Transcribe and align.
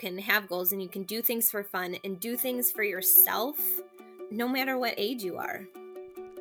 can 0.00 0.16
have 0.18 0.48
goals 0.48 0.72
and 0.72 0.82
you 0.82 0.88
can 0.88 1.02
do 1.02 1.20
things 1.20 1.50
for 1.50 1.62
fun 1.62 1.94
and 2.04 2.18
do 2.18 2.34
things 2.34 2.72
for 2.72 2.82
yourself 2.82 3.58
no 4.30 4.48
matter 4.48 4.78
what 4.78 4.94
age 4.96 5.22
you 5.22 5.36
are. 5.36 5.66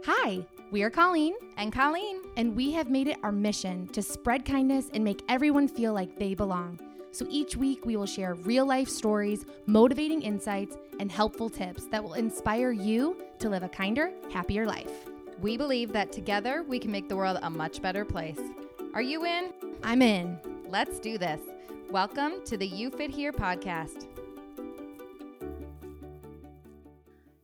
Hi, 0.06 0.46
we 0.72 0.82
are 0.82 0.90
Colleen 0.90 1.36
and 1.58 1.74
Colleen, 1.74 2.22
and 2.38 2.56
we 2.56 2.72
have 2.72 2.90
made 2.90 3.10
it 3.10 3.18
our 3.22 3.34
mission 3.34 3.88
to 3.90 4.02
spread 4.02 4.46
kindness 4.46 4.90
and 4.94 5.04
make 5.04 5.24
everyone 5.28 5.68
feel 5.68 5.94
like 5.94 6.18
they 6.18 6.34
belong. 6.34 6.80
So 7.12 7.26
each 7.30 7.58
week 7.58 7.86
we 7.86 7.98
will 7.98 8.06
share 8.06 8.36
real 8.36 8.66
life 8.66 8.88
stories, 8.88 9.46
motivating 9.66 10.22
insights, 10.22 10.78
and 11.00 11.12
helpful 11.12 11.50
tips 11.50 11.86
that 11.88 12.04
will 12.04 12.14
inspire 12.14 12.72
you 12.72 13.22
to 13.40 13.50
live 13.50 13.64
a 13.64 13.70
kinder, 13.70 14.12
happier 14.32 14.66
life. 14.66 15.10
We 15.42 15.58
believe 15.58 15.92
that 15.92 16.14
together 16.14 16.64
we 16.64 16.80
can 16.80 16.92
make 16.92 17.10
the 17.10 17.18
world 17.18 17.40
a 17.42 17.50
much 17.50 17.82
better 17.82 18.06
place. 18.06 18.40
Are 18.94 19.02
you 19.02 19.26
in? 19.26 19.52
I'm 19.84 20.02
in. 20.02 20.40
Let's 20.68 21.00
do 21.00 21.18
this. 21.18 21.42
Welcome 21.92 22.44
to 22.46 22.56
the 22.56 22.68
You 22.68 22.92
Fit 22.92 23.10
Here 23.10 23.34
podcast. 23.34 24.06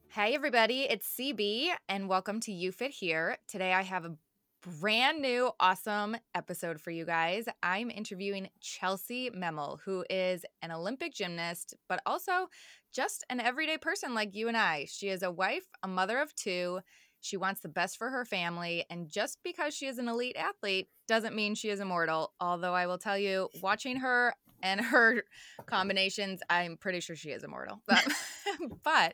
Hey, 0.09 0.35
everybody, 0.35 0.81
it's 0.81 1.15
CB, 1.19 1.69
and 1.89 2.07
welcome 2.07 2.39
to 2.41 2.51
You 2.51 2.71
Fit 2.71 2.91
Here. 2.91 3.39
Today 3.47 3.73
I 3.73 3.81
have 3.81 4.05
a 4.05 4.15
brand 4.61 5.19
new, 5.19 5.49
awesome 5.59 6.15
episode 6.35 6.79
for 6.79 6.91
you 6.91 7.05
guys. 7.05 7.45
I'm 7.63 7.89
interviewing 7.89 8.49
Chelsea 8.61 9.31
Memmel, 9.31 9.79
who 9.83 10.05
is 10.11 10.45
an 10.61 10.71
Olympic 10.71 11.15
gymnast, 11.15 11.73
but 11.89 11.99
also 12.05 12.47
just 12.93 13.25
an 13.31 13.39
everyday 13.39 13.79
person 13.79 14.13
like 14.13 14.35
you 14.35 14.47
and 14.47 14.55
I. 14.55 14.85
She 14.87 15.09
is 15.09 15.23
a 15.23 15.31
wife, 15.31 15.65
a 15.81 15.87
mother 15.87 16.19
of 16.19 16.35
two. 16.35 16.81
She 17.25 17.37
wants 17.37 17.61
the 17.61 17.69
best 17.69 17.97
for 17.97 18.11
her 18.11 18.23
family. 18.23 18.85
And 18.87 19.09
just 19.09 19.39
because 19.43 19.75
she 19.75 19.87
is 19.87 19.97
an 19.97 20.07
elite 20.07 20.37
athlete 20.37 20.89
doesn't 21.07 21.35
mean 21.35 21.55
she 21.55 21.69
is 21.69 21.79
immortal. 21.79 22.33
Although 22.39 22.75
I 22.75 22.85
will 22.85 22.99
tell 22.99 23.17
you, 23.17 23.49
watching 23.63 23.97
her 23.97 24.35
and 24.65 24.81
her 24.81 25.23
combinations, 25.67 26.41
I'm 26.49 26.75
pretty 26.75 26.99
sure 26.99 27.15
she 27.15 27.29
is 27.29 27.43
immortal. 27.43 27.81
But, 27.87 28.07
but 28.83 29.13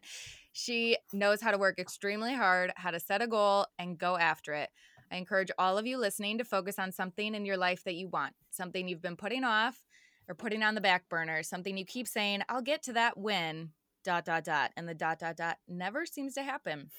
she 0.54 0.98
knows 1.12 1.42
how 1.42 1.52
to 1.52 1.58
work 1.58 1.78
extremely 1.78 2.34
hard, 2.34 2.72
how 2.78 2.92
to 2.92 3.02
set 3.02 3.22
a 3.22 3.28
goal 3.28 3.66
and 3.78 3.98
go 3.98 4.18
after 4.18 4.54
it. 4.54 4.70
I 5.12 5.18
encourage 5.18 5.52
all 5.60 5.78
of 5.78 5.86
you 5.86 5.98
listening 5.98 6.38
to 6.38 6.46
focus 6.46 6.80
on 6.80 6.94
something 6.94 7.36
in 7.36 7.46
your 7.46 7.58
life 7.58 7.84
that 7.84 7.96
you 7.96 8.08
want, 8.08 8.34
something 8.50 8.88
you've 8.88 9.02
been 9.02 9.18
putting 9.18 9.44
off 9.44 9.84
or 10.30 10.36
putting 10.36 10.64
on 10.64 10.74
the 10.74 10.82
back 10.82 11.10
burner, 11.10 11.44
something 11.44 11.78
you 11.78 11.86
keep 11.86 12.08
saying, 12.08 12.44
I'll 12.48 12.62
get 12.62 12.82
to 12.84 12.94
that 12.94 13.18
when, 13.18 13.72
dot, 14.06 14.24
dot, 14.24 14.46
dot. 14.46 14.72
And 14.78 14.88
the 14.88 14.94
dot, 14.94 15.20
dot, 15.20 15.36
dot 15.36 15.58
never 15.68 16.06
seems 16.06 16.34
to 16.36 16.44
happen. 16.44 16.90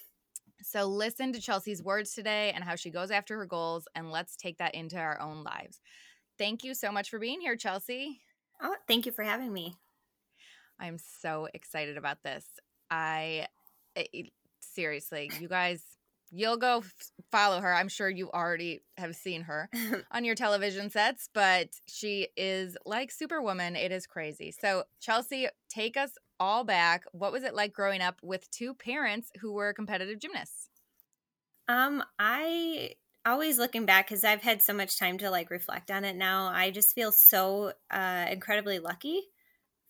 So 0.61 0.85
listen 0.85 1.33
to 1.33 1.41
Chelsea's 1.41 1.81
words 1.81 2.13
today 2.13 2.51
and 2.53 2.63
how 2.63 2.75
she 2.75 2.91
goes 2.91 3.09
after 3.09 3.35
her 3.37 3.47
goals, 3.47 3.87
and 3.95 4.11
let's 4.11 4.35
take 4.35 4.59
that 4.59 4.75
into 4.75 4.97
our 4.97 5.19
own 5.19 5.43
lives. 5.43 5.79
Thank 6.37 6.63
you 6.63 6.75
so 6.75 6.91
much 6.91 7.09
for 7.09 7.17
being 7.17 7.41
here, 7.41 7.55
Chelsea. 7.55 8.21
Oh, 8.63 8.75
thank 8.87 9.05
you 9.05 9.11
for 9.11 9.23
having 9.23 9.51
me. 9.51 9.75
I'm 10.79 10.97
so 10.97 11.47
excited 11.53 11.97
about 11.97 12.23
this. 12.23 12.45
I 12.89 13.47
it, 13.95 14.09
eh, 14.13 14.23
seriously, 14.61 15.29
you 15.39 15.47
guys, 15.47 15.83
you'll 16.31 16.57
go 16.57 16.79
f- 16.79 16.93
follow 17.31 17.59
her. 17.59 17.73
I'm 17.73 17.89
sure 17.89 18.09
you 18.09 18.31
already 18.31 18.81
have 18.97 19.15
seen 19.15 19.43
her 19.43 19.69
on 20.11 20.23
your 20.25 20.35
television 20.35 20.89
sets, 20.89 21.29
but 21.33 21.69
she 21.87 22.29
is 22.37 22.77
like 22.85 23.11
Superwoman. 23.11 23.75
It 23.75 23.91
is 23.91 24.07
crazy. 24.07 24.51
So, 24.51 24.85
Chelsea, 24.99 25.47
take 25.69 25.97
us 25.97 26.11
all 26.39 26.63
back. 26.63 27.03
What 27.11 27.31
was 27.31 27.43
it 27.43 27.53
like 27.53 27.73
growing 27.73 28.01
up 28.01 28.19
with 28.23 28.49
two 28.49 28.73
parents 28.73 29.29
who 29.41 29.53
were 29.53 29.73
competitive 29.73 30.19
gymnasts? 30.19 30.69
Um, 31.67 32.03
I 32.19 32.95
always 33.25 33.57
looking 33.57 33.85
back 33.85 34.07
because 34.07 34.23
I've 34.23 34.41
had 34.41 34.61
so 34.61 34.73
much 34.73 34.97
time 34.97 35.17
to 35.19 35.29
like 35.29 35.49
reflect 35.49 35.91
on 35.91 36.05
it 36.05 36.15
now. 36.15 36.47
I 36.47 36.71
just 36.71 36.93
feel 36.93 37.11
so 37.11 37.73
uh, 37.91 38.25
incredibly 38.29 38.79
lucky 38.79 39.21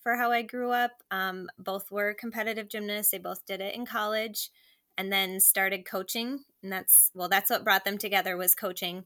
for 0.01 0.15
how 0.15 0.31
I 0.31 0.41
grew 0.41 0.71
up. 0.71 0.91
Um, 1.11 1.49
both 1.57 1.91
were 1.91 2.13
competitive 2.13 2.69
gymnasts. 2.69 3.11
They 3.11 3.17
both 3.17 3.45
did 3.45 3.61
it 3.61 3.75
in 3.75 3.85
college, 3.85 4.49
and 4.97 5.11
then 5.11 5.39
started 5.39 5.85
coaching. 5.85 6.41
And 6.61 6.71
that's 6.71 7.11
well, 7.13 7.29
that's 7.29 7.49
what 7.49 7.63
brought 7.63 7.85
them 7.85 7.97
together 7.97 8.37
was 8.37 8.55
coaching, 8.55 9.05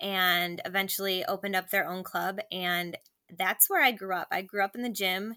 and 0.00 0.60
eventually 0.64 1.24
opened 1.24 1.56
up 1.56 1.70
their 1.70 1.86
own 1.86 2.02
club. 2.02 2.40
And 2.50 2.96
that's 3.36 3.68
where 3.68 3.82
I 3.82 3.92
grew 3.92 4.14
up. 4.14 4.28
I 4.30 4.42
grew 4.42 4.64
up 4.64 4.74
in 4.74 4.82
the 4.82 4.88
gym 4.88 5.36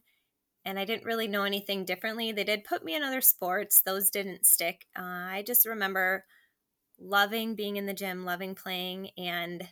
and 0.66 0.80
I 0.80 0.86
didn't 0.86 1.06
really 1.06 1.28
know 1.28 1.44
anything 1.44 1.86
differently. 1.86 2.31
They 2.31 2.44
did 2.44 2.64
put 2.64 2.84
me 2.84 2.96
in 2.96 3.03
other 3.03 3.22
sports, 3.22 3.81
those 3.81 4.09
didn't 4.09 4.46
stick. 4.46 4.88
Uh, 4.97 5.02
I 5.02 5.44
just 5.46 5.68
remember 5.68 6.26
loving 7.00 7.56
being 7.56 7.78
in 7.78 7.86
the 7.86 7.94
gym, 7.94 8.26
loving 8.26 8.56
playing, 8.56 9.09
and 9.18 9.68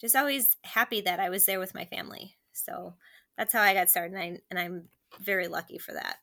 just 0.00 0.16
always 0.16 0.56
happy 0.64 1.00
that 1.02 1.20
I 1.20 1.30
was 1.30 1.46
there 1.46 1.60
with 1.60 1.74
my 1.74 1.84
family. 1.84 2.34
So 2.52 2.94
that's 3.36 3.52
how 3.52 3.62
I 3.62 3.74
got 3.74 3.90
started, 3.90 4.14
and, 4.14 4.22
I, 4.22 4.38
and 4.50 4.58
I'm 4.58 4.88
very 5.20 5.48
lucky 5.48 5.78
for 5.78 5.92
that. 5.92 6.16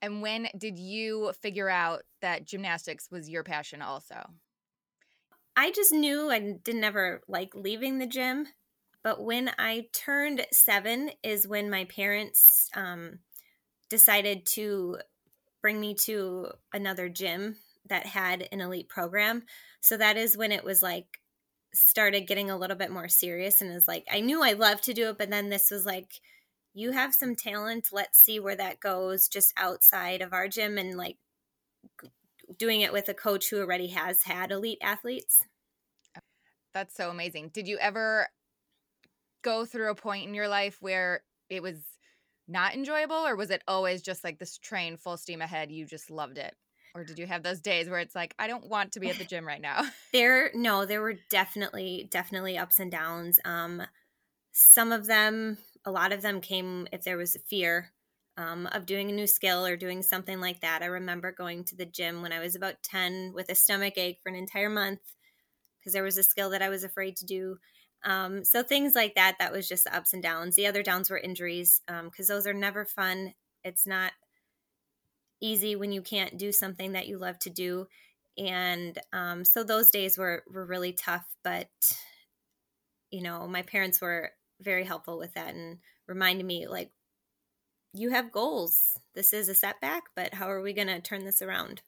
And 0.00 0.22
when 0.22 0.48
did 0.56 0.78
you 0.78 1.32
figure 1.40 1.68
out 1.68 2.02
that 2.22 2.46
gymnastics 2.46 3.10
was 3.10 3.28
your 3.28 3.42
passion 3.42 3.82
also? 3.82 4.30
I 5.56 5.72
just 5.72 5.92
knew 5.92 6.30
I 6.30 6.38
didn't 6.62 6.84
ever 6.84 7.20
like 7.26 7.54
leaving 7.54 7.98
the 7.98 8.06
gym. 8.06 8.46
But 9.02 9.22
when 9.22 9.50
I 9.58 9.86
turned 9.92 10.44
seven, 10.52 11.10
is 11.22 11.48
when 11.48 11.70
my 11.70 11.84
parents 11.84 12.68
um, 12.74 13.20
decided 13.88 14.44
to 14.54 14.98
bring 15.62 15.80
me 15.80 15.94
to 15.94 16.48
another 16.72 17.08
gym 17.08 17.56
that 17.88 18.06
had 18.06 18.48
an 18.52 18.60
elite 18.60 18.88
program. 18.88 19.44
So 19.80 19.96
that 19.96 20.16
is 20.16 20.36
when 20.36 20.52
it 20.52 20.64
was 20.64 20.82
like 20.82 21.20
started 21.74 22.26
getting 22.26 22.50
a 22.50 22.56
little 22.56 22.76
bit 22.76 22.90
more 22.90 23.08
serious 23.08 23.60
and 23.60 23.70
is 23.72 23.88
like 23.88 24.06
I 24.10 24.20
knew 24.20 24.42
I 24.42 24.52
loved 24.52 24.84
to 24.84 24.94
do 24.94 25.10
it, 25.10 25.18
but 25.18 25.30
then 25.30 25.48
this 25.48 25.70
was 25.70 25.86
like 25.86 26.12
you 26.74 26.92
have 26.92 27.14
some 27.14 27.34
talent. 27.34 27.88
Let's 27.92 28.18
see 28.18 28.40
where 28.40 28.56
that 28.56 28.80
goes 28.80 29.28
just 29.28 29.52
outside 29.56 30.22
of 30.22 30.32
our 30.32 30.48
gym 30.48 30.78
and 30.78 30.96
like 30.96 31.16
doing 32.56 32.80
it 32.80 32.92
with 32.92 33.08
a 33.08 33.14
coach 33.14 33.50
who 33.50 33.60
already 33.60 33.88
has 33.88 34.22
had 34.22 34.50
elite 34.50 34.78
athletes. 34.82 35.42
That's 36.74 36.94
so 36.94 37.10
amazing. 37.10 37.50
Did 37.52 37.66
you 37.66 37.78
ever 37.78 38.28
go 39.42 39.64
through 39.64 39.90
a 39.90 39.94
point 39.94 40.26
in 40.26 40.34
your 40.34 40.48
life 40.48 40.78
where 40.80 41.22
it 41.48 41.62
was 41.62 41.78
not 42.48 42.74
enjoyable 42.74 43.26
or 43.26 43.36
was 43.36 43.50
it 43.50 43.62
always 43.68 44.02
just 44.02 44.24
like 44.24 44.38
this 44.38 44.58
train 44.58 44.96
full 44.96 45.16
steam 45.16 45.42
ahead 45.42 45.70
you 45.70 45.84
just 45.84 46.10
loved 46.10 46.38
it 46.38 46.54
or 46.94 47.04
did 47.04 47.18
you 47.18 47.26
have 47.26 47.42
those 47.42 47.60
days 47.60 47.88
where 47.88 48.00
it's 48.00 48.14
like 48.14 48.34
i 48.38 48.46
don't 48.46 48.68
want 48.68 48.92
to 48.92 49.00
be 49.00 49.08
at 49.08 49.18
the 49.18 49.24
gym 49.24 49.46
right 49.46 49.60
now 49.60 49.82
there 50.12 50.50
no 50.54 50.84
there 50.84 51.00
were 51.00 51.14
definitely 51.30 52.08
definitely 52.10 52.58
ups 52.58 52.80
and 52.80 52.90
downs 52.90 53.38
um 53.44 53.82
some 54.52 54.92
of 54.92 55.06
them 55.06 55.58
a 55.84 55.90
lot 55.90 56.12
of 56.12 56.22
them 56.22 56.40
came 56.40 56.86
if 56.92 57.04
there 57.04 57.16
was 57.16 57.36
a 57.36 57.40
fear 57.40 57.92
um, 58.36 58.68
of 58.68 58.86
doing 58.86 59.10
a 59.10 59.14
new 59.14 59.26
skill 59.26 59.66
or 59.66 59.76
doing 59.76 60.02
something 60.02 60.40
like 60.40 60.60
that 60.60 60.82
i 60.82 60.86
remember 60.86 61.32
going 61.32 61.64
to 61.64 61.76
the 61.76 61.86
gym 61.86 62.22
when 62.22 62.32
i 62.32 62.38
was 62.38 62.54
about 62.54 62.82
10 62.82 63.32
with 63.34 63.48
a 63.50 63.54
stomach 63.54 63.94
ache 63.96 64.18
for 64.22 64.28
an 64.28 64.36
entire 64.36 64.70
month 64.70 65.00
because 65.80 65.92
there 65.92 66.04
was 66.04 66.18
a 66.18 66.22
skill 66.22 66.50
that 66.50 66.62
i 66.62 66.68
was 66.68 66.84
afraid 66.84 67.16
to 67.16 67.26
do 67.26 67.58
um, 68.04 68.44
so 68.44 68.62
things 68.62 68.94
like 68.94 69.14
that, 69.14 69.36
that 69.38 69.52
was 69.52 69.68
just 69.68 69.84
the 69.84 69.96
ups 69.96 70.12
and 70.12 70.22
downs. 70.22 70.56
The 70.56 70.66
other 70.66 70.82
downs 70.82 71.10
were 71.10 71.18
injuries 71.18 71.80
Um, 71.88 72.06
because 72.06 72.30
um, 72.30 72.36
those 72.36 72.46
are 72.46 72.54
never 72.54 72.84
fun. 72.84 73.34
It's 73.64 73.86
not 73.86 74.12
easy 75.40 75.76
when 75.76 75.92
you 75.92 76.02
can't 76.02 76.38
do 76.38 76.52
something 76.52 76.92
that 76.92 77.06
you 77.06 77.18
love 77.18 77.38
to 77.40 77.50
do. 77.50 77.86
And 78.36 78.98
um, 79.12 79.44
so 79.44 79.64
those 79.64 79.90
days 79.90 80.16
were, 80.16 80.44
were 80.50 80.64
really 80.64 80.92
tough, 80.92 81.26
but 81.42 81.68
you 83.10 83.22
know, 83.22 83.48
my 83.48 83.62
parents 83.62 84.00
were 84.00 84.30
very 84.60 84.84
helpful 84.84 85.18
with 85.18 85.34
that 85.34 85.54
and 85.54 85.78
reminded 86.06 86.44
me 86.44 86.66
like, 86.66 86.90
you 87.94 88.10
have 88.10 88.32
goals. 88.32 88.98
This 89.14 89.32
is 89.32 89.48
a 89.48 89.54
setback, 89.54 90.04
but 90.14 90.34
how 90.34 90.50
are 90.50 90.60
we 90.60 90.74
going 90.74 90.88
to 90.88 91.00
turn 91.00 91.24
this 91.24 91.40
around? 91.40 91.80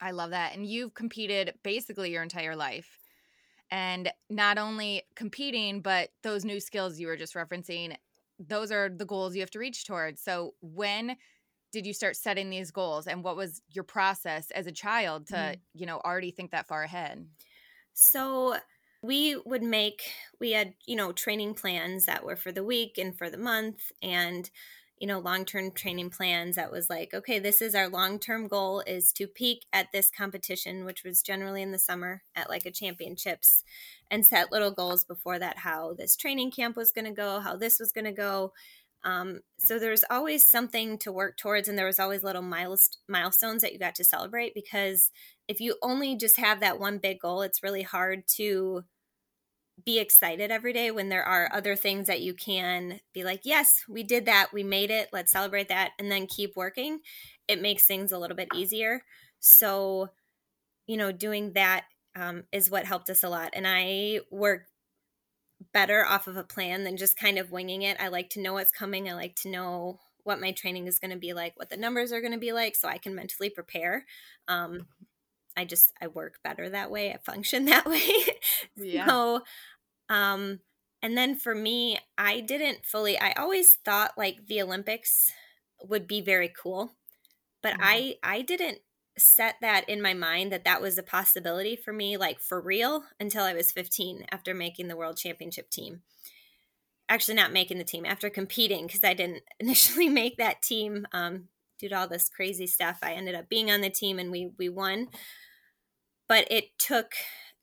I 0.00 0.12
love 0.12 0.30
that. 0.30 0.54
And 0.54 0.66
you've 0.66 0.94
competed 0.94 1.54
basically 1.62 2.10
your 2.10 2.22
entire 2.22 2.56
life 2.56 2.98
and 3.72 4.12
not 4.28 4.58
only 4.58 5.02
competing 5.16 5.80
but 5.80 6.10
those 6.22 6.44
new 6.44 6.60
skills 6.60 7.00
you 7.00 7.08
were 7.08 7.16
just 7.16 7.34
referencing 7.34 7.96
those 8.38 8.70
are 8.70 8.88
the 8.88 9.06
goals 9.06 9.34
you 9.34 9.40
have 9.40 9.50
to 9.50 9.58
reach 9.58 9.84
towards 9.84 10.22
so 10.22 10.54
when 10.60 11.16
did 11.72 11.86
you 11.86 11.94
start 11.94 12.16
setting 12.16 12.50
these 12.50 12.70
goals 12.70 13.06
and 13.06 13.24
what 13.24 13.36
was 13.36 13.62
your 13.70 13.84
process 13.84 14.50
as 14.52 14.66
a 14.66 14.72
child 14.72 15.26
to 15.26 15.34
mm-hmm. 15.34 15.60
you 15.74 15.86
know 15.86 16.00
already 16.04 16.30
think 16.30 16.50
that 16.50 16.68
far 16.68 16.82
ahead 16.82 17.26
so 17.94 18.56
we 19.02 19.36
would 19.44 19.62
make 19.62 20.02
we 20.38 20.52
had 20.52 20.74
you 20.86 20.94
know 20.94 21.12
training 21.12 21.54
plans 21.54 22.06
that 22.06 22.24
were 22.24 22.36
for 22.36 22.52
the 22.52 22.64
week 22.64 22.98
and 22.98 23.16
for 23.16 23.28
the 23.28 23.38
month 23.38 23.90
and 24.00 24.50
you 24.98 25.08
know 25.08 25.18
long-term 25.18 25.72
training 25.72 26.10
plans 26.10 26.54
that 26.54 26.70
was 26.70 26.88
like 26.88 27.12
okay 27.12 27.40
this 27.40 27.60
is 27.60 27.74
our 27.74 27.88
long-term 27.88 28.46
goal 28.46 28.84
is 28.86 29.12
to 29.12 29.26
peak 29.26 29.66
at 29.72 29.90
this 29.92 30.12
competition 30.16 30.84
which 30.84 31.02
was 31.02 31.22
generally 31.22 31.60
in 31.60 31.72
the 31.72 31.78
summer 31.78 32.22
at 32.36 32.48
like 32.48 32.64
a 32.64 32.70
championships 32.70 33.64
and 34.10 34.24
set 34.24 34.52
little 34.52 34.70
goals 34.70 35.02
before 35.02 35.40
that 35.40 35.58
how 35.58 35.92
this 35.92 36.14
training 36.14 36.52
camp 36.52 36.76
was 36.76 36.92
going 36.92 37.04
to 37.04 37.10
go 37.10 37.40
how 37.40 37.56
this 37.56 37.80
was 37.80 37.90
going 37.90 38.04
to 38.04 38.12
go 38.12 38.52
um, 39.04 39.40
so 39.58 39.78
there's 39.78 40.04
always 40.10 40.48
something 40.48 40.98
to 40.98 41.12
work 41.12 41.36
towards 41.36 41.68
and 41.68 41.76
there 41.76 41.86
was 41.86 41.98
always 41.98 42.22
little 42.22 42.42
milest- 42.42 42.98
milestones 43.08 43.62
that 43.62 43.72
you 43.72 43.78
got 43.78 43.94
to 43.96 44.04
celebrate 44.04 44.54
because 44.54 45.10
if 45.48 45.60
you 45.60 45.76
only 45.82 46.16
just 46.16 46.38
have 46.38 46.60
that 46.60 46.78
one 46.78 46.98
big 46.98 47.20
goal 47.20 47.42
it's 47.42 47.62
really 47.62 47.82
hard 47.82 48.22
to 48.36 48.84
be 49.84 49.98
excited 49.98 50.50
every 50.50 50.72
day 50.72 50.90
when 50.90 51.08
there 51.08 51.24
are 51.24 51.50
other 51.52 51.74
things 51.74 52.06
that 52.06 52.20
you 52.20 52.34
can 52.34 53.00
be 53.12 53.24
like, 53.24 53.40
yes, 53.44 53.82
we 53.88 54.02
did 54.02 54.26
that, 54.26 54.48
we 54.52 54.62
made 54.62 54.90
it, 54.90 55.08
let's 55.12 55.32
celebrate 55.32 55.68
that, 55.68 55.92
and 55.98 56.10
then 56.10 56.26
keep 56.26 56.56
working, 56.56 57.00
it 57.48 57.60
makes 57.60 57.86
things 57.86 58.12
a 58.12 58.18
little 58.18 58.36
bit 58.36 58.48
easier. 58.54 59.02
So, 59.40 60.10
you 60.86 60.96
know, 60.96 61.10
doing 61.10 61.52
that 61.54 61.84
um, 62.14 62.44
is 62.52 62.70
what 62.70 62.84
helped 62.84 63.10
us 63.10 63.24
a 63.24 63.28
lot. 63.28 63.50
And 63.54 63.66
I 63.66 64.20
work 64.30 64.66
better 65.72 66.04
off 66.04 66.26
of 66.26 66.36
a 66.36 66.44
plan 66.44 66.84
than 66.84 66.96
just 66.96 67.16
kind 67.16 67.38
of 67.38 67.50
winging 67.50 67.82
it. 67.82 67.96
I 68.00 68.08
like 68.08 68.30
to 68.30 68.40
know 68.40 68.54
what's 68.54 68.72
coming. 68.72 69.08
I 69.08 69.14
like 69.14 69.36
to 69.36 69.48
know 69.48 70.00
what 70.24 70.40
my 70.40 70.52
training 70.52 70.86
is 70.86 70.98
going 70.98 71.10
to 71.10 71.16
be 71.16 71.32
like, 71.32 71.54
what 71.56 71.70
the 71.70 71.76
numbers 71.76 72.12
are 72.12 72.20
going 72.20 72.32
to 72.32 72.38
be 72.38 72.52
like, 72.52 72.76
so 72.76 72.88
I 72.88 72.98
can 72.98 73.14
mentally 73.14 73.50
prepare. 73.50 74.06
Um, 74.48 74.86
I 75.56 75.64
just 75.64 75.92
I 76.00 76.06
work 76.06 76.38
better 76.42 76.68
that 76.70 76.90
way. 76.90 77.12
I 77.12 77.18
function 77.18 77.64
that 77.66 77.86
way. 77.86 78.08
yeah. 78.76 79.06
So, 79.06 79.42
um, 80.08 80.60
and 81.02 81.16
then 81.16 81.36
for 81.36 81.54
me, 81.54 81.98
I 82.16 82.40
didn't 82.40 82.84
fully. 82.84 83.18
I 83.18 83.32
always 83.32 83.76
thought 83.84 84.12
like 84.16 84.46
the 84.46 84.62
Olympics 84.62 85.32
would 85.82 86.06
be 86.06 86.20
very 86.20 86.48
cool, 86.48 86.92
but 87.62 87.74
mm-hmm. 87.74 87.82
I 87.82 88.14
I 88.22 88.42
didn't 88.42 88.78
set 89.18 89.56
that 89.60 89.88
in 89.88 90.00
my 90.00 90.14
mind 90.14 90.50
that 90.50 90.64
that 90.64 90.80
was 90.80 90.96
a 90.96 91.02
possibility 91.02 91.76
for 91.76 91.92
me 91.92 92.16
like 92.16 92.40
for 92.40 92.60
real 92.60 93.04
until 93.20 93.44
I 93.44 93.52
was 93.52 93.70
15 93.70 94.24
after 94.32 94.54
making 94.54 94.88
the 94.88 94.96
world 94.96 95.18
championship 95.18 95.68
team 95.70 96.02
actually 97.12 97.34
not 97.34 97.52
making 97.52 97.76
the 97.76 97.84
team 97.84 98.06
after 98.06 98.30
competing 98.30 98.86
because 98.86 99.04
I 99.04 99.14
didn't 99.14 99.42
initially 99.60 100.08
make 100.08 100.38
that 100.38 100.62
team 100.62 101.06
um, 101.12 101.48
due 101.78 101.88
to 101.90 101.94
all 101.94 102.08
this 102.08 102.28
crazy 102.28 102.66
stuff. 102.66 102.98
I 103.02 103.12
ended 103.12 103.34
up 103.34 103.48
being 103.48 103.70
on 103.70 103.82
the 103.82 103.90
team 103.90 104.18
and 104.18 104.30
we 104.30 104.50
we 104.58 104.68
won, 104.68 105.08
but 106.28 106.46
it 106.50 106.78
took 106.78 107.12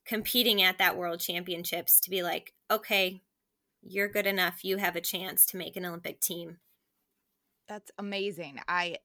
competing 0.05 0.61
at 0.61 0.77
that 0.77 0.97
World 0.97 1.19
Championships 1.19 1.99
to 2.01 2.09
be 2.09 2.23
like, 2.23 2.53
okay, 2.71 3.21
you're 3.81 4.07
good 4.07 4.25
enough. 4.25 4.63
You 4.63 4.77
have 4.77 4.95
a 4.95 5.01
chance 5.01 5.45
to 5.47 5.57
make 5.57 5.75
an 5.75 5.85
Olympic 5.85 6.19
team. 6.19 6.57
That's 7.67 7.91
amazing. 7.97 8.59
I 8.67 8.97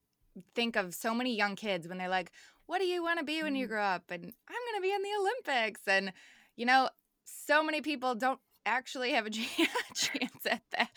think 0.55 0.77
of 0.77 0.95
so 0.95 1.15
many 1.15 1.37
young 1.37 1.57
kids 1.57 1.89
when 1.89 1.99
they're 1.99 2.09
like, 2.09 2.31
what 2.67 2.79
do 2.79 2.87
you 2.87 3.03
want 3.03 3.19
to 3.19 3.25
be 3.25 3.43
when 3.43 3.55
you 3.55 3.67
mm-hmm. 3.67 3.75
grow 3.75 3.83
up? 3.83 4.11
And 4.11 4.25
I'm 4.25 4.73
going 4.73 4.77
to 4.77 4.83
be 4.83 4.93
in 4.93 5.03
the 5.03 5.19
Olympics. 5.21 5.81
And, 5.87 6.13
you 6.57 6.67
know, 6.67 6.89
so 7.25 7.63
many 7.63 7.81
people 7.81 8.15
don't 8.15 8.41
actually 8.67 9.13
have 9.13 9.27
a 9.27 9.31
chance 9.31 10.47
at 10.51 10.63
that. 10.73 10.91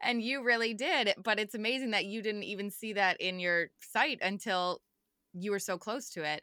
And 0.00 0.22
you 0.22 0.42
really 0.42 0.74
did. 0.74 1.14
But 1.22 1.40
it's 1.40 1.54
amazing 1.54 1.90
that 1.90 2.06
you 2.06 2.22
didn't 2.22 2.44
even 2.44 2.70
see 2.70 2.92
that 2.94 3.20
in 3.20 3.40
your 3.40 3.68
sight 3.78 4.18
until 4.22 4.80
you 5.32 5.50
were 5.50 5.58
so 5.58 5.76
close 5.76 6.10
to 6.10 6.22
it. 6.22 6.42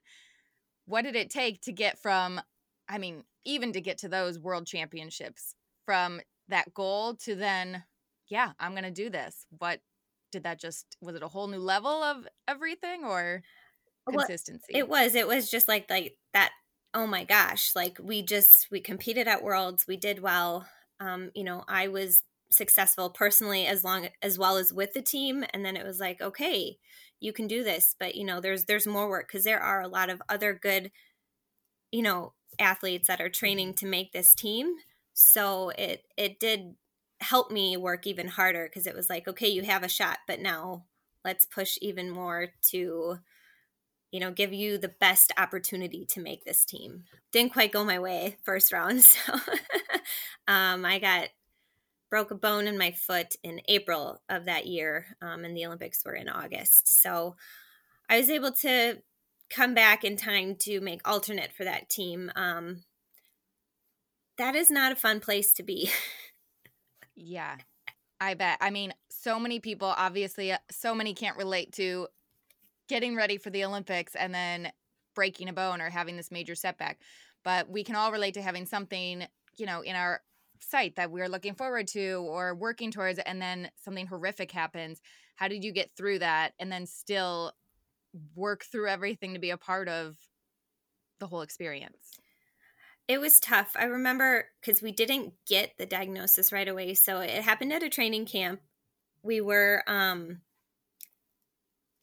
What 0.86 1.03
did 1.03 1.15
it 1.15 1.30
take 1.30 1.62
to 1.62 1.71
get 1.71 1.97
from, 1.97 2.42
I 2.88 2.97
mean, 2.97 3.24
even 3.45 3.71
to 3.74 3.81
get 3.81 4.00
to 4.00 4.09
those 4.09 4.38
world 4.38 4.68
championships, 4.68 5.56
from 5.86 6.19
that 6.50 6.74
goal 6.74 7.13
to 7.13 7.36
then, 7.36 7.83
yeah, 8.27 8.51
I'm 8.59 8.71
going 8.71 8.83
to 8.83 8.92
do 8.92 9.09
this? 9.09 9.45
What 9.57 9.80
did 10.35 10.43
that 10.43 10.59
just, 10.59 10.97
was 11.01 11.15
it 11.15 11.23
a 11.23 11.27
whole 11.27 11.47
new 11.47 11.59
level 11.59 12.03
of 12.03 12.27
everything 12.47 13.03
or? 13.03 13.41
consistency 14.07 14.71
well, 14.71 14.81
it 14.81 14.87
was 14.87 15.15
it 15.15 15.27
was 15.27 15.49
just 15.49 15.67
like 15.67 15.89
like 15.89 16.15
that 16.31 16.51
oh 16.95 17.05
my 17.05 17.25
gosh, 17.25 17.71
like 17.75 17.97
we 18.01 18.23
just 18.23 18.67
we 18.71 18.79
competed 18.79 19.27
at 19.27 19.43
Worlds, 19.43 19.85
we 19.87 19.97
did 19.97 20.21
well. 20.21 20.65
Um, 20.99 21.29
you 21.35 21.43
know, 21.43 21.63
I 21.67 21.89
was 21.89 22.23
successful 22.49 23.09
personally 23.09 23.67
as 23.67 23.83
long 23.83 24.07
as 24.21 24.39
well 24.39 24.55
as 24.55 24.71
with 24.71 24.93
the 24.93 25.01
team 25.01 25.43
and 25.51 25.65
then 25.65 25.75
it 25.75 25.83
was 25.83 25.99
like 25.99 26.21
okay 26.21 26.77
you 27.19 27.33
can 27.33 27.47
do 27.47 27.63
this 27.63 27.95
but 27.99 28.13
you 28.13 28.23
know 28.23 28.39
there's 28.39 28.65
there's 28.65 28.85
more 28.85 29.09
work 29.09 29.27
because 29.27 29.43
there 29.43 29.59
are 29.59 29.81
a 29.81 29.87
lot 29.87 30.11
of 30.11 30.21
other 30.29 30.53
good 30.53 30.91
you 31.91 32.03
know 32.03 32.33
athletes 32.59 33.07
that 33.07 33.19
are 33.19 33.29
training 33.29 33.73
to 33.73 33.87
make 33.87 34.13
this 34.13 34.35
team 34.35 34.75
so 35.11 35.69
it 35.71 36.03
it 36.17 36.39
did 36.39 36.75
help 37.25 37.51
me 37.51 37.75
work 37.75 38.07
even 38.07 38.27
harder 38.27 38.68
because 38.68 38.88
it 38.88 38.95
was 38.95 39.10
like 39.10 39.27
okay 39.27 39.48
you 39.48 39.63
have 39.63 39.83
a 39.83 39.89
shot 39.89 40.19
but 40.27 40.39
now 40.39 40.86
let's 41.24 41.45
push 41.45 41.77
even 41.81 42.10
more 42.10 42.50
to 42.62 43.19
you 44.16 44.22
know, 44.22 44.31
give 44.31 44.54
you 44.54 44.77
the 44.77 44.88
best 44.88 45.33
opportunity 45.38 46.06
to 46.06 46.22
make 46.22 46.45
this 46.45 46.63
team. 46.63 47.04
Didn't 47.33 47.51
quite 47.51 47.74
go 47.74 47.83
my 47.83 48.00
way 48.00 48.38
first 48.44 48.72
round, 48.72 49.01
so 49.04 49.33
um, 50.48 50.86
I 50.86 51.00
got 51.00 51.27
broke 52.10 52.31
a 52.31 52.36
bone 52.36 52.66
in 52.66 52.77
my 52.77 52.92
foot 52.92 53.36
in 53.44 53.60
April 53.68 54.21
of 54.30 54.45
that 54.45 54.68
year, 54.68 55.18
um, 55.21 55.44
and 55.44 55.56
the 55.56 55.66
Olympics 55.66 56.06
were 56.06 56.13
in 56.13 56.30
August. 56.30 57.01
So 57.01 57.36
I 58.10 58.18
was 58.18 58.30
able 58.30 58.54
to 58.54 59.00
come 59.50 59.74
back 59.74 60.06
in 60.06 60.16
time 60.16 60.56
to 60.60 60.80
make 60.80 61.01
alternate 61.06 61.51
for 61.51 61.66
that 61.66 61.89
team. 61.89 62.31
Um, 62.38 62.83
that 64.38 64.56
is 64.56 64.71
not 64.71 64.94
a 64.94 64.95
fun 64.95 65.19
place 65.19 65.51
to 65.56 65.63
be. 65.63 65.89
yeah, 67.15 67.57
I 68.19 68.33
bet. 68.33 68.57
I 68.62 68.69
mean, 68.69 68.94
so 69.09 69.39
many 69.39 69.59
people, 69.59 69.94
obviously, 69.97 70.51
uh, 70.51 70.57
so 70.71 70.95
many 70.95 71.13
can't 71.13 71.38
relate 71.38 71.71
to 71.73 72.07
getting 72.88 73.15
ready 73.15 73.38
for 73.38 73.50
the 73.50 73.63
Olympics 73.65 74.15
and 74.15 74.33
then 74.33 74.71
breaking 75.15 75.50
a 75.50 75.53
bone 75.53 75.81
or 75.81 75.89
having 75.89 76.17
this 76.17 76.31
major 76.31 76.56
setback. 76.56 77.00
But 77.44 77.69
we 77.69 77.83
can 77.83 77.95
all 77.95 78.12
relate 78.12 78.33
to 78.35 78.41
having 78.41 78.65
something, 78.65 79.25
you 79.57 79.65
know, 79.65 79.81
in 79.81 79.95
our 79.95 80.21
sight 80.59 80.95
that 80.95 81.12
we're 81.12 81.29
looking 81.29 81.53
forward 81.56 81.88
to 81.88 82.25
or 82.27 82.56
working 82.56 82.91
towards 82.91 83.19
and 83.19 83.41
then 83.41 83.69
something 83.83 84.07
horrific 84.07 84.51
happens. 84.51 85.01
How 85.35 85.47
did 85.47 85.63
you 85.63 85.71
get 85.71 85.91
through 85.95 86.19
that 86.19 86.53
and 86.59 86.71
then 86.71 86.85
still 86.85 87.53
work 88.35 88.65
through 88.65 88.88
everything 88.88 89.33
to 89.33 89.39
be 89.39 89.50
a 89.50 89.57
part 89.57 89.88
of 89.88 90.15
the 91.19 91.27
whole 91.27 91.41
experience? 91.41 92.11
It 93.07 93.19
was 93.19 93.40
tough. 93.40 93.75
I 93.75 93.86
remember 93.86 94.46
because 94.60 94.81
we 94.81 94.92
didn't 94.92 95.34
get 95.48 95.74
the 95.78 95.86
diagnosis 95.86 96.52
right 96.52 96.68
away. 96.68 96.96
So 96.96 97.19
it 97.19 97.44
happened 97.44 97.72
at 97.72 97.84
a 97.84 97.90
training 97.90 98.25
camp. 98.25 98.62
We 99.22 99.42
were 99.42 99.84
um 99.88 100.42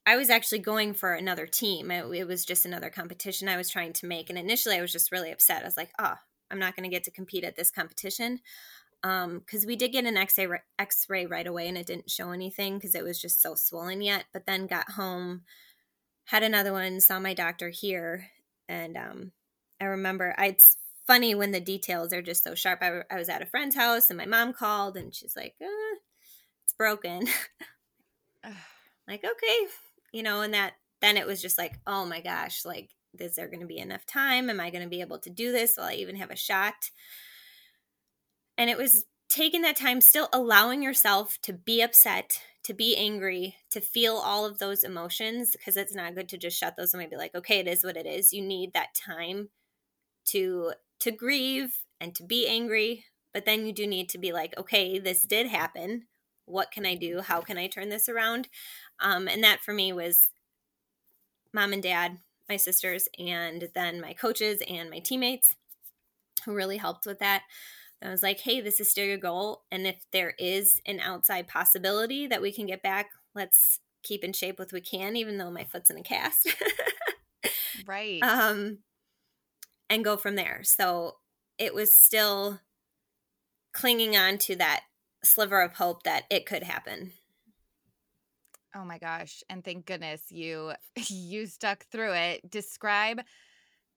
I 0.04 0.16
was 0.16 0.30
actually 0.30 0.58
going 0.60 0.94
for 0.94 1.14
another 1.14 1.46
team. 1.46 1.90
It, 1.90 2.04
it, 2.12 2.26
was 2.26 2.44
just 2.44 2.64
another 2.64 2.90
competition 2.90 3.48
I 3.48 3.56
was 3.56 3.70
trying 3.70 3.92
to 3.94 4.06
make. 4.06 4.28
And 4.28 4.38
initially, 4.38 4.76
I 4.76 4.80
was 4.80 4.90
just 4.90 5.12
really 5.12 5.30
upset. 5.30 5.62
I 5.62 5.66
was 5.66 5.76
like, 5.76 5.90
oh, 5.98 6.14
I'm 6.50 6.58
not 6.58 6.74
going 6.74 6.82
to 6.82 6.94
get 6.94 7.04
to 7.04 7.12
compete 7.12 7.44
at 7.44 7.54
this 7.54 7.70
competition. 7.70 8.40
Because 9.00 9.24
um, 9.24 9.66
we 9.66 9.76
did 9.76 9.92
get 9.92 10.04
an 10.04 10.16
X-ray, 10.16 10.58
X-ray 10.78 11.26
right 11.26 11.46
away 11.46 11.68
and 11.68 11.76
it 11.76 11.86
didn't 11.86 12.10
show 12.10 12.30
anything 12.30 12.78
because 12.78 12.94
it 12.94 13.04
was 13.04 13.20
just 13.20 13.40
so 13.40 13.54
swollen 13.54 14.00
yet. 14.00 14.24
But 14.32 14.46
then 14.46 14.66
got 14.66 14.92
home, 14.92 15.42
had 16.26 16.42
another 16.42 16.72
one, 16.72 17.00
saw 17.00 17.20
my 17.20 17.34
doctor 17.34 17.68
here. 17.70 18.26
And 18.68 18.96
um, 18.96 19.32
I 19.80 19.84
remember, 19.84 20.34
I, 20.36 20.46
it's 20.46 20.76
funny 21.06 21.34
when 21.34 21.50
the 21.50 21.60
details 21.60 22.12
are 22.12 22.22
just 22.22 22.44
so 22.44 22.54
sharp. 22.54 22.80
I, 22.82 23.02
I 23.10 23.16
was 23.16 23.28
at 23.28 23.42
a 23.42 23.46
friend's 23.46 23.74
house 23.74 24.10
and 24.10 24.16
my 24.16 24.26
mom 24.26 24.52
called 24.52 24.96
and 24.96 25.14
she's 25.14 25.36
like, 25.36 25.54
uh, 25.60 25.96
it's 26.64 26.74
broken. 26.74 27.26
like, 29.08 29.24
okay, 29.24 29.66
you 30.12 30.22
know, 30.22 30.42
and 30.42 30.54
that 30.54 30.74
then 31.00 31.16
it 31.16 31.26
was 31.26 31.42
just 31.42 31.58
like, 31.58 31.80
oh 31.86 32.06
my 32.06 32.20
gosh, 32.20 32.64
like, 32.64 32.90
is 33.18 33.34
there 33.34 33.48
going 33.48 33.60
to 33.60 33.66
be 33.66 33.78
enough 33.78 34.06
time? 34.06 34.48
Am 34.48 34.60
I 34.60 34.70
going 34.70 34.84
to 34.84 34.88
be 34.88 35.00
able 35.00 35.18
to 35.18 35.30
do 35.30 35.52
this? 35.52 35.74
Will 35.76 35.84
I 35.84 35.94
even 35.94 36.16
have 36.16 36.30
a 36.30 36.36
shot? 36.36 36.90
And 38.56 38.70
it 38.70 38.78
was 38.78 39.04
taking 39.28 39.62
that 39.62 39.76
time, 39.76 40.00
still 40.00 40.28
allowing 40.32 40.82
yourself 40.82 41.38
to 41.42 41.52
be 41.52 41.82
upset, 41.82 42.40
to 42.64 42.72
be 42.72 42.96
angry, 42.96 43.56
to 43.70 43.80
feel 43.80 44.14
all 44.14 44.46
of 44.46 44.58
those 44.58 44.84
emotions, 44.84 45.52
because 45.52 45.76
it's 45.76 45.94
not 45.94 46.14
good 46.14 46.28
to 46.28 46.38
just 46.38 46.58
shut 46.58 46.76
those 46.76 46.94
away 46.94 47.04
and 47.04 47.10
be 47.10 47.16
like, 47.16 47.34
okay, 47.34 47.58
it 47.58 47.66
is 47.66 47.82
what 47.82 47.96
it 47.96 48.06
is. 48.06 48.32
You 48.32 48.42
need 48.42 48.72
that 48.72 48.94
time 48.94 49.48
to 50.26 50.72
to 51.02 51.10
grieve 51.10 51.84
and 52.00 52.14
to 52.14 52.22
be 52.22 52.46
angry, 52.46 53.06
but 53.34 53.44
then 53.44 53.66
you 53.66 53.72
do 53.72 53.86
need 53.86 54.08
to 54.10 54.18
be 54.18 54.32
like, 54.32 54.56
okay, 54.56 54.98
this 54.98 55.22
did 55.22 55.48
happen. 55.48 56.04
What 56.44 56.70
can 56.70 56.86
I 56.86 56.94
do? 56.94 57.20
How 57.20 57.40
can 57.40 57.58
I 57.58 57.66
turn 57.66 57.88
this 57.88 58.08
around? 58.08 58.48
Um, 59.00 59.28
and 59.28 59.42
that 59.42 59.60
for 59.60 59.74
me 59.74 59.92
was 59.92 60.30
mom 61.52 61.72
and 61.72 61.82
dad, 61.82 62.18
my 62.48 62.56
sisters, 62.56 63.08
and 63.18 63.68
then 63.74 64.00
my 64.00 64.12
coaches 64.12 64.62
and 64.68 64.90
my 64.90 65.00
teammates 65.00 65.56
who 66.44 66.54
really 66.54 66.76
helped 66.76 67.06
with 67.06 67.18
that. 67.18 67.42
I 68.00 68.10
was 68.10 68.22
like, 68.22 68.40
hey, 68.40 68.60
this 68.60 68.80
is 68.80 68.90
still 68.90 69.06
your 69.06 69.18
goal. 69.18 69.62
And 69.70 69.86
if 69.86 69.96
there 70.12 70.34
is 70.38 70.80
an 70.86 70.98
outside 71.00 71.46
possibility 71.46 72.26
that 72.26 72.42
we 72.42 72.52
can 72.52 72.66
get 72.66 72.82
back, 72.82 73.10
let's 73.34 73.78
keep 74.02 74.24
in 74.24 74.32
shape 74.32 74.58
with 74.58 74.72
we 74.72 74.80
can, 74.80 75.16
even 75.16 75.38
though 75.38 75.50
my 75.50 75.64
foot's 75.64 75.90
in 75.90 75.98
a 75.98 76.02
cast. 76.02 76.52
right. 77.86 78.20
Um, 78.22 78.78
and 79.92 80.02
go 80.02 80.16
from 80.16 80.36
there. 80.36 80.62
So 80.64 81.16
it 81.58 81.74
was 81.74 81.94
still 81.94 82.60
clinging 83.74 84.16
on 84.16 84.38
to 84.38 84.56
that 84.56 84.84
sliver 85.22 85.60
of 85.60 85.74
hope 85.74 86.04
that 86.04 86.24
it 86.30 86.46
could 86.46 86.62
happen. 86.62 87.12
Oh 88.74 88.86
my 88.86 88.96
gosh. 88.96 89.42
And 89.50 89.62
thank 89.62 89.84
goodness 89.84 90.22
you 90.30 90.72
you 91.08 91.46
stuck 91.46 91.84
through 91.92 92.14
it. 92.14 92.50
Describe 92.50 93.20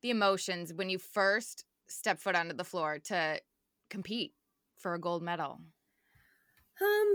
the 0.01 0.09
emotions 0.09 0.73
when 0.73 0.89
you 0.89 0.99
first 0.99 1.63
step 1.87 2.19
foot 2.19 2.35
onto 2.35 2.53
the 2.55 2.65
floor 2.65 2.99
to 3.05 3.39
compete 3.89 4.33
for 4.77 4.95
a 4.95 4.99
gold 4.99 5.23
medal. 5.23 5.61
Um 6.81 7.13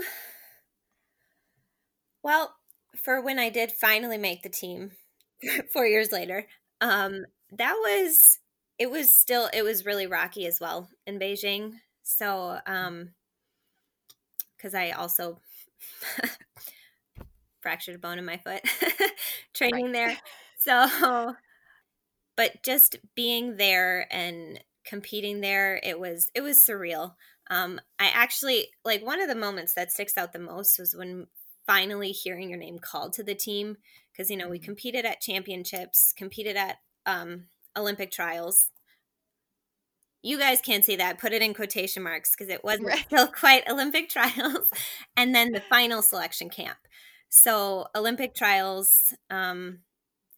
well, 2.22 2.54
for 2.96 3.20
when 3.20 3.38
I 3.38 3.50
did 3.50 3.72
finally 3.72 4.16
make 4.16 4.42
the 4.42 4.48
team 4.48 4.92
4 5.72 5.86
years 5.86 6.12
later, 6.12 6.46
um 6.80 7.26
that 7.52 7.74
was 7.74 8.38
it 8.80 8.90
was 8.90 9.12
still 9.12 9.50
it 9.52 9.62
was 9.62 9.84
really 9.84 10.06
rocky 10.06 10.46
as 10.46 10.58
well 10.58 10.88
in 11.06 11.18
Beijing. 11.20 11.74
So, 12.02 12.58
um, 12.66 13.10
because 14.56 14.74
I 14.74 14.90
also 14.90 15.38
fractured 17.60 17.94
a 17.94 17.98
bone 17.98 18.18
in 18.18 18.24
my 18.24 18.38
foot 18.38 18.62
training 19.54 19.86
right. 19.86 19.92
there. 19.92 20.16
So, 20.58 21.34
but 22.36 22.62
just 22.62 22.96
being 23.14 23.58
there 23.58 24.08
and 24.10 24.58
competing 24.84 25.42
there, 25.42 25.78
it 25.84 26.00
was 26.00 26.30
it 26.34 26.40
was 26.40 26.58
surreal. 26.58 27.14
Um, 27.50 27.80
I 27.98 28.10
actually 28.14 28.68
like 28.82 29.04
one 29.04 29.20
of 29.20 29.28
the 29.28 29.34
moments 29.34 29.74
that 29.74 29.92
sticks 29.92 30.16
out 30.16 30.32
the 30.32 30.38
most 30.38 30.78
was 30.78 30.96
when 30.96 31.26
finally 31.66 32.12
hearing 32.12 32.48
your 32.48 32.58
name 32.58 32.78
called 32.78 33.12
to 33.12 33.22
the 33.22 33.34
team 33.34 33.76
because 34.10 34.30
you 34.30 34.38
know 34.38 34.48
we 34.48 34.56
mm-hmm. 34.56 34.64
competed 34.64 35.04
at 35.04 35.20
championships, 35.20 36.14
competed 36.16 36.56
at 36.56 36.78
um, 37.04 37.44
Olympic 37.76 38.10
trials. 38.10 38.68
You 40.22 40.38
guys 40.38 40.60
can't 40.60 40.84
see 40.84 40.96
that. 40.96 41.18
Put 41.18 41.32
it 41.32 41.42
in 41.42 41.54
quotation 41.54 42.02
marks 42.02 42.34
because 42.34 42.52
it 42.52 42.62
wasn't 42.62 42.88
right. 42.88 43.04
still 43.06 43.26
quite 43.26 43.68
Olympic 43.68 44.08
trials, 44.08 44.70
and 45.16 45.34
then 45.34 45.52
the 45.52 45.60
final 45.60 46.02
selection 46.02 46.50
camp. 46.50 46.78
So 47.30 47.86
Olympic 47.94 48.34
trials 48.34 49.14
um, 49.30 49.78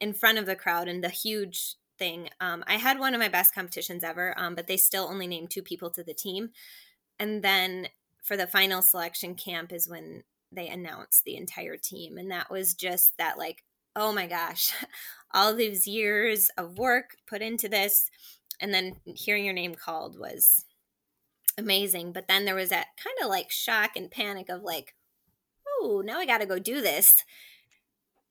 in 0.00 0.12
front 0.12 0.38
of 0.38 0.46
the 0.46 0.56
crowd 0.56 0.88
and 0.88 1.02
the 1.02 1.08
huge 1.08 1.76
thing. 1.98 2.28
Um, 2.40 2.64
I 2.66 2.74
had 2.74 2.98
one 2.98 3.14
of 3.14 3.20
my 3.20 3.28
best 3.28 3.54
competitions 3.54 4.04
ever, 4.04 4.34
um, 4.36 4.54
but 4.54 4.66
they 4.66 4.76
still 4.76 5.08
only 5.08 5.26
named 5.26 5.50
two 5.50 5.62
people 5.62 5.90
to 5.90 6.02
the 6.02 6.14
team. 6.14 6.50
And 7.18 7.42
then 7.42 7.88
for 8.22 8.36
the 8.36 8.46
final 8.46 8.82
selection 8.82 9.34
camp 9.34 9.72
is 9.72 9.88
when 9.88 10.24
they 10.50 10.68
announced 10.68 11.24
the 11.24 11.36
entire 11.36 11.76
team. 11.76 12.18
And 12.18 12.30
that 12.30 12.50
was 12.50 12.74
just 12.74 13.16
that, 13.18 13.38
like, 13.38 13.64
oh 13.96 14.12
my 14.12 14.26
gosh, 14.26 14.72
all 15.34 15.54
these 15.54 15.86
years 15.86 16.50
of 16.56 16.78
work 16.78 17.16
put 17.26 17.42
into 17.42 17.68
this. 17.68 18.10
And 18.60 18.72
then 18.72 18.96
hearing 19.04 19.44
your 19.44 19.54
name 19.54 19.74
called 19.74 20.18
was 20.18 20.64
amazing. 21.58 22.12
But 22.12 22.28
then 22.28 22.44
there 22.44 22.54
was 22.54 22.68
that 22.68 22.88
kind 23.02 23.16
of 23.22 23.28
like 23.28 23.50
shock 23.50 23.96
and 23.96 24.10
panic 24.10 24.48
of 24.48 24.62
like, 24.62 24.94
oh, 25.66 26.02
now 26.04 26.18
I 26.18 26.26
got 26.26 26.38
to 26.38 26.46
go 26.46 26.58
do 26.58 26.80
this. 26.80 27.24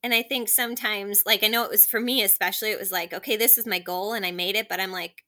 And 0.03 0.13
I 0.13 0.23
think 0.23 0.49
sometimes, 0.49 1.23
like, 1.27 1.43
I 1.43 1.47
know 1.47 1.63
it 1.63 1.69
was 1.69 1.85
for 1.85 1.99
me, 1.99 2.23
especially, 2.23 2.71
it 2.71 2.79
was 2.79 2.91
like, 2.91 3.13
okay, 3.13 3.37
this 3.37 3.57
is 3.57 3.67
my 3.67 3.77
goal 3.77 4.13
and 4.13 4.25
I 4.25 4.31
made 4.31 4.55
it, 4.55 4.67
but 4.67 4.79
I'm 4.79 4.91
like, 4.91 5.23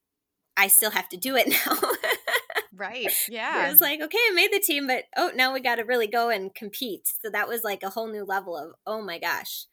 I 0.57 0.67
still 0.67 0.91
have 0.91 1.09
to 1.09 1.17
do 1.17 1.35
it 1.35 1.47
now. 1.67 1.77
right. 2.75 3.13
Yeah. 3.29 3.67
It 3.67 3.71
was 3.71 3.81
like, 3.81 4.01
okay, 4.01 4.17
I 4.17 4.33
made 4.33 4.51
the 4.51 4.59
team, 4.59 4.87
but 4.87 5.03
oh, 5.15 5.31
now 5.35 5.53
we 5.53 5.59
got 5.59 5.75
to 5.75 5.83
really 5.83 6.07
go 6.07 6.29
and 6.29 6.53
compete. 6.55 7.07
So 7.21 7.29
that 7.29 7.47
was 7.47 7.63
like 7.63 7.83
a 7.83 7.91
whole 7.91 8.07
new 8.07 8.23
level 8.23 8.57
of, 8.57 8.73
oh 8.87 9.01
my 9.01 9.19
gosh. 9.19 9.65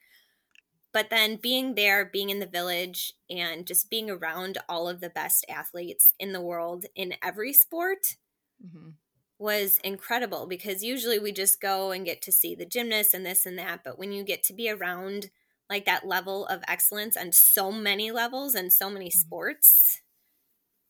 But 0.92 1.10
then 1.10 1.36
being 1.36 1.74
there, 1.74 2.04
being 2.04 2.30
in 2.30 2.40
the 2.40 2.46
village, 2.46 3.12
and 3.28 3.66
just 3.66 3.90
being 3.90 4.10
around 4.10 4.58
all 4.68 4.88
of 4.88 5.00
the 5.00 5.10
best 5.10 5.44
athletes 5.48 6.14
in 6.18 6.32
the 6.32 6.40
world 6.40 6.86
in 6.96 7.14
every 7.22 7.52
sport 7.52 8.16
mm-hmm. 8.64 8.90
was 9.38 9.78
incredible 9.84 10.46
because 10.48 10.82
usually 10.82 11.18
we 11.18 11.30
just 11.30 11.60
go 11.60 11.92
and 11.92 12.04
get 12.04 12.20
to 12.22 12.32
see 12.32 12.56
the 12.56 12.66
gymnasts 12.66 13.14
and 13.14 13.24
this 13.24 13.46
and 13.46 13.56
that. 13.58 13.84
But 13.84 13.98
when 13.98 14.10
you 14.10 14.24
get 14.24 14.42
to 14.44 14.52
be 14.52 14.68
around 14.68 15.30
like 15.68 15.84
that 15.84 16.06
level 16.06 16.46
of 16.46 16.62
excellence 16.66 17.16
on 17.16 17.30
so 17.30 17.70
many 17.70 18.10
levels 18.10 18.56
and 18.56 18.72
so 18.72 18.90
many 18.90 19.10
mm-hmm. 19.10 19.20
sports, 19.20 20.02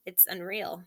it's 0.07 0.27
unreal. 0.27 0.85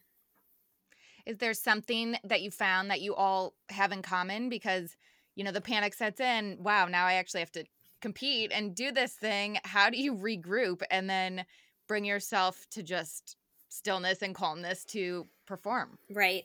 Is 1.26 1.38
there 1.38 1.54
something 1.54 2.18
that 2.24 2.42
you 2.42 2.50
found 2.52 2.90
that 2.90 3.02
you 3.02 3.14
all 3.14 3.54
have 3.70 3.92
in 3.92 4.02
common? 4.02 4.50
Because, 4.50 4.96
you 5.36 5.44
know, 5.44 5.52
the 5.52 5.62
panic 5.62 5.94
sets 5.94 6.20
in. 6.20 6.58
Wow, 6.60 6.88
now 6.88 7.06
I 7.06 7.14
actually 7.14 7.42
have 7.42 7.52
to 7.54 7.64
compete 8.04 8.52
and 8.54 8.76
do 8.76 8.92
this 8.92 9.14
thing. 9.14 9.58
How 9.64 9.90
do 9.90 9.98
you 9.98 10.14
regroup 10.14 10.82
and 10.92 11.10
then 11.10 11.46
bring 11.88 12.04
yourself 12.04 12.68
to 12.72 12.84
just 12.84 13.38
stillness 13.70 14.22
and 14.22 14.36
calmness 14.36 14.84
to 14.86 15.26
perform? 15.48 15.98
Right. 16.12 16.44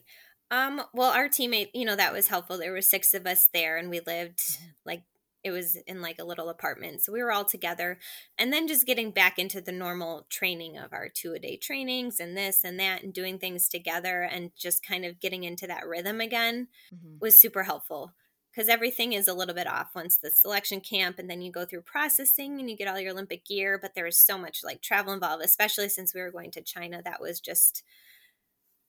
Um, 0.52 0.80
well, 0.94 1.10
our 1.10 1.28
teammate, 1.28 1.70
you 1.74 1.84
know, 1.84 1.96
that 1.96 2.12
was 2.12 2.28
helpful. 2.28 2.56
There 2.56 2.72
were 2.72 2.80
six 2.80 3.12
of 3.12 3.26
us 3.26 3.48
there 3.52 3.76
and 3.76 3.90
we 3.90 4.00
lived 4.00 4.38
mm-hmm. 4.38 4.66
like 4.86 5.02
it 5.44 5.50
was 5.50 5.76
in 5.86 6.00
like 6.00 6.20
a 6.20 6.24
little 6.24 6.48
apartment. 6.48 7.02
So 7.02 7.12
we 7.12 7.22
were 7.22 7.32
all 7.32 7.44
together. 7.44 7.98
And 8.38 8.52
then 8.52 8.68
just 8.68 8.86
getting 8.86 9.10
back 9.10 9.38
into 9.38 9.60
the 9.60 9.72
normal 9.72 10.26
training 10.30 10.78
of 10.78 10.92
our 10.92 11.08
two 11.08 11.32
a 11.32 11.38
day 11.40 11.56
trainings 11.56 12.20
and 12.20 12.36
this 12.36 12.62
and 12.62 12.78
that 12.78 13.02
and 13.02 13.12
doing 13.12 13.38
things 13.38 13.68
together 13.68 14.22
and 14.22 14.52
just 14.56 14.86
kind 14.86 15.04
of 15.04 15.20
getting 15.20 15.42
into 15.42 15.66
that 15.66 15.86
rhythm 15.86 16.20
again 16.20 16.68
mm-hmm. 16.94 17.16
was 17.20 17.38
super 17.38 17.64
helpful 17.64 18.14
because 18.58 18.68
everything 18.68 19.12
is 19.12 19.28
a 19.28 19.34
little 19.34 19.54
bit 19.54 19.68
off 19.68 19.94
once 19.94 20.16
the 20.16 20.32
selection 20.32 20.80
camp 20.80 21.20
and 21.20 21.30
then 21.30 21.40
you 21.40 21.52
go 21.52 21.64
through 21.64 21.80
processing 21.80 22.58
and 22.58 22.68
you 22.68 22.76
get 22.76 22.88
all 22.88 22.98
your 22.98 23.12
Olympic 23.12 23.44
gear. 23.44 23.78
But 23.80 23.94
there 23.94 24.08
is 24.08 24.18
so 24.18 24.36
much 24.36 24.64
like 24.64 24.82
travel 24.82 25.12
involved, 25.12 25.44
especially 25.44 25.88
since 25.88 26.12
we 26.12 26.20
were 26.20 26.32
going 26.32 26.50
to 26.50 26.60
China. 26.60 27.00
That 27.00 27.20
was 27.20 27.38
just 27.38 27.84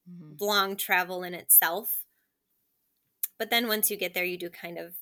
mm-hmm. 0.09 0.43
long 0.43 0.75
travel 0.75 1.21
in 1.21 1.35
itself. 1.35 1.97
But 3.37 3.51
then 3.51 3.67
once 3.67 3.91
you 3.91 3.95
get 3.95 4.15
there, 4.15 4.25
you 4.25 4.39
do 4.39 4.49
kind 4.49 4.79
of 4.79 4.95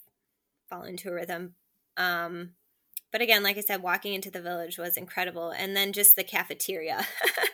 fall 0.70 0.84
into 0.84 1.12
a 1.12 1.14
rhythm. 1.14 1.54
Um, 1.96 2.50
but 3.14 3.22
again, 3.22 3.44
like 3.44 3.58
I 3.58 3.62
said, 3.62 3.82
walking 3.82 4.16
into 4.16 4.30
the 4.30 4.42
village 4.42 4.78
was 4.78 4.98
incredible. 4.98 5.52
And 5.52 5.78
then 5.78 5.94
just 5.94 6.18
the 6.18 6.26
cafeteria. 6.26 7.08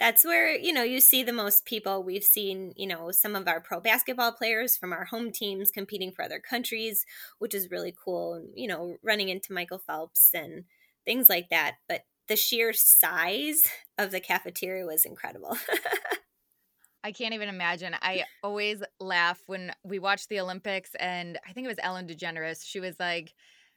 That's 0.00 0.24
where, 0.24 0.56
you 0.56 0.72
know, 0.72 0.82
you 0.82 0.98
see 0.98 1.22
the 1.22 1.32
most 1.32 1.66
people. 1.66 2.02
We've 2.02 2.24
seen, 2.24 2.72
you 2.74 2.86
know, 2.86 3.10
some 3.10 3.36
of 3.36 3.46
our 3.46 3.60
pro 3.60 3.80
basketball 3.80 4.32
players 4.32 4.74
from 4.74 4.94
our 4.94 5.04
home 5.04 5.30
teams 5.30 5.70
competing 5.70 6.10
for 6.10 6.24
other 6.24 6.40
countries, 6.40 7.04
which 7.38 7.54
is 7.54 7.70
really 7.70 7.94
cool. 8.02 8.42
You 8.54 8.66
know, 8.66 8.96
running 9.02 9.28
into 9.28 9.52
Michael 9.52 9.78
Phelps 9.78 10.30
and 10.32 10.64
things 11.04 11.28
like 11.28 11.50
that. 11.50 11.76
But 11.86 12.06
the 12.28 12.36
sheer 12.36 12.72
size 12.72 13.64
of 13.98 14.10
the 14.10 14.20
cafeteria 14.20 14.86
was 14.86 15.04
incredible. 15.04 15.58
I 17.04 17.12
can't 17.12 17.34
even 17.34 17.48
imagine. 17.48 17.94
I 18.00 18.24
always 18.42 18.82
laugh 19.00 19.42
when 19.46 19.72
we 19.84 19.98
watch 19.98 20.28
the 20.28 20.40
Olympics, 20.40 20.94
and 20.98 21.38
I 21.46 21.52
think 21.52 21.66
it 21.66 21.68
was 21.68 21.78
Ellen 21.82 22.06
DeGeneres. 22.06 22.64
She 22.64 22.80
was 22.80 22.96
like, 22.98 23.34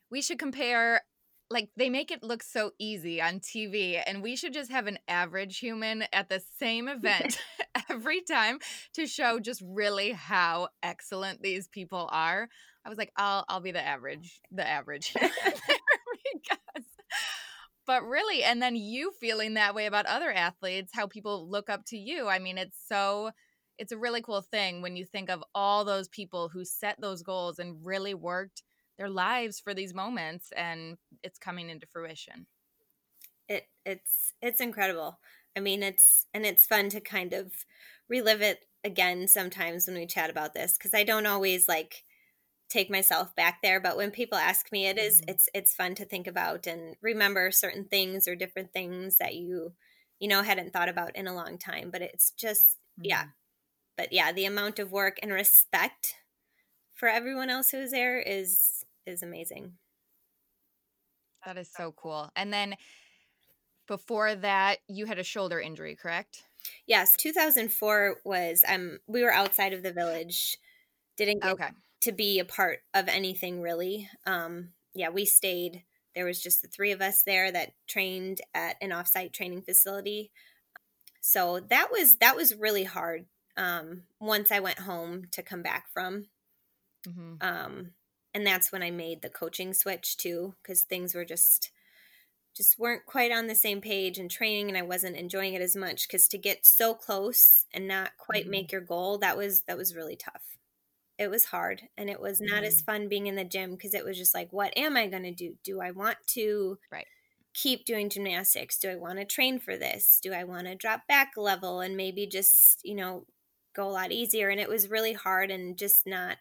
"We 0.10 0.22
should 0.22 0.40
compare." 0.40 1.02
Like 1.50 1.70
they 1.78 1.90
make 1.90 2.12
it 2.12 2.24
look 2.24 2.42
so 2.42 2.72
easy 2.80 3.22
on 3.22 3.40
TV, 3.40 4.02
and 4.06 4.24
we 4.24 4.36
should 4.36 4.54
just 4.54 4.72
have 4.72 4.88
an 4.88 5.00
average 5.08 5.60
human 5.60 6.06
at 6.12 6.30
the 6.30 6.42
same 6.60 6.88
event 6.88 7.40
every 7.90 8.22
time 8.22 8.60
to 8.94 9.06
show 9.08 9.40
just 9.40 9.62
really 9.66 10.12
how 10.12 10.70
excellent 10.82 11.42
these 11.42 11.68
people 11.68 12.10
are. 12.12 12.50
I 12.86 12.90
was 12.90 12.98
like, 12.98 13.12
"I'll 13.18 13.46
I'll 13.50 13.62
be 13.62 13.72
the 13.72 13.86
average, 13.86 14.42
the 14.52 14.68
average." 14.68 15.14
because 16.34 16.84
but 17.86 18.04
really 18.04 18.44
and 18.44 18.62
then 18.62 18.76
you 18.76 19.12
feeling 19.20 19.54
that 19.54 19.76
way 19.76 19.86
about 19.86 20.06
other 20.06 20.32
athletes 20.32 20.92
how 20.94 21.08
people 21.08 21.50
look 21.50 21.70
up 21.70 21.86
to 21.86 21.98
you 21.98 22.28
i 22.28 22.40
mean 22.40 22.58
it's 22.58 22.78
so 22.88 23.32
it's 23.78 23.92
a 23.92 23.98
really 23.98 24.22
cool 24.22 24.42
thing 24.42 24.82
when 24.82 24.96
you 24.96 25.06
think 25.06 25.30
of 25.30 25.44
all 25.56 25.84
those 25.84 26.08
people 26.10 26.50
who 26.50 26.64
set 26.64 27.00
those 27.02 27.24
goals 27.24 27.60
and 27.60 27.86
really 27.86 28.14
worked 28.14 28.64
their 28.98 29.10
lives 29.10 29.60
for 29.60 29.74
these 29.74 29.94
moments 29.94 30.52
and 30.56 30.98
it's 31.24 31.40
coming 31.40 31.70
into 31.70 31.88
fruition 31.88 32.46
it 33.48 33.68
it's 33.86 34.34
it's 34.42 34.62
incredible 34.62 35.20
i 35.56 35.60
mean 35.60 35.84
it's 35.84 36.26
and 36.34 36.46
it's 36.46 36.66
fun 36.66 36.90
to 36.90 37.00
kind 37.00 37.34
of 37.34 37.52
relive 38.10 38.42
it 38.42 38.60
again 38.84 39.28
sometimes 39.28 39.88
when 39.88 39.98
we 39.98 40.06
chat 40.06 40.30
about 40.30 40.54
this 40.54 40.78
because 40.78 40.94
i 40.94 41.04
don't 41.04 41.26
always 41.26 41.68
like 41.68 42.04
take 42.70 42.90
myself 42.90 43.36
back 43.36 43.60
there 43.62 43.80
but 43.80 43.98
when 43.98 44.10
people 44.10 44.38
ask 44.38 44.72
me 44.72 44.88
it 44.88 44.98
is, 44.98 45.22
mm-hmm. 45.22 45.32
it's 45.32 45.50
it's 45.54 45.74
fun 45.74 45.94
to 45.96 46.06
think 46.06 46.28
about 46.28 46.66
and 46.66 46.96
remember 47.02 47.52
certain 47.52 47.86
things 47.86 48.28
or 48.28 48.36
different 48.36 48.74
things 48.74 49.18
that 49.18 49.36
you 49.36 49.74
you 50.20 50.28
know 50.28 50.42
hadn't 50.42 50.74
thought 50.74 50.90
about 50.90 51.16
in 51.16 51.28
a 51.28 51.36
long 51.36 51.58
time 51.58 51.90
but 51.92 52.02
it's 52.02 52.32
just 52.32 52.78
mm-hmm. 53.00 53.10
yeah 53.10 53.26
but 53.98 54.12
yeah 54.12 54.32
the 54.32 54.46
amount 54.46 54.80
of 54.80 54.92
work 54.92 55.20
and 55.22 55.32
respect 55.32 56.16
for 56.94 57.08
everyone 57.08 57.50
else 57.50 57.72
who's 57.72 57.92
there 57.92 58.20
is 58.20 58.73
is 59.06 59.24
amazing 59.24 59.74
that 61.46 61.58
is 61.58 61.70
so 61.76 61.94
cool 61.96 62.30
and 62.36 62.54
then 62.54 62.76
before 63.88 64.34
that 64.36 64.78
you 64.88 65.06
had 65.06 65.20
a 65.20 65.24
shoulder 65.24 65.60
injury 65.60 65.96
correct 65.96 66.44
yes 66.88 67.16
2004 67.18 68.18
was 68.24 68.64
um 68.68 69.00
we 69.08 69.24
were 69.24 69.34
outside 69.34 69.74
of 69.74 69.84
the 69.84 69.92
village 69.92 70.58
didn't 71.18 71.42
get 71.42 71.52
okay 71.52 71.70
to 72.04 72.12
be 72.12 72.40
a 72.40 72.46
part 72.46 72.80
of 72.94 73.08
anything 73.08 73.62
really. 73.62 74.10
Um, 74.26 74.70
yeah, 74.94 75.10
we 75.10 75.26
stayed. 75.26 75.84
There 76.16 76.26
was 76.26 76.44
just 76.44 76.62
the 76.62 76.68
three 76.68 76.92
of 76.92 77.02
us 77.02 77.24
there 77.24 77.50
that 77.52 77.72
trained 77.88 78.42
at 78.54 78.76
an 78.82 78.90
offsite 78.90 79.32
training 79.32 79.62
facility. 79.62 80.30
So 81.22 81.62
that 81.70 81.92
was 81.92 82.18
that 82.18 82.36
was 82.36 82.56
really 82.56 82.84
hard. 82.84 83.26
Um, 83.56 84.04
once 84.20 84.52
I 84.52 84.60
went 84.60 84.80
home 84.80 85.28
to 85.32 85.42
come 85.42 85.62
back 85.62 85.86
from, 85.94 86.26
mm-hmm. 87.08 87.36
um, 87.40 87.92
and 88.34 88.46
that's 88.46 88.72
when 88.72 88.84
I 88.84 88.92
made 88.92 89.22
the 89.22 89.30
coaching 89.30 89.74
switch 89.74 90.18
too, 90.18 90.56
because 90.62 90.82
things 90.82 91.14
were 91.14 91.26
just 91.26 91.72
just 92.56 92.78
weren't 92.78 93.06
quite 93.08 93.32
on 93.32 93.48
the 93.48 93.56
same 93.56 93.82
page 93.82 94.20
in 94.20 94.30
training 94.30 94.70
and 94.70 94.78
I 94.78 94.84
wasn't 94.84 95.16
enjoying 95.16 95.56
it 95.56 95.62
as 95.62 95.76
much 95.76 96.08
because 96.08 96.28
to 96.28 96.38
get 96.38 96.68
so 96.68 96.94
close 96.94 97.66
and 97.74 97.88
not 97.88 98.12
quite 98.20 98.44
mm-hmm. 98.44 98.52
make 98.52 98.72
your 98.72 98.82
goal 98.82 99.18
that 99.20 99.36
was 99.36 99.62
that 99.62 99.76
was 99.76 99.96
really 99.96 100.16
tough 100.16 100.44
it 101.18 101.32
was 101.32 101.46
hard 101.46 101.82
and 101.98 102.12
it 102.12 102.22
was 102.22 102.40
not 102.40 102.58
mm-hmm. 102.58 102.66
as 102.66 102.82
fun 102.82 103.08
being 103.08 103.26
in 103.26 103.36
the 103.36 103.44
gym 103.44 103.72
because 103.72 103.96
it 103.96 104.06
was 104.06 104.20
just 104.20 104.36
like 104.36 104.54
what 104.54 104.72
am 104.78 104.96
i 104.96 105.08
going 105.08 105.24
to 105.24 105.34
do 105.34 105.56
do 105.64 105.82
i 105.82 105.90
want 105.90 106.18
to 106.28 106.78
right 106.92 107.08
keep 107.56 107.86
doing 107.86 108.08
gymnastics 108.08 108.78
do 108.78 108.88
i 108.88 108.96
want 108.96 109.18
to 109.18 109.26
train 109.26 109.60
for 109.60 109.76
this 109.76 110.20
do 110.22 110.32
i 110.32 110.44
want 110.44 110.68
to 110.68 110.76
drop 110.76 111.08
back 111.08 111.32
level 111.36 111.80
and 111.82 111.98
maybe 111.98 112.28
just 112.28 112.82
you 112.84 112.94
know 112.94 113.26
go 113.74 113.88
a 113.88 113.92
lot 113.92 114.12
easier. 114.12 114.50
And 114.50 114.60
it 114.60 114.70
was 114.70 114.90
really 114.90 115.14
hard 115.14 115.52
and 115.52 115.78
just 115.78 116.06
not, 116.08 116.38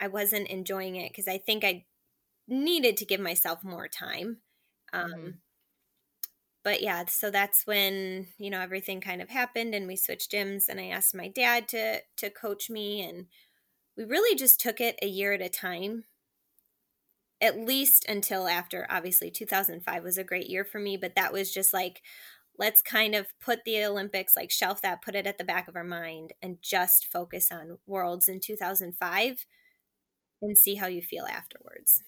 I 0.00 0.08
wasn't 0.08 0.48
enjoying 0.48 0.96
it 0.96 1.10
because 1.10 1.28
I 1.28 1.38
think 1.38 1.64
I 1.64 1.84
needed 2.48 2.96
to 2.98 3.06
give 3.06 3.20
myself 3.20 3.64
more 3.64 3.88
time. 3.88 4.38
Um, 4.92 5.10
mm-hmm. 5.10 5.30
But 6.62 6.82
yeah, 6.82 7.04
so 7.06 7.30
that's 7.30 7.66
when 7.66 8.26
you 8.38 8.50
know 8.50 8.60
everything 8.60 9.00
kind 9.00 9.22
of 9.22 9.30
happened, 9.30 9.74
and 9.74 9.86
we 9.86 9.96
switched 9.96 10.32
gyms. 10.32 10.68
And 10.68 10.80
I 10.80 10.88
asked 10.88 11.14
my 11.14 11.28
dad 11.28 11.68
to 11.68 12.00
to 12.16 12.30
coach 12.30 12.68
me, 12.68 13.02
and 13.02 13.26
we 13.96 14.04
really 14.04 14.36
just 14.36 14.60
took 14.60 14.80
it 14.80 14.98
a 15.02 15.06
year 15.06 15.32
at 15.32 15.42
a 15.42 15.48
time 15.48 16.04
at 17.40 17.58
least 17.58 18.06
until 18.08 18.48
after 18.48 18.86
obviously 18.90 19.30
2005 19.30 20.02
was 20.02 20.18
a 20.18 20.24
great 20.24 20.48
year 20.48 20.64
for 20.64 20.78
me 20.78 20.96
but 20.96 21.14
that 21.14 21.32
was 21.32 21.52
just 21.52 21.72
like 21.72 22.02
let's 22.58 22.80
kind 22.80 23.14
of 23.14 23.26
put 23.44 23.60
the 23.64 23.84
olympics 23.84 24.36
like 24.36 24.50
shelf 24.50 24.80
that 24.80 25.02
put 25.02 25.14
it 25.14 25.26
at 25.26 25.38
the 25.38 25.44
back 25.44 25.68
of 25.68 25.76
our 25.76 25.84
mind 25.84 26.32
and 26.40 26.58
just 26.62 27.06
focus 27.06 27.50
on 27.52 27.78
worlds 27.86 28.28
in 28.28 28.40
2005 28.40 29.44
and 30.42 30.56
see 30.56 30.74
how 30.74 30.86
you 30.86 31.02
feel 31.02 31.24
afterwards 31.24 32.02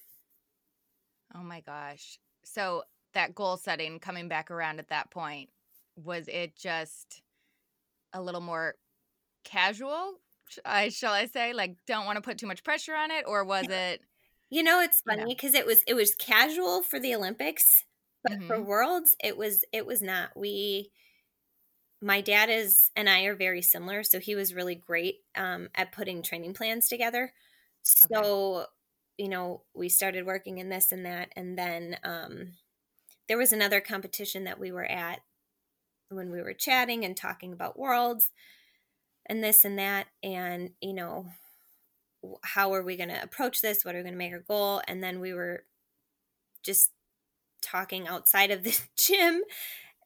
oh 1.35 1.43
my 1.43 1.61
gosh 1.61 2.19
so 2.43 2.83
that 3.13 3.35
goal 3.35 3.57
setting 3.57 3.99
coming 3.99 4.27
back 4.27 4.51
around 4.51 4.79
at 4.79 4.89
that 4.89 5.11
point 5.11 5.49
was 5.95 6.27
it 6.27 6.55
just 6.55 7.21
a 8.13 8.21
little 8.21 8.41
more 8.41 8.75
casual 9.43 10.15
I 10.65 10.89
shall 10.89 11.13
I 11.13 11.25
say 11.27 11.53
like 11.53 11.77
don't 11.85 12.05
want 12.05 12.17
to 12.17 12.21
put 12.21 12.37
too 12.37 12.47
much 12.47 12.63
pressure 12.63 12.95
on 12.95 13.11
it 13.11 13.25
or 13.27 13.43
was 13.43 13.67
it 13.69 14.01
you 14.49 14.63
know, 14.63 14.81
it's 14.81 15.01
funny 15.01 15.35
because 15.35 15.53
it 15.53 15.65
was 15.65 15.83
it 15.83 15.93
was 15.93 16.15
casual 16.15 16.81
for 16.81 16.99
the 16.99 17.13
Olympics, 17.13 17.85
but 18.23 18.33
mm-hmm. 18.33 18.47
for 18.47 18.61
Worlds, 18.61 19.15
it 19.23 19.37
was 19.37 19.63
it 19.71 19.85
was 19.85 20.01
not. 20.01 20.29
We 20.35 20.91
my 22.01 22.21
dad 22.21 22.49
is 22.49 22.89
and 22.95 23.07
I 23.09 23.23
are 23.23 23.35
very 23.35 23.61
similar, 23.61 24.03
so 24.03 24.19
he 24.19 24.35
was 24.35 24.53
really 24.53 24.75
great 24.75 25.17
um, 25.35 25.69
at 25.75 25.91
putting 25.91 26.23
training 26.23 26.55
plans 26.55 26.87
together. 26.87 27.31
So, 27.83 28.55
okay. 28.55 28.65
you 29.17 29.29
know, 29.29 29.63
we 29.73 29.89
started 29.89 30.25
working 30.25 30.57
in 30.57 30.69
this 30.69 30.91
and 30.91 31.05
that, 31.05 31.31
and 31.35 31.57
then 31.57 31.97
um, 32.03 32.53
there 33.27 33.37
was 33.37 33.53
another 33.53 33.81
competition 33.81 34.43
that 34.45 34.59
we 34.59 34.71
were 34.71 34.85
at 34.85 35.21
when 36.09 36.31
we 36.31 36.41
were 36.41 36.53
chatting 36.53 37.05
and 37.05 37.15
talking 37.15 37.53
about 37.53 37.77
worlds 37.77 38.31
and 39.27 39.43
this 39.43 39.63
and 39.63 39.77
that, 39.77 40.07
and 40.23 40.71
you 40.81 40.93
know, 40.93 41.27
how 42.43 42.73
are 42.73 42.83
we 42.83 42.97
going 42.97 43.09
to 43.09 43.23
approach 43.23 43.61
this? 43.61 43.85
What 43.85 43.95
are 43.95 43.99
we 43.99 44.03
going 44.03 44.13
to 44.13 44.17
make 44.17 44.33
our 44.33 44.39
goal? 44.39 44.81
And 44.87 45.03
then 45.03 45.19
we 45.19 45.33
were 45.33 45.63
just 46.63 46.91
talking 47.61 48.07
outside 48.07 48.51
of 48.51 48.63
the 48.63 48.77
gym 48.97 49.41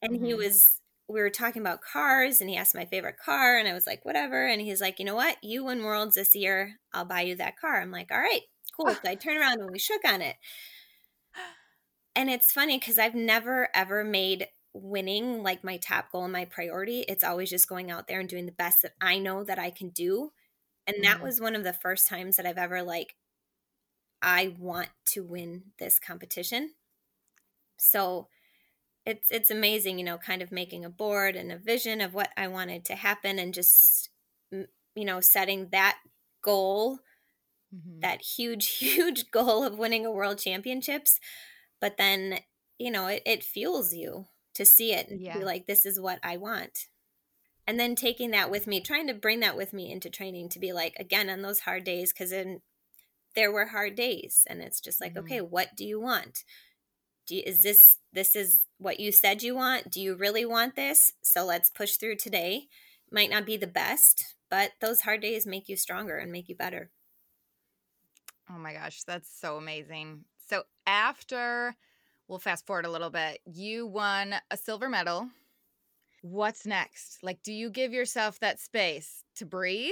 and 0.02 0.16
mm-hmm. 0.16 0.26
he 0.26 0.34
was 0.34 0.82
we 1.14 1.22
were 1.22 1.30
talking 1.30 1.62
about 1.62 1.82
cars 1.82 2.42
and 2.42 2.50
he 2.50 2.58
asked 2.58 2.76
my 2.76 2.86
favorite 2.86 3.18
car 3.24 3.58
and 3.58 3.68
I 3.68 3.74
was 3.74 3.86
like 3.86 4.04
whatever 4.04 4.48
and 4.48 4.62
he's 4.62 4.82
like 4.82 5.00
you 5.00 5.06
know 5.06 5.16
what? 5.16 5.38
You 5.44 5.66
win 5.66 5.84
worlds 5.84 6.16
this 6.16 6.36
year. 6.36 6.80
I'll 6.92 7.06
buy 7.06 7.22
you 7.22 7.36
that 7.36 7.60
car. 7.60 7.82
I'm 7.82 7.92
like 7.92 8.12
all 8.12 8.20
right 8.20 8.42
cool. 8.76 8.94
So 8.94 9.00
I 9.06 9.16
turn 9.16 9.38
around 9.38 9.60
and 9.60 9.70
we 9.72 9.80
shook 9.80 10.02
on 10.06 10.22
it. 10.22 10.36
And 12.16 12.30
it's 12.30 12.52
funny 12.52 12.78
because 12.78 13.00
I've 13.00 13.16
never 13.16 13.70
ever 13.74 14.04
made 14.04 14.48
winning 14.74 15.44
like 15.44 15.64
my 15.64 15.78
top 15.78 16.12
goal 16.12 16.24
and 16.24 16.34
my 16.34 16.46
priority. 16.46 17.02
It's 17.02 17.24
always 17.24 17.50
just 17.50 17.70
going 17.70 17.92
out 17.92 18.08
there 18.08 18.20
and 18.20 18.30
doing 18.30 18.46
the 18.46 18.52
best 18.52 18.82
that 18.84 18.94
I 19.02 19.20
know 19.20 19.44
that 19.44 19.60
I 19.60 19.70
can 19.70 19.90
do. 19.90 20.32
And 20.86 21.04
that 21.04 21.18
mm-hmm. 21.18 21.24
was 21.24 21.40
one 21.40 21.56
of 21.56 21.64
the 21.64 21.74
first 21.74 22.08
times 22.08 22.36
that 22.36 22.46
I've 22.46 22.58
ever 22.58 22.84
like 22.84 23.16
I 24.22 24.56
want 24.60 24.90
to 25.08 25.24
win 25.24 25.64
this 25.80 26.00
competition. 26.00 26.74
So 27.78 28.28
it's 29.06 29.30
it's 29.30 29.52
amazing, 29.52 30.00
you 30.00 30.06
know, 30.06 30.18
kind 30.18 30.42
of 30.42 30.52
making 30.52 30.86
a 30.86 30.90
board 30.90 31.36
and 31.36 31.52
a 31.52 31.58
vision 31.58 32.02
of 32.02 32.14
what 32.14 32.30
I 32.38 32.48
wanted 32.48 32.86
to 32.86 32.96
happen 32.96 33.40
and 33.40 33.54
just 33.54 34.10
you 34.52 35.06
know, 35.06 35.20
setting 35.20 35.70
that 35.72 35.98
goal, 36.44 37.00
mm-hmm. 37.74 38.00
that 38.02 38.22
huge 38.22 38.68
huge 38.78 39.32
goal 39.32 39.64
of 39.64 39.78
winning 39.78 40.06
a 40.06 40.12
world 40.12 40.38
championships, 40.38 41.20
but 41.82 41.98
then, 41.98 42.40
you 42.78 42.92
know, 42.92 43.08
it 43.08 43.22
it 43.26 43.44
fuels 43.44 43.94
you 43.94 44.26
to 44.56 44.66
see 44.66 44.94
it 44.94 45.10
and 45.10 45.20
yeah. 45.20 45.38
be 45.38 45.44
like 45.44 45.66
this 45.66 45.86
is 45.86 46.00
what 46.00 46.20
I 46.24 46.38
want 46.38 46.88
and 47.68 47.80
then 47.80 47.96
taking 47.96 48.32
that 48.32 48.52
with 48.52 48.68
me 48.68 48.82
trying 48.82 49.08
to 49.08 49.14
bring 49.14 49.40
that 49.40 49.58
with 49.58 49.74
me 49.74 49.92
into 49.92 50.10
training 50.10 50.50
to 50.50 50.60
be 50.60 50.74
like 50.74 50.96
again 51.00 51.30
on 51.30 51.42
those 51.42 51.62
hard 51.62 51.84
days 51.84 52.12
because 52.12 52.34
there 53.36 53.52
were 53.52 53.68
hard 53.68 53.96
days 53.96 54.44
and 54.48 54.62
it's 54.62 54.80
just 54.80 55.02
like 55.02 55.14
mm-hmm. 55.14 55.26
okay 55.26 55.42
what 55.42 55.76
do 55.76 55.86
you 55.86 56.00
want 56.00 56.44
do 57.26 57.36
you, 57.36 57.44
is 57.46 57.62
this 57.62 57.98
this 58.12 58.36
is 58.36 58.66
what 58.78 59.00
you 59.00 59.12
said 59.12 59.44
you 59.44 59.56
want 59.56 59.90
do 59.92 60.02
you 60.02 60.16
really 60.16 60.46
want 60.46 60.76
this 60.76 61.14
so 61.22 61.46
let's 61.46 61.70
push 61.70 61.96
through 61.96 62.16
today 62.16 62.68
might 63.12 63.30
not 63.30 63.46
be 63.46 63.58
the 63.58 63.68
best 63.68 64.36
but 64.50 64.72
those 64.82 65.02
hard 65.02 65.22
days 65.22 65.46
make 65.46 65.70
you 65.70 65.76
stronger 65.76 66.18
and 66.18 66.32
make 66.32 66.50
you 66.50 66.56
better 66.56 66.90
oh 68.50 68.58
my 68.58 68.74
gosh 68.74 69.04
that's 69.04 69.30
so 69.40 69.58
amazing 69.58 70.26
so 70.50 70.64
after 70.86 71.76
we'll 72.28 72.40
fast 72.40 72.66
forward 72.66 72.86
a 72.86 72.92
little 72.92 73.10
bit 73.10 73.40
you 73.46 73.86
won 73.86 74.36
a 74.52 74.58
silver 74.58 74.90
medal 74.90 75.30
what's 76.24 76.66
next? 76.66 77.22
Like, 77.22 77.44
do 77.44 77.54
you 77.54 77.70
give 77.70 77.94
yourself 77.94 78.40
that 78.40 78.60
space 78.60 79.24
to 79.36 79.46
breathe? 79.46 79.92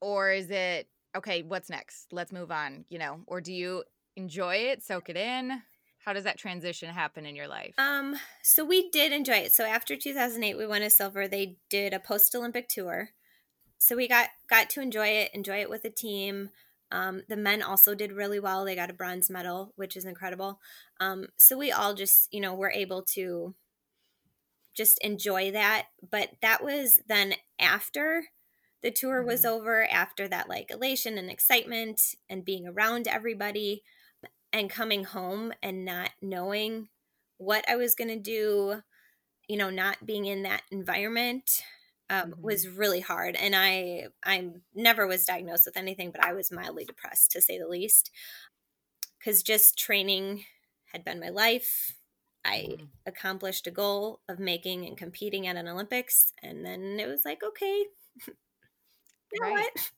Or 0.00 0.30
is 0.30 0.50
it, 0.50 0.88
okay, 1.14 1.42
what's 1.42 1.68
next? 1.68 2.12
Let's 2.12 2.32
move 2.32 2.50
on, 2.50 2.84
you 2.88 2.98
know? 2.98 3.20
Or 3.26 3.40
do 3.40 3.52
you 3.52 3.84
enjoy 4.16 4.56
it, 4.56 4.82
soak 4.82 5.10
it 5.10 5.16
in? 5.16 5.62
How 6.04 6.12
does 6.12 6.24
that 6.24 6.38
transition 6.38 6.88
happen 6.88 7.24
in 7.26 7.36
your 7.36 7.46
life? 7.46 7.74
Um, 7.78 8.16
so 8.42 8.64
we 8.64 8.90
did 8.90 9.12
enjoy 9.12 9.34
it. 9.34 9.52
So 9.52 9.64
after 9.64 9.96
2008, 9.96 10.56
we 10.56 10.66
won 10.66 10.82
a 10.82 10.90
silver. 10.90 11.28
They 11.28 11.58
did 11.70 11.92
a 11.92 12.00
post 12.00 12.34
Olympic 12.34 12.68
tour. 12.68 13.10
So 13.78 13.96
we 13.96 14.08
got 14.08 14.28
got 14.50 14.68
to 14.70 14.80
enjoy 14.80 15.08
it, 15.08 15.30
enjoy 15.32 15.60
it 15.60 15.70
with 15.70 15.82
the 15.82 15.90
team. 15.90 16.50
Um, 16.90 17.22
the 17.28 17.36
men 17.36 17.62
also 17.62 17.94
did 17.94 18.12
really 18.12 18.38
well. 18.38 18.64
They 18.64 18.74
got 18.74 18.90
a 18.90 18.94
bronze 18.94 19.30
medal, 19.30 19.72
which 19.76 19.96
is 19.96 20.04
incredible. 20.04 20.60
Um, 21.00 21.28
so 21.36 21.56
we 21.56 21.72
all 21.72 21.94
just, 21.94 22.28
you 22.32 22.40
know, 22.40 22.54
were 22.54 22.70
able 22.70 23.02
to 23.14 23.54
just 24.74 24.98
enjoy 25.02 25.52
that. 25.52 25.86
But 26.08 26.30
that 26.42 26.62
was 26.62 27.00
then 27.06 27.34
after 27.58 28.24
the 28.82 28.90
tour 28.90 29.22
was 29.22 29.42
mm-hmm. 29.42 29.54
over, 29.54 29.86
after 29.88 30.28
that 30.28 30.48
like 30.48 30.70
elation 30.70 31.16
and 31.16 31.30
excitement 31.30 32.16
and 32.28 32.44
being 32.44 32.66
around 32.66 33.06
everybody 33.06 33.82
and 34.52 34.70
coming 34.70 35.04
home 35.04 35.52
and 35.62 35.84
not 35.84 36.10
knowing 36.20 36.88
what 37.38 37.68
I 37.68 37.76
was 37.76 37.94
going 37.94 38.08
to 38.08 38.18
do, 38.18 38.82
you 39.48 39.56
know, 39.56 39.70
not 39.70 40.04
being 40.06 40.26
in 40.26 40.42
that 40.42 40.62
environment. 40.70 41.62
Um, 42.10 42.32
mm-hmm. 42.32 42.42
was 42.42 42.68
really 42.68 43.00
hard 43.00 43.36
and 43.36 43.54
i 43.56 44.08
i 44.22 44.50
never 44.74 45.06
was 45.06 45.24
diagnosed 45.24 45.62
with 45.64 45.78
anything 45.78 46.10
but 46.10 46.22
i 46.22 46.34
was 46.34 46.50
mildly 46.50 46.84
depressed 46.84 47.30
to 47.30 47.40
say 47.40 47.58
the 47.58 47.66
least 47.66 48.10
because 49.18 49.42
just 49.42 49.78
training 49.78 50.44
had 50.92 51.04
been 51.04 51.20
my 51.20 51.30
life 51.30 51.94
I 52.44 52.66
mm-hmm. 52.70 52.84
accomplished 53.06 53.66
a 53.66 53.70
goal 53.70 54.20
of 54.28 54.38
making 54.38 54.86
and 54.86 54.96
competing 54.96 55.46
at 55.46 55.56
an 55.56 55.68
Olympics, 55.68 56.32
and 56.42 56.64
then 56.64 56.98
it 56.98 57.06
was 57.06 57.22
like, 57.24 57.42
okay, 57.42 57.84
you 58.26 59.40
know 59.40 59.48
right. 59.48 59.70
what? 59.74 59.90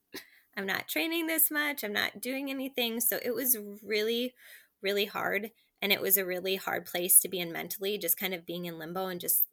I'm 0.56 0.66
not 0.66 0.88
training 0.88 1.26
this 1.26 1.50
much. 1.50 1.82
I'm 1.82 1.92
not 1.92 2.20
doing 2.20 2.50
anything. 2.50 3.00
So 3.00 3.18
it 3.22 3.34
was 3.34 3.56
really, 3.82 4.34
really 4.82 5.06
hard. 5.06 5.50
And 5.82 5.92
it 5.92 6.00
was 6.00 6.16
a 6.16 6.24
really 6.24 6.56
hard 6.56 6.86
place 6.86 7.20
to 7.20 7.28
be 7.28 7.40
in 7.40 7.52
mentally, 7.52 7.98
just 7.98 8.18
kind 8.18 8.34
of 8.34 8.46
being 8.46 8.64
in 8.64 8.78
limbo 8.78 9.06
and 9.06 9.20
just 9.20 9.44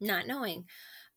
not 0.00 0.26
knowing. 0.26 0.64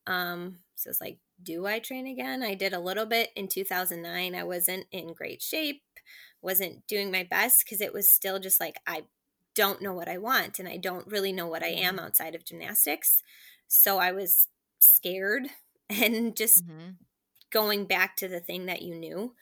Um, 0.08 0.60
so 0.76 0.90
it's 0.90 1.02
like, 1.02 1.20
do 1.42 1.66
I 1.66 1.80
train 1.80 2.08
again? 2.08 2.44
I 2.44 2.54
did 2.54 2.74
a 2.74 2.80
little 2.80 3.06
bit 3.06 3.30
in 3.36 3.48
2009. 3.48 4.36
I 4.36 4.44
wasn't 4.44 4.86
in 4.92 5.14
great 5.14 5.42
shape, 5.42 5.82
wasn't 6.42 6.86
doing 6.88 7.12
my 7.12 7.24
best 7.24 7.64
because 7.66 7.82
it 7.82 7.94
was 7.94 8.12
still 8.12 8.40
just 8.40 8.60
like 8.60 8.76
I 8.86 9.04
don't 9.56 9.82
know 9.82 9.94
what 9.94 10.08
I 10.08 10.18
want 10.18 10.60
and 10.60 10.68
I 10.68 10.78
don't 10.78 11.08
really 11.08 11.32
know 11.32 11.48
what 11.48 11.64
I 11.64 11.70
am 11.70 11.96
mm-hmm. 11.96 12.06
outside 12.06 12.36
of 12.36 12.46
gymnastics. 12.46 13.22
So 13.68 13.98
I 13.98 14.12
was 14.12 14.48
scared 14.80 15.48
and 15.90 16.36
just 16.36 16.66
mm-hmm. 16.66 16.92
Going 17.52 17.86
back 17.86 18.16
to 18.18 18.28
the 18.28 18.40
thing 18.40 18.66
that 18.66 18.82
you 18.82 18.96
knew. 18.96 19.34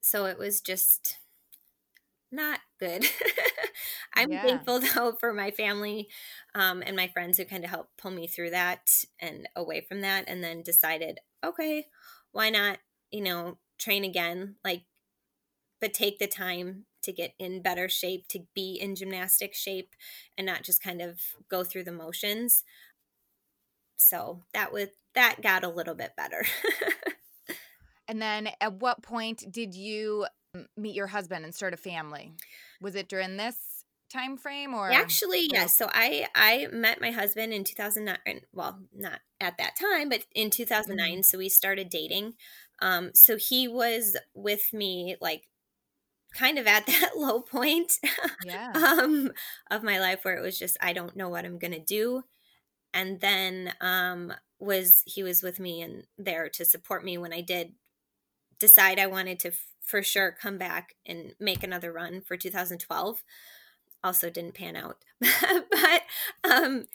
So 0.00 0.26
it 0.26 0.38
was 0.38 0.60
just 0.60 1.18
not 2.30 2.60
good. 2.78 3.06
I'm 4.14 4.32
yeah. 4.32 4.42
thankful 4.42 4.80
though 4.94 5.12
for 5.18 5.32
my 5.32 5.50
family 5.50 6.08
um, 6.54 6.82
and 6.84 6.96
my 6.96 7.08
friends 7.08 7.38
who 7.38 7.44
kind 7.44 7.64
of 7.64 7.70
helped 7.70 7.96
pull 7.96 8.10
me 8.10 8.26
through 8.26 8.50
that 8.50 9.04
and 9.20 9.48
away 9.54 9.80
from 9.80 10.00
that, 10.00 10.24
and 10.26 10.42
then 10.42 10.62
decided, 10.62 11.20
okay, 11.44 11.86
why 12.32 12.50
not, 12.50 12.78
you 13.10 13.22
know, 13.22 13.58
train 13.78 14.04
again? 14.04 14.56
Like, 14.64 14.82
but 15.80 15.94
take 15.94 16.18
the 16.18 16.26
time 16.26 16.86
to 17.02 17.12
get 17.12 17.34
in 17.38 17.62
better 17.62 17.88
shape, 17.88 18.26
to 18.28 18.40
be 18.54 18.78
in 18.80 18.96
gymnastic 18.96 19.54
shape, 19.54 19.94
and 20.36 20.46
not 20.46 20.64
just 20.64 20.82
kind 20.82 21.00
of 21.00 21.20
go 21.48 21.62
through 21.62 21.84
the 21.84 21.92
motions. 21.92 22.64
So 23.98 24.44
that 24.54 24.72
was 24.72 24.88
that 25.14 25.42
got 25.42 25.64
a 25.64 25.68
little 25.68 25.94
bit 25.94 26.12
better. 26.16 26.44
and 28.08 28.20
then 28.22 28.48
at 28.60 28.74
what 28.80 29.02
point 29.02 29.44
did 29.50 29.74
you 29.74 30.26
meet 30.76 30.94
your 30.94 31.08
husband 31.08 31.44
and 31.44 31.54
start 31.54 31.74
a 31.74 31.76
family? 31.76 32.32
Was 32.80 32.94
it 32.94 33.08
during 33.08 33.36
this 33.36 33.56
time 34.10 34.38
frame 34.38 34.72
or 34.72 34.90
actually 34.90 35.48
yes 35.52 35.76
so 35.76 35.86
i 35.92 36.26
i 36.34 36.66
met 36.72 37.00
my 37.00 37.10
husband 37.10 37.52
in 37.52 37.62
2009 37.62 38.40
well 38.54 38.80
not 38.96 39.20
at 39.38 39.58
that 39.58 39.76
time 39.76 40.08
but 40.08 40.24
in 40.34 40.48
2009 40.48 41.12
mm-hmm. 41.12 41.20
so 41.20 41.36
we 41.36 41.48
started 41.48 41.90
dating 41.90 42.32
um 42.80 43.10
so 43.14 43.36
he 43.36 43.68
was 43.68 44.16
with 44.34 44.72
me 44.72 45.16
like 45.20 45.48
kind 46.34 46.58
of 46.58 46.66
at 46.66 46.86
that 46.86 47.10
low 47.16 47.40
point 47.40 47.98
yeah. 48.44 48.72
um 48.74 49.30
of 49.70 49.82
my 49.82 50.00
life 50.00 50.24
where 50.24 50.38
it 50.38 50.42
was 50.42 50.58
just 50.58 50.78
i 50.80 50.92
don't 50.92 51.16
know 51.16 51.28
what 51.28 51.44
i'm 51.44 51.58
gonna 51.58 51.78
do 51.78 52.22
and 52.92 53.20
then 53.20 53.72
um 53.80 54.32
was 54.58 55.02
he 55.06 55.22
was 55.22 55.42
with 55.42 55.60
me 55.60 55.80
and 55.82 56.04
there 56.16 56.48
to 56.48 56.64
support 56.64 57.04
me 57.04 57.16
when 57.16 57.32
i 57.32 57.40
did 57.40 57.72
decide 58.58 58.98
i 58.98 59.06
wanted 59.06 59.38
to 59.38 59.48
f- 59.48 59.66
for 59.82 60.02
sure 60.02 60.36
come 60.40 60.58
back 60.58 60.94
and 61.06 61.34
make 61.38 61.62
another 61.62 61.92
run 61.92 62.20
for 62.20 62.36
2012 62.36 63.22
also 64.02 64.30
didn't 64.30 64.54
pan 64.54 64.76
out. 64.76 64.98
but 65.20 66.02
um 66.44 66.86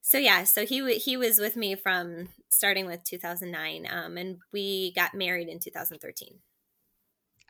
so 0.00 0.16
yeah, 0.16 0.44
so 0.44 0.64
he 0.64 0.96
he 0.96 1.16
was 1.16 1.38
with 1.38 1.56
me 1.56 1.74
from 1.74 2.28
starting 2.48 2.86
with 2.86 3.04
2009 3.04 3.86
um 3.90 4.16
and 4.16 4.38
we 4.52 4.92
got 4.94 5.14
married 5.14 5.48
in 5.48 5.58
2013. 5.58 6.38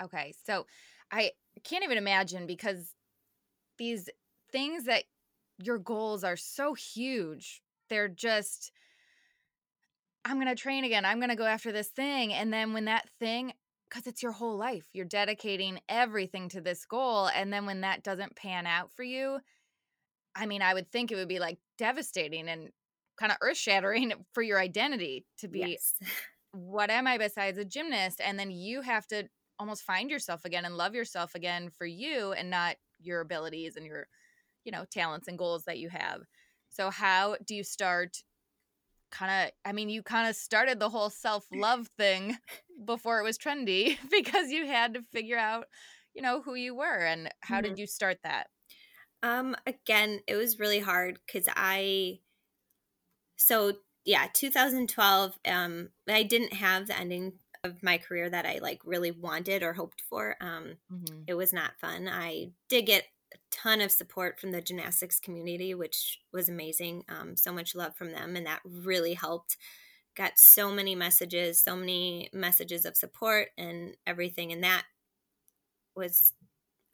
Okay. 0.03 0.35
So 0.45 0.67
I 1.11 1.33
can't 1.65 1.85
even 1.85 1.99
imagine 1.99 2.47
because 2.47 2.95
these 3.79 4.09
things 4.53 4.85
that 4.85 5.05
your 5.59 5.79
goals 5.79 6.25
are 6.25 6.37
so 6.37 6.75
huge. 6.75 7.63
They're 7.89 8.09
just 8.09 8.73
I'm 10.25 10.37
going 10.37 10.49
to 10.49 10.61
train 10.61 10.85
again. 10.85 11.05
I'm 11.05 11.19
going 11.19 11.31
to 11.31 11.37
go 11.37 11.47
after 11.47 11.73
this 11.73 11.89
thing 11.89 12.35
and 12.35 12.53
then 12.53 12.75
when 12.75 12.85
that 12.85 13.09
thing 13.19 13.53
because 13.89 14.07
it's 14.07 14.23
your 14.23 14.33
whole 14.33 14.57
life. 14.57 14.87
You're 14.93 15.05
dedicating 15.05 15.81
everything 15.89 16.49
to 16.51 16.61
this 16.61 16.85
goal. 16.85 17.29
And 17.29 17.53
then 17.53 17.67
when 17.67 17.81
that 17.83 18.03
doesn't 18.03 18.37
pan 18.37 18.67
out 18.67 18.93
for 18.93 19.03
you, 19.03 19.39
I 20.37 20.47
mean, 20.47 20.63
I 20.63 20.75
would 20.75 20.91
think 20.91 21.11
it 21.11 21.17
would 21.17 21.29
be 21.29 21.39
like 21.39 21.59
devastating 21.79 22.49
and 22.49 22.69
kind 23.19 23.33
of 23.33 23.39
earth 23.41 23.57
shattering 23.57 24.13
for 24.33 24.43
your 24.43 24.61
identity 24.61 25.25
to 25.39 25.49
be, 25.49 25.61
yes. 25.61 25.95
what 26.53 26.91
am 26.91 27.07
I 27.07 27.19
besides 27.19 27.59
a 27.59 27.65
gymnast? 27.65 28.21
And 28.23 28.39
then 28.39 28.51
you 28.51 28.83
have 28.83 29.07
to 29.09 29.29
almost 29.59 29.83
find 29.83 30.11
yourself 30.11 30.45
again 30.45 30.65
and 30.65 30.77
love 30.77 30.95
yourself 30.95 31.35
again 31.35 31.71
for 31.71 31.87
you 31.87 32.33
and 32.33 32.51
not 32.51 32.77
your 33.01 33.21
abilities 33.21 33.77
and 33.77 33.87
your, 33.87 34.07
you 34.65 34.71
know, 34.71 34.85
talents 34.91 35.29
and 35.29 35.39
goals 35.39 35.65
that 35.65 35.79
you 35.79 35.89
have. 35.89 36.21
So, 36.71 36.91
how 36.91 37.37
do 37.45 37.55
you 37.55 37.65
start 37.65 38.23
kind 39.11 39.47
of 39.47 39.53
i 39.65 39.73
mean 39.73 39.89
you 39.89 40.03
kind 40.03 40.29
of 40.29 40.37
started 40.37 40.79
the 40.79 40.89
whole 40.89 41.11
self-love 41.11 41.89
thing 41.99 42.37
before 42.85 43.19
it 43.19 43.25
was 43.25 43.39
trendy 43.39 43.97
because 44.11 44.51
you 44.51 44.67
had 44.67 44.95
to 44.95 45.03
figure 45.13 45.39
out 45.39 45.67
you 46.15 46.23
know 46.23 46.43
who 46.43 46.55
you 46.55 46.75
were 46.75 47.05
and 47.05 47.33
how 47.41 47.57
mm-hmm. 47.57 47.69
did 47.69 47.79
you 47.79 47.87
start 47.87 48.19
that 48.23 48.49
um 49.23 49.57
again 49.67 50.21
it 50.27 50.37
was 50.37 50.59
really 50.59 50.81
hard 50.81 51.19
because 51.27 51.49
i 51.57 52.19
so 53.37 53.73
yeah 54.05 54.27
2012 54.33 55.39
um 55.47 55.89
i 56.09 56.23
didn't 56.23 56.53
have 56.53 56.87
the 56.87 56.99
ending 56.99 57.33
of 57.65 57.83
my 57.83 57.99
career 57.99 58.31
that 58.31 58.47
i 58.47 58.59
like 58.63 58.81
really 58.85 59.11
wanted 59.11 59.63
or 59.63 59.73
hoped 59.73 60.03
for 60.09 60.37
um 60.41 60.77
mm-hmm. 60.93 61.23
it 61.27 61.35
was 61.35 61.53
not 61.53 61.79
fun 61.81 62.09
i 62.09 62.49
did 62.69 62.87
get 62.87 63.05
ton 63.51 63.81
of 63.81 63.91
support 63.91 64.39
from 64.39 64.53
the 64.53 64.61
gymnastics 64.61 65.21
community, 65.21 65.75
which 65.75 66.21
was 66.33 66.49
amazing. 66.49 67.05
Um, 67.09 67.37
so 67.37 67.53
much 67.53 67.75
love 67.75 67.97
from 67.97 68.13
them, 68.13 68.37
and 68.37 68.47
that 68.47 68.61
really 68.65 69.15
helped. 69.15 69.57
Got 70.17 70.39
so 70.39 70.73
many 70.73 70.95
messages, 70.95 71.63
so 71.63 71.77
many 71.77 72.29
messages 72.33 72.85
of 72.85 72.97
support 72.97 73.49
and 73.57 73.97
everything, 74.07 74.53
and 74.53 74.65
that 74.65 74.85
was 75.95 76.33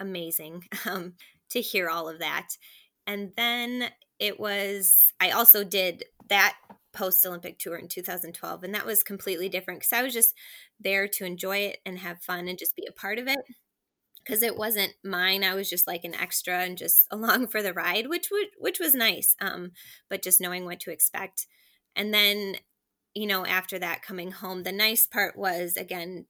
amazing 0.00 0.64
um, 0.86 1.14
to 1.50 1.60
hear 1.60 1.88
all 1.88 2.08
of 2.08 2.18
that. 2.18 2.48
And 3.06 3.32
then 3.36 3.90
it 4.18 4.40
was, 4.40 5.12
I 5.20 5.30
also 5.30 5.64
did 5.64 6.04
that 6.28 6.56
post 6.92 7.26
Olympic 7.26 7.58
tour 7.58 7.76
in 7.76 7.88
2012, 7.88 8.64
and 8.64 8.74
that 8.74 8.86
was 8.86 9.02
completely 9.02 9.48
different 9.48 9.80
because 9.80 9.92
I 9.92 10.02
was 10.02 10.12
just 10.12 10.34
there 10.80 11.08
to 11.08 11.24
enjoy 11.24 11.58
it 11.58 11.78
and 11.84 11.98
have 11.98 12.22
fun 12.22 12.48
and 12.48 12.58
just 12.58 12.76
be 12.76 12.86
a 12.88 12.92
part 12.92 13.18
of 13.18 13.26
it 13.26 13.38
because 14.24 14.42
it 14.42 14.56
wasn't 14.56 14.94
mine. 15.04 15.44
I 15.44 15.54
was 15.54 15.68
just 15.68 15.86
like 15.86 16.04
an 16.04 16.14
extra 16.14 16.60
and 16.60 16.78
just 16.78 17.06
along 17.10 17.48
for 17.48 17.62
the 17.62 17.72
ride, 17.72 18.08
which 18.08 18.30
would 18.30 18.48
which 18.58 18.80
was 18.80 18.94
nice. 18.94 19.36
Um, 19.40 19.72
but 20.08 20.22
just 20.22 20.40
knowing 20.40 20.64
what 20.64 20.80
to 20.80 20.90
expect. 20.90 21.46
And 21.96 22.12
then, 22.12 22.56
you 23.14 23.26
know, 23.26 23.46
after 23.46 23.78
that 23.78 24.02
coming 24.02 24.32
home, 24.32 24.62
the 24.62 24.72
nice 24.72 25.06
part 25.06 25.36
was 25.36 25.76
again 25.76 26.26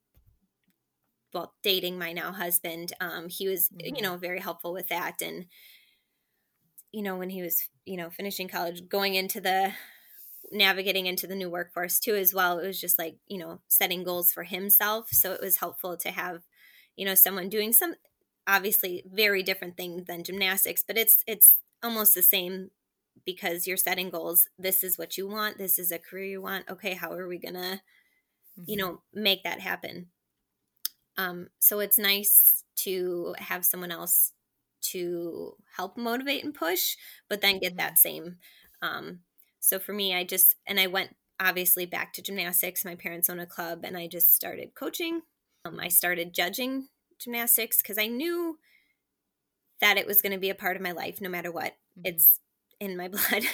well, 1.33 1.53
dating 1.63 1.99
my 1.99 2.13
now 2.13 2.33
husband. 2.33 2.93
Um, 3.01 3.29
he 3.29 3.49
was, 3.49 3.69
mm-hmm. 3.69 3.97
you 3.97 4.03
know, 4.03 4.17
very 4.17 4.39
helpful 4.39 4.73
with 4.73 4.89
that. 4.89 5.21
And, 5.21 5.47
you 6.93 7.03
know, 7.03 7.17
when 7.17 7.29
he 7.29 7.43
was, 7.43 7.69
you 7.85 7.97
know, 7.97 8.09
finishing 8.09 8.47
college, 8.47 8.89
going 8.89 9.17
into 9.17 9.41
the 9.41 9.73
navigating 10.53 11.07
into 11.07 11.27
the 11.27 11.35
new 11.35 11.51
workforce 11.51 11.99
too 11.99 12.15
as 12.15 12.35
well 12.35 12.59
it 12.59 12.67
was 12.67 12.81
just 12.81 12.99
like 12.99 13.17
you 13.27 13.39
know 13.39 13.61
setting 13.67 14.05
goals 14.05 14.33
for 14.33 14.45
himself 14.45 15.09
so 15.11 15.33
it 15.33 15.41
was 15.41 15.57
helpful 15.57 15.97
to 15.97 16.11
have 16.11 16.43
you 16.97 17.05
know 17.05 17.15
someone 17.15 17.49
doing 17.49 17.73
some 17.73 17.95
obviously 18.47 19.03
very 19.11 19.43
different 19.43 19.77
thing 19.77 20.05
than 20.07 20.23
gymnastics 20.23 20.85
but 20.87 20.99
it's 20.99 21.23
it's 21.27 21.59
almost 21.83 22.15
the 22.15 22.23
same 22.23 22.71
because 23.25 23.67
you're 23.67 23.77
setting 23.77 24.11
goals. 24.11 24.49
This 24.59 24.83
is 24.83 24.99
what 24.99 25.17
you 25.17 25.29
want. 25.29 25.59
This 25.59 25.79
is 25.79 25.93
a 25.93 25.99
career 25.99 26.25
you 26.25 26.43
want. 26.43 26.69
Okay 26.69 26.95
how 26.95 27.13
are 27.13 27.29
we 27.29 27.39
gonna 27.39 27.83
mm-hmm. 28.59 28.65
you 28.67 28.77
know 28.77 29.03
make 29.13 29.45
that 29.45 29.61
happen? 29.61 30.09
Um 31.17 31.49
so 31.61 31.81
it's 31.81 31.99
nice 31.99 32.65
to 32.77 33.35
have 33.39 33.65
someone 33.65 33.91
else 33.91 34.33
to 34.83 35.55
help 35.77 35.97
motivate 35.97 36.45
and 36.45 36.53
push 36.53 36.97
but 37.29 37.41
then 37.41 37.59
get 37.59 37.73
mm-hmm. 37.73 37.79
that 37.79 37.97
same 37.99 38.37
um 38.83 39.21
so 39.59 39.79
for 39.79 39.95
me 39.95 40.15
i 40.15 40.23
just 40.23 40.57
and 40.67 40.79
i 40.79 40.87
went 40.87 41.17
obviously 41.41 41.87
back 41.87 42.13
to 42.13 42.23
gymnastics. 42.23 42.85
My 42.85 42.95
parents 42.95 43.31
own 43.31 43.41
a 43.41 43.47
club 43.47 43.81
and 43.85 43.97
i 43.97 44.07
just 44.07 44.35
started 44.35 44.75
coaching 44.75 45.23
um, 45.65 45.81
I 45.81 45.89
started 45.89 46.35
judging 46.35 46.89
gymnastics 47.19 47.81
because 47.81 47.99
I 47.99 48.07
knew 48.07 48.59
that 49.81 49.97
it 49.97 50.07
was 50.07 50.23
going 50.23 50.33
to 50.33 50.39
be 50.39 50.51
a 50.51 50.55
part 50.55 50.77
of 50.77 50.83
my 50.83 50.93
life 50.93 51.21
no 51.21 51.29
matter 51.29 51.51
what. 51.51 51.73
Mm-hmm. 51.99 52.03
It's 52.05 52.41
in 52.81 52.97
my 52.97 53.09
blood. 53.09 53.45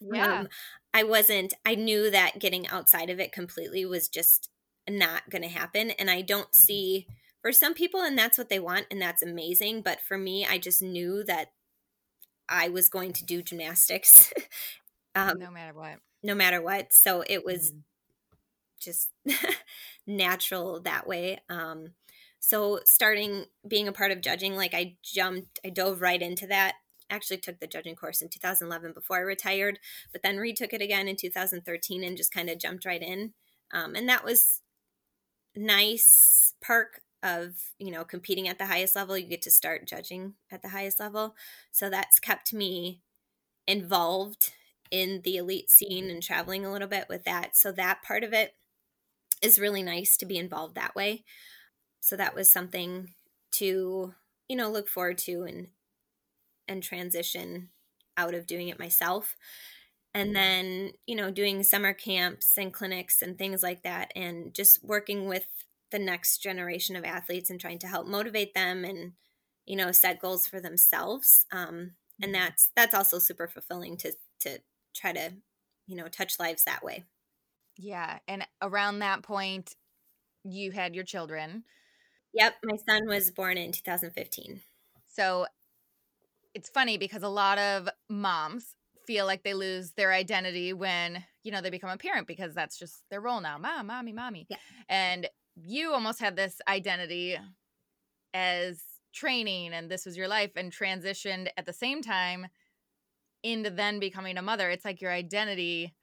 yeah. 0.00 0.40
Um, 0.40 0.48
I 0.92 1.04
wasn't, 1.04 1.54
I 1.64 1.76
knew 1.76 2.10
that 2.10 2.40
getting 2.40 2.68
outside 2.68 3.10
of 3.10 3.20
it 3.20 3.32
completely 3.32 3.84
was 3.84 4.08
just 4.08 4.50
not 4.88 5.30
going 5.30 5.42
to 5.42 5.48
happen. 5.48 5.90
And 5.92 6.10
I 6.10 6.22
don't 6.22 6.50
mm-hmm. 6.50 6.62
see, 6.62 7.06
for 7.42 7.52
some 7.52 7.74
people, 7.74 8.00
and 8.00 8.18
that's 8.18 8.36
what 8.36 8.48
they 8.48 8.58
want, 8.58 8.86
and 8.90 9.00
that's 9.00 9.22
amazing. 9.22 9.82
But 9.82 10.00
for 10.00 10.18
me, 10.18 10.44
I 10.44 10.58
just 10.58 10.82
knew 10.82 11.24
that 11.24 11.52
I 12.48 12.68
was 12.68 12.88
going 12.88 13.12
to 13.14 13.24
do 13.24 13.40
gymnastics. 13.40 14.32
um, 15.14 15.38
no 15.38 15.50
matter 15.50 15.72
what. 15.72 16.00
No 16.22 16.34
matter 16.34 16.60
what. 16.60 16.92
So 16.92 17.24
it 17.26 17.44
was 17.44 17.72
mm 17.72 17.82
just 18.80 19.10
natural 20.16 20.80
that 20.80 21.06
way. 21.06 21.38
Um, 21.48 21.92
so 22.40 22.80
starting 22.84 23.44
being 23.66 23.86
a 23.86 23.92
part 23.92 24.10
of 24.10 24.22
judging, 24.22 24.56
like 24.56 24.74
I 24.74 24.96
jumped, 25.02 25.60
I 25.64 25.70
dove 25.70 26.00
right 26.00 26.20
into 26.20 26.46
that. 26.48 26.74
Actually, 27.10 27.38
took 27.38 27.58
the 27.58 27.66
judging 27.66 27.96
course 27.96 28.22
in 28.22 28.28
2011 28.28 28.92
before 28.92 29.16
I 29.16 29.20
retired, 29.20 29.80
but 30.12 30.22
then 30.22 30.38
retook 30.38 30.72
it 30.72 30.80
again 30.80 31.08
in 31.08 31.16
2013 31.16 32.04
and 32.04 32.16
just 32.16 32.32
kind 32.32 32.48
of 32.48 32.58
jumped 32.58 32.84
right 32.84 33.02
in. 33.02 33.32
Um, 33.72 33.96
and 33.96 34.08
that 34.08 34.24
was 34.24 34.62
nice 35.56 36.54
perk 36.62 37.00
of 37.22 37.54
you 37.78 37.90
know 37.90 38.04
competing 38.04 38.46
at 38.48 38.58
the 38.58 38.66
highest 38.66 38.94
level. 38.94 39.18
You 39.18 39.26
get 39.26 39.42
to 39.42 39.50
start 39.50 39.88
judging 39.88 40.34
at 40.52 40.62
the 40.62 40.68
highest 40.68 41.00
level, 41.00 41.34
so 41.72 41.90
that's 41.90 42.20
kept 42.20 42.52
me 42.52 43.00
involved 43.66 44.52
in 44.90 45.20
the 45.24 45.36
elite 45.36 45.70
scene 45.70 46.10
and 46.10 46.22
traveling 46.22 46.64
a 46.64 46.72
little 46.72 46.88
bit 46.88 47.06
with 47.08 47.24
that. 47.24 47.56
So 47.56 47.72
that 47.72 48.02
part 48.02 48.24
of 48.24 48.32
it 48.32 48.54
is 49.42 49.58
really 49.58 49.82
nice 49.82 50.16
to 50.18 50.26
be 50.26 50.38
involved 50.38 50.74
that 50.74 50.94
way. 50.94 51.24
So 52.00 52.16
that 52.16 52.34
was 52.34 52.50
something 52.50 53.14
to, 53.52 54.14
you 54.48 54.56
know, 54.56 54.70
look 54.70 54.88
forward 54.88 55.18
to 55.18 55.42
and 55.42 55.68
and 56.68 56.82
transition 56.82 57.70
out 58.16 58.34
of 58.34 58.46
doing 58.46 58.68
it 58.68 58.78
myself. 58.78 59.36
And 60.12 60.34
then, 60.34 60.92
you 61.06 61.14
know, 61.14 61.30
doing 61.30 61.62
summer 61.62 61.92
camps 61.92 62.58
and 62.58 62.72
clinics 62.72 63.22
and 63.22 63.38
things 63.38 63.62
like 63.62 63.82
that 63.82 64.12
and 64.16 64.52
just 64.52 64.84
working 64.84 65.26
with 65.26 65.46
the 65.90 65.98
next 65.98 66.38
generation 66.38 66.96
of 66.96 67.04
athletes 67.04 67.50
and 67.50 67.60
trying 67.60 67.78
to 67.80 67.86
help 67.86 68.06
motivate 68.06 68.54
them 68.54 68.84
and 68.84 69.12
you 69.66 69.76
know 69.76 69.92
set 69.92 70.20
goals 70.20 70.46
for 70.46 70.60
themselves 70.60 71.46
um, 71.52 71.92
and 72.20 72.32
mm-hmm. 72.32 72.42
that's 72.42 72.70
that's 72.76 72.94
also 72.94 73.18
super 73.18 73.48
fulfilling 73.48 73.96
to 73.96 74.12
to 74.40 74.58
try 74.94 75.12
to 75.12 75.32
you 75.86 75.96
know 75.96 76.08
touch 76.08 76.38
lives 76.38 76.64
that 76.64 76.82
way 76.82 77.04
yeah. 77.80 78.18
And 78.28 78.46
around 78.60 78.98
that 78.98 79.22
point, 79.22 79.76
you 80.44 80.70
had 80.70 80.94
your 80.94 81.04
children. 81.04 81.64
Yep. 82.34 82.54
My 82.64 82.76
son 82.88 83.06
was 83.06 83.30
born 83.30 83.56
in 83.56 83.72
2015. 83.72 84.60
So 85.06 85.46
it's 86.54 86.68
funny 86.68 86.98
because 86.98 87.22
a 87.22 87.28
lot 87.28 87.58
of 87.58 87.88
moms 88.08 88.74
feel 89.06 89.26
like 89.26 89.42
they 89.42 89.54
lose 89.54 89.92
their 89.92 90.12
identity 90.12 90.72
when, 90.72 91.24
you 91.42 91.50
know, 91.50 91.60
they 91.60 91.70
become 91.70 91.90
a 91.90 91.96
parent 91.96 92.26
because 92.26 92.54
that's 92.54 92.78
just 92.78 93.02
their 93.10 93.20
role 93.20 93.40
now. 93.40 93.58
Mom, 93.58 93.86
mommy, 93.86 94.12
mommy. 94.12 94.46
Yeah. 94.48 94.56
And 94.88 95.28
you 95.56 95.92
almost 95.92 96.20
had 96.20 96.36
this 96.36 96.60
identity 96.68 97.36
as 98.32 98.80
training 99.12 99.72
and 99.72 99.90
this 99.90 100.06
was 100.06 100.16
your 100.16 100.28
life 100.28 100.52
and 100.54 100.72
transitioned 100.72 101.48
at 101.56 101.66
the 101.66 101.72
same 101.72 102.02
time 102.02 102.46
into 103.42 103.70
then 103.70 103.98
becoming 103.98 104.36
a 104.36 104.42
mother. 104.42 104.70
It's 104.70 104.84
like 104.84 105.00
your 105.00 105.12
identity 105.12 105.94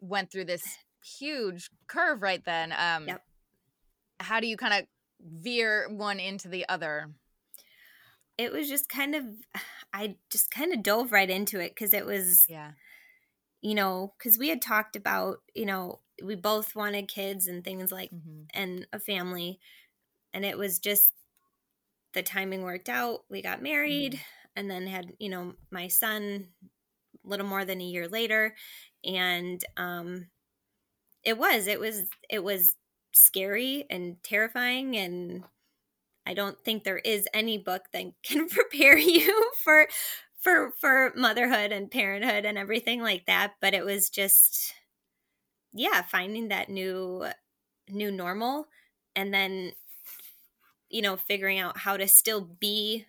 went 0.00 0.30
through 0.30 0.44
this 0.44 0.62
huge 1.04 1.70
curve 1.86 2.22
right 2.22 2.44
then. 2.44 2.72
Um, 2.72 3.08
Yep. 3.08 3.22
How 4.20 4.40
do 4.40 4.46
you 4.46 4.56
kind 4.56 4.74
of 4.74 4.86
veer 5.20 5.88
one 5.90 6.20
into 6.20 6.48
the 6.48 6.68
other? 6.68 7.10
It 8.38 8.52
was 8.52 8.68
just 8.68 8.88
kind 8.88 9.14
of, 9.14 9.24
I 9.92 10.16
just 10.30 10.50
kind 10.50 10.72
of 10.72 10.82
dove 10.82 11.12
right 11.12 11.28
into 11.28 11.60
it 11.60 11.72
because 11.74 11.92
it 11.92 12.06
was, 12.06 12.46
Yeah. 12.48 12.72
you 13.60 13.74
know, 13.74 14.14
because 14.18 14.38
we 14.38 14.48
had 14.48 14.62
talked 14.62 14.96
about, 14.96 15.38
you 15.54 15.66
know, 15.66 16.00
we 16.22 16.34
both 16.36 16.74
wanted 16.76 17.08
kids 17.08 17.46
and 17.48 17.64
things 17.64 17.90
like, 17.90 18.10
Mm-hmm. 18.10 18.42
and 18.54 18.86
a 18.92 18.98
family. 19.00 19.58
And 20.32 20.44
it 20.44 20.56
was 20.56 20.78
just 20.78 21.12
the 22.14 22.22
timing 22.22 22.62
worked 22.62 22.88
out. 22.88 23.24
We 23.28 23.42
got 23.42 23.62
married 23.62 24.20
and 24.54 24.70
then 24.70 24.86
had, 24.86 25.12
you 25.18 25.28
know, 25.30 25.54
my 25.70 25.88
son 25.88 26.48
a 27.24 27.28
little 27.28 27.46
more 27.46 27.64
than 27.64 27.80
a 27.80 27.84
year 27.84 28.08
later. 28.08 28.54
And 29.04 29.62
um 29.76 30.26
it 31.24 31.38
was, 31.38 31.66
it 31.66 31.80
was, 31.80 32.08
it 32.28 32.42
was 32.44 32.76
scary 33.12 33.84
and 33.90 34.22
terrifying 34.22 34.96
and 34.96 35.44
I 36.26 36.34
don't 36.34 36.62
think 36.64 36.84
there 36.84 36.98
is 36.98 37.28
any 37.34 37.58
book 37.58 37.86
that 37.92 38.06
can 38.22 38.48
prepare 38.48 38.98
you 38.98 39.52
for 39.64 39.88
for 40.38 40.72
for 40.80 41.12
motherhood 41.16 41.72
and 41.72 41.90
parenthood 41.90 42.44
and 42.44 42.58
everything 42.58 43.02
like 43.02 43.26
that, 43.26 43.54
but 43.60 43.74
it 43.74 43.84
was 43.84 44.10
just 44.10 44.74
yeah, 45.72 46.02
finding 46.02 46.48
that 46.48 46.68
new 46.68 47.26
new 47.88 48.10
normal 48.10 48.66
and 49.16 49.32
then 49.34 49.72
you 50.88 51.02
know, 51.02 51.16
figuring 51.16 51.58
out 51.58 51.78
how 51.78 51.96
to 51.96 52.06
still 52.06 52.40
be 52.40 53.06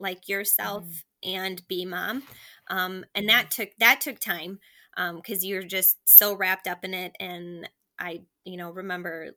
like 0.00 0.28
yourself 0.28 0.86
Mhm. 0.86 1.02
and 1.24 1.66
be 1.68 1.84
mom. 1.86 2.24
Um 2.68 3.04
and 3.14 3.28
that 3.28 3.50
took 3.50 3.70
that 3.78 4.00
took 4.00 4.18
time 4.20 4.60
um 4.96 5.20
cuz 5.22 5.44
you're 5.44 5.62
just 5.62 5.96
so 6.08 6.34
wrapped 6.34 6.66
up 6.66 6.84
in 6.84 6.94
it 6.94 7.14
and 7.20 7.68
I, 7.98 8.22
you 8.44 8.56
know, 8.56 8.70
remember 8.70 9.32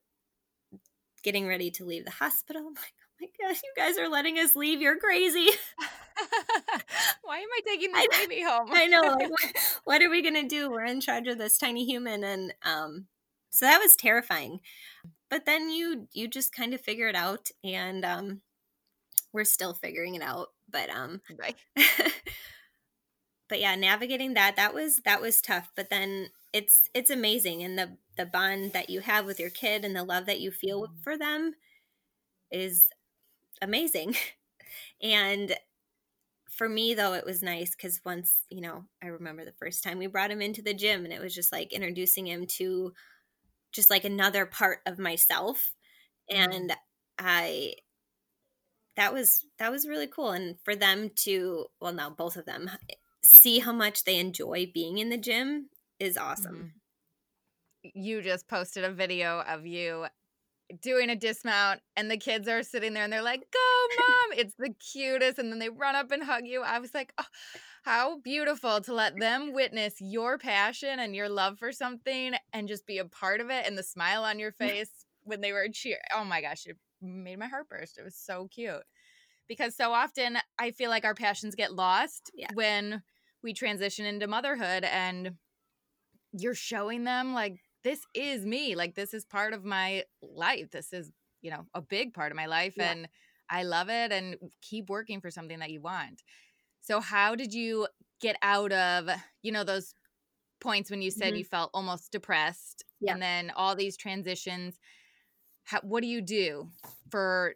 getting 1.23 1.47
ready 1.47 1.71
to 1.71 1.85
leave 1.85 2.05
the 2.05 2.11
hospital. 2.11 2.61
I'm 2.67 2.73
like, 2.75 2.93
oh 2.99 3.27
my 3.41 3.47
gosh, 3.47 3.61
you 3.63 3.73
guys 3.75 3.97
are 3.97 4.09
letting 4.09 4.37
us 4.37 4.55
leave. 4.55 4.81
You're 4.81 4.99
crazy. 4.99 5.47
Why 7.23 7.37
am 7.39 7.47
I 7.51 7.59
taking 7.65 7.91
this 7.91 8.07
baby 8.11 8.43
home? 8.43 8.69
I 8.71 8.85
know. 8.87 9.01
Like, 9.01 9.29
what, 9.29 9.79
what 9.85 10.03
are 10.03 10.09
we 10.09 10.21
gonna 10.21 10.47
do? 10.47 10.69
We're 10.69 10.85
in 10.85 11.01
charge 11.01 11.27
of 11.27 11.37
this 11.37 11.57
tiny 11.57 11.85
human, 11.85 12.23
and 12.23 12.53
um, 12.63 13.07
so 13.49 13.65
that 13.65 13.79
was 13.79 13.95
terrifying. 13.95 14.59
But 15.29 15.45
then 15.45 15.71
you 15.71 16.07
you 16.13 16.27
just 16.27 16.53
kind 16.53 16.73
of 16.73 16.81
figure 16.81 17.07
it 17.07 17.15
out, 17.15 17.49
and 17.63 18.05
um, 18.05 18.41
we're 19.31 19.45
still 19.45 19.73
figuring 19.73 20.15
it 20.15 20.21
out. 20.21 20.49
But 20.69 20.89
um, 20.89 21.21
right. 21.39 21.55
But 23.49 23.59
yeah, 23.59 23.75
navigating 23.75 24.33
that 24.35 24.55
that 24.55 24.73
was 24.73 24.97
that 25.05 25.21
was 25.21 25.41
tough. 25.41 25.71
But 25.75 25.89
then 25.89 26.29
it's 26.53 26.89
it's 26.93 27.09
amazing, 27.09 27.63
and 27.63 27.77
the 27.77 27.97
the 28.17 28.25
bond 28.25 28.73
that 28.73 28.89
you 28.89 29.01
have 29.01 29.25
with 29.25 29.39
your 29.39 29.49
kid 29.49 29.85
and 29.85 29.95
the 29.95 30.03
love 30.03 30.25
that 30.27 30.39
you 30.41 30.51
feel 30.51 30.87
for 31.03 31.17
them 31.17 31.55
is 32.51 32.89
amazing. 33.61 34.15
And 35.03 35.55
for 36.49 36.69
me 36.69 36.93
though 36.93 37.13
it 37.13 37.25
was 37.25 37.41
nice 37.41 37.71
because 37.71 37.99
once 38.05 38.35
you 38.49 38.61
know 38.61 38.85
i 39.01 39.07
remember 39.07 39.43
the 39.43 39.53
first 39.53 39.83
time 39.83 39.97
we 39.97 40.07
brought 40.07 40.31
him 40.31 40.41
into 40.41 40.61
the 40.61 40.73
gym 40.73 41.03
and 41.03 41.13
it 41.13 41.21
was 41.21 41.33
just 41.33 41.51
like 41.51 41.73
introducing 41.73 42.27
him 42.27 42.45
to 42.45 42.93
just 43.71 43.89
like 43.89 44.05
another 44.05 44.45
part 44.45 44.79
of 44.85 44.99
myself 44.99 45.73
Mhm. 46.31 46.45
and 46.47 46.77
i 47.19 47.75
that 48.95 49.13
was 49.13 49.45
that 49.57 49.71
was 49.71 49.87
really 49.87 50.07
cool 50.07 50.31
and 50.31 50.57
for 50.63 50.75
them 50.75 51.09
to 51.15 51.65
well 51.79 51.93
now 51.93 52.09
both 52.09 52.35
of 52.37 52.45
them 52.45 52.69
see 53.23 53.59
how 53.59 53.73
much 53.73 54.03
they 54.03 54.19
enjoy 54.19 54.69
being 54.73 54.97
in 54.97 55.09
the 55.09 55.17
gym 55.17 55.69
is 55.99 56.17
awesome 56.17 56.69
Mhm. 56.69 56.81
You 57.83 58.21
just 58.21 58.47
posted 58.47 58.83
a 58.85 58.93
video 58.93 59.41
of 59.41 59.65
you 59.65 60.07
doing 60.81 61.09
a 61.09 61.15
dismount 61.15 61.81
and 61.95 62.11
the 62.11 62.17
kids 62.17 62.47
are 62.47 62.63
sitting 62.63 62.93
there 62.93 63.03
and 63.03 63.13
they're 63.13 63.21
like, 63.23 63.51
"Go, 63.51 63.87
mom." 63.97 64.39
it's 64.39 64.55
the 64.57 64.73
cutest 64.75 65.39
and 65.39 65.51
then 65.51 65.59
they 65.59 65.69
run 65.69 65.95
up 65.95 66.11
and 66.11 66.23
hug 66.23 66.47
you. 66.47 66.61
I 66.63 66.79
was 66.79 66.93
like, 66.93 67.13
oh, 67.17 67.25
how 67.83 68.19
beautiful 68.19 68.81
to 68.81 68.93
let 68.93 69.19
them 69.19 69.53
witness 69.53 70.01
your 70.01 70.37
passion 70.39 70.99
and 70.99 71.15
your 71.15 71.29
love 71.29 71.59
for 71.59 71.71
something 71.73 72.35
and 72.53 72.67
just 72.67 72.87
be 72.87 72.99
a 72.99 73.05
part 73.05 73.41
of 73.41 73.49
it 73.51 73.67
and 73.67 73.77
the 73.77 73.83
smile 73.83 74.23
on 74.25 74.39
your 74.39 74.51
face 74.53 75.05
when 75.23 75.41
they 75.41 75.53
were 75.53 75.67
cheer. 75.73 75.99
Oh 76.13 76.25
my 76.25 76.41
gosh, 76.41 76.65
it 76.67 76.77
made 77.01 77.39
my 77.39 77.47
heart 77.47 77.69
burst. 77.69 77.97
It 77.99 78.03
was 78.03 78.17
so 78.17 78.47
cute. 78.49 78.83
Because 79.47 79.75
so 79.75 79.91
often 79.93 80.37
I 80.59 80.71
feel 80.71 80.89
like 80.89 81.05
our 81.05 81.15
passions 81.15 81.55
get 81.55 81.73
lost 81.73 82.31
Yeah. 82.33 82.51
when 82.53 83.03
we 83.43 83.53
transition 83.53 84.05
into 84.05 84.27
motherhood 84.27 84.83
and 84.85 85.37
you're 86.31 86.55
showing 86.55 87.03
them 87.03 87.33
like 87.33 87.61
this 87.83 88.05
is 88.13 88.45
me 88.45 88.75
like 88.75 88.95
this 88.95 89.13
is 89.13 89.25
part 89.25 89.53
of 89.53 89.63
my 89.63 90.03
life 90.21 90.69
this 90.71 90.93
is 90.93 91.11
you 91.41 91.51
know 91.51 91.65
a 91.73 91.81
big 91.81 92.13
part 92.13 92.31
of 92.31 92.35
my 92.35 92.45
life 92.45 92.75
Yeah. 92.75 92.79
and 92.79 93.07
i 93.49 93.63
love 93.63 93.89
it 93.89 94.11
and 94.11 94.37
keep 94.61 94.89
working 94.89 95.21
for 95.21 95.29
something 95.31 95.59
that 95.59 95.71
you 95.71 95.81
want 95.81 96.23
so 96.81 96.99
how 97.01 97.35
did 97.35 97.53
you 97.53 97.87
get 98.21 98.37
out 98.41 98.71
of 98.73 99.09
you 99.43 99.51
know 99.51 99.63
those 99.63 99.93
points 100.61 100.91
when 100.91 101.01
you 101.01 101.11
said 101.11 101.35
Mhm. 101.35 101.37
you 101.37 101.45
felt 101.45 101.71
almost 101.73 102.11
depressed 102.11 102.83
Yeah. 102.99 103.15
and 103.15 103.21
then 103.21 103.51
all 103.55 103.75
these 103.75 103.97
transitions 103.97 104.79
how, 105.63 105.81
what 105.81 106.01
do 106.01 106.07
you 106.07 106.21
do 106.21 106.69
for 107.11 107.55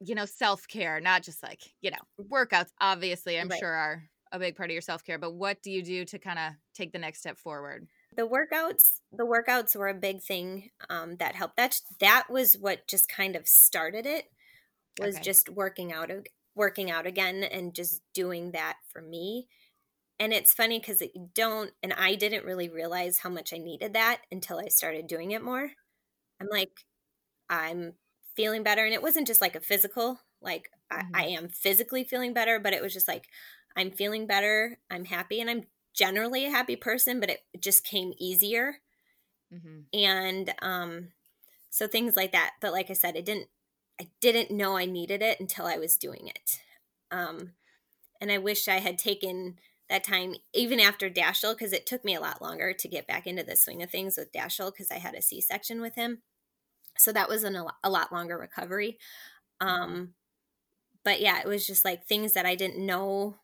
you 0.00 0.14
know 0.14 0.26
self-care 0.26 1.00
not 1.00 1.22
just 1.22 1.42
like 1.42 1.62
you 1.82 1.90
know 1.90 1.98
workouts 2.32 2.70
obviously 2.80 3.38
i'm 3.40 3.50
Right. 3.50 3.50
sure 3.50 3.72
are 3.74 4.04
a 4.32 4.38
big 4.38 4.56
part 4.56 4.70
of 4.70 4.72
your 4.74 4.82
self-care 4.82 5.18
but 5.18 5.32
what 5.32 5.62
do 5.62 5.70
you 5.70 5.82
do 5.82 6.04
to 6.04 6.18
kind 6.18 6.38
of 6.38 6.52
take 6.74 6.92
the 6.92 6.98
next 6.98 7.20
step 7.20 7.38
forward 7.38 7.88
the 8.14 8.26
workouts 8.26 9.00
the 9.12 9.24
workouts 9.26 9.74
were 9.76 9.88
a 9.88 9.94
big 9.94 10.22
thing 10.22 10.70
um, 10.88 11.16
that 11.16 11.34
helped 11.34 11.56
that 11.56 11.80
that 12.00 12.28
was 12.30 12.54
what 12.58 12.86
just 12.86 13.08
kind 13.08 13.36
of 13.36 13.46
started 13.46 14.06
it 14.06 14.26
was 14.98 15.18
Okay. 15.18 15.20
just 15.20 15.48
working 15.50 15.92
out 15.92 16.10
working 16.54 16.90
out 16.90 17.06
again 17.06 17.44
and 17.44 17.74
just 17.74 18.02
doing 18.14 18.52
that 18.52 18.78
for 18.92 19.02
me 19.02 19.48
and 20.20 20.32
it's 20.32 20.54
funny 20.54 20.78
because 20.80 21.02
you 21.02 21.30
don't 21.34 21.72
and 21.82 21.92
i 21.94 22.14
didn't 22.16 22.44
really 22.46 22.68
realize 22.68 23.20
how 23.20 23.30
much 23.30 23.52
i 23.54 23.58
needed 23.58 23.94
that 23.94 24.22
until 24.32 24.58
i 24.60 24.68
started 24.68 25.06
doing 25.06 25.32
it 25.32 25.42
more 25.42 25.72
i'm 26.40 26.48
like 26.50 26.86
i'm 27.48 27.94
feeling 28.36 28.62
better 28.62 28.84
and 28.84 28.94
it 28.94 29.02
wasn't 29.02 29.26
just 29.26 29.40
like 29.40 29.54
a 29.56 29.60
physical 29.60 30.20
like 30.42 30.70
I, 30.90 31.02
Mhm. 31.02 31.14
I 31.14 31.24
am 31.28 31.48
physically 31.48 32.04
feeling 32.04 32.34
better 32.34 32.60
but 32.60 32.72
it 32.74 32.82
was 32.82 32.92
just 32.92 33.08
like 33.08 33.28
i'm 33.76 33.90
feeling 33.90 34.26
better 34.26 34.78
i'm 34.90 35.04
happy 35.04 35.40
and 35.40 35.50
i'm 35.50 35.64
generally 35.94 36.44
a 36.44 36.50
happy 36.50 36.76
person 36.76 37.20
but 37.20 37.30
it 37.30 37.40
just 37.60 37.84
came 37.84 38.12
easier. 38.18 38.76
Mm-hmm. 39.54 39.96
and 39.96 40.52
um 40.60 41.08
so 41.70 41.86
things 41.86 42.16
like 42.16 42.32
that 42.32 42.54
but 42.60 42.72
like 42.72 42.90
i 42.90 42.94
said 42.94 43.16
i 43.16 43.20
didn't 43.20 43.46
i 44.00 44.08
didn't 44.20 44.50
know 44.50 44.76
i 44.76 44.86
needed 44.86 45.22
it 45.22 45.38
until 45.38 45.66
i 45.66 45.76
was 45.76 45.96
doing 45.96 46.26
it. 46.26 46.58
Um 47.12 47.52
and 48.20 48.32
i 48.32 48.38
wish 48.38 48.66
i 48.66 48.80
had 48.80 48.98
taken 48.98 49.56
that 49.88 50.02
time 50.02 50.34
even 50.52 50.80
after 50.80 51.08
dashel 51.08 51.56
because 51.56 51.72
it 51.72 51.86
took 51.86 52.04
me 52.04 52.16
a 52.16 52.20
lot 52.20 52.42
longer 52.42 52.72
to 52.72 52.88
get 52.88 53.06
back 53.06 53.24
into 53.24 53.44
the 53.44 53.54
swing 53.54 53.84
of 53.84 53.90
things 53.90 54.16
with 54.16 54.32
dashel 54.32 54.72
because 54.72 54.90
i 54.90 54.98
had 54.98 55.14
a 55.14 55.22
c-section 55.22 55.80
with 55.80 55.94
him. 55.94 56.22
So 56.98 57.12
that 57.12 57.28
was 57.28 57.44
an, 57.44 57.54
a, 57.54 57.62
lot, 57.62 57.76
a 57.84 57.90
lot 57.90 58.12
longer 58.12 58.36
recovery. 58.36 58.98
Um 59.60 60.14
but 61.04 61.20
yeah 61.20 61.38
it 61.38 61.46
was 61.46 61.66
just 61.66 61.84
like 61.84 62.04
things 62.04 62.32
that 62.32 62.44
i 62.44 62.56
didn't 62.56 62.84
know 62.84 63.36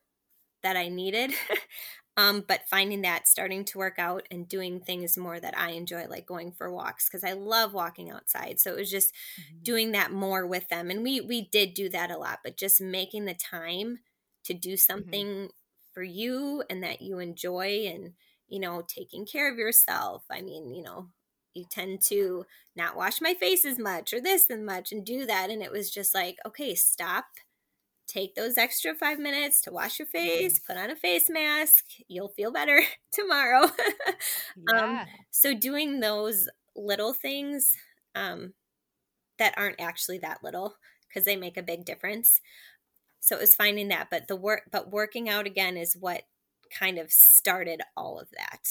that 0.62 0.77
i 0.77 0.88
needed 0.88 1.33
um 2.16 2.44
but 2.46 2.68
finding 2.68 3.03
that 3.03 3.27
starting 3.27 3.64
to 3.64 3.79
work 3.79 3.98
out 3.98 4.27
and 4.31 4.48
doing 4.48 4.81
things 4.81 5.16
more 5.16 5.40
that 5.40 5.57
i 5.57 5.70
enjoy 5.70 6.07
like 6.07 6.27
going 6.27 6.53
for 6.53 6.70
walks 6.72 7.09
because 7.09 7.25
i 7.25 7.33
love 7.33 7.72
walking 7.72 8.11
outside. 8.11 8.61
So 8.61 8.72
it 8.72 8.77
was 8.77 8.90
just 8.90 9.14
Mm-hmm. 9.38 9.64
doing 9.64 9.92
that 9.92 10.12
more 10.12 10.46
with 10.46 10.68
them 10.68 10.90
and 10.90 11.03
we 11.03 11.20
we 11.20 11.48
did 11.48 11.75
do 11.75 11.88
that 11.90 12.11
a 12.11 12.18
lot 12.18 12.40
but 12.44 12.57
just 12.57 12.81
making 12.81 13.25
the 13.25 13.35
time 13.35 14.01
to 14.44 14.55
do 14.55 14.77
something 14.77 15.51
for 15.92 16.03
you 16.03 16.64
and 16.68 16.83
that 16.83 17.01
you 17.03 17.18
enjoy 17.18 17.87
and 17.87 18.14
you 18.48 18.59
know 18.59 18.83
taking 18.87 19.25
care 19.27 19.51
of 19.51 19.59
yourself. 19.59 20.25
I 20.31 20.42
mean 20.42 20.75
you 20.75 20.83
know 20.83 21.11
you 21.55 21.64
tend 21.70 22.03
to 22.03 22.44
not 22.75 22.96
wash 22.96 23.20
my 23.20 23.35
face 23.35 23.64
as 23.64 23.79
much 23.79 24.12
or 24.12 24.20
this 24.20 24.48
and 24.51 24.64
much 24.66 24.90
and 24.90 25.05
do 25.05 25.27
that 25.27 25.51
and 25.51 25.62
it 25.62 25.70
was 25.70 25.90
just 25.90 26.14
like 26.14 26.37
okay 26.46 26.75
stop 26.75 27.27
take 28.12 28.35
those 28.35 28.59
extra 28.59 28.94
five 28.94 29.18
minutes 29.18 29.62
to 29.62 29.72
wash 29.72 29.98
your 29.98 30.07
face 30.07 30.59
put 30.59 30.77
on 30.77 30.90
a 30.90 30.96
face 30.96 31.31
mask 31.31 31.85
you'll 32.09 32.29
feel 32.29 32.53
better 32.53 32.83
tomorrow. 33.12 33.68
Yeah. 34.57 35.07
so 35.31 35.55
doing 35.55 36.01
those 36.01 36.48
little 36.77 37.12
things 37.12 37.72
um, 38.14 38.53
that 39.38 39.55
aren't 39.57 39.81
actually 39.81 40.18
that 40.18 40.42
little 40.42 40.75
because 41.09 41.25
they 41.25 41.37
make 41.37 41.57
a 41.57 41.62
big 41.62 41.85
difference. 41.85 42.40
So 43.20 43.37
it 43.37 43.40
was 43.40 43.55
finding 43.55 43.88
that 43.88 44.09
but 44.11 44.29
the 44.29 44.37
work 44.37 44.64
but 44.70 44.90
working 44.90 45.29
out 45.29 45.46
again 45.46 45.77
is 45.77 45.96
what 45.98 46.22
kind 46.70 46.98
of 46.98 47.11
started 47.11 47.81
all 47.96 48.18
of 48.18 48.29
that. 48.31 48.68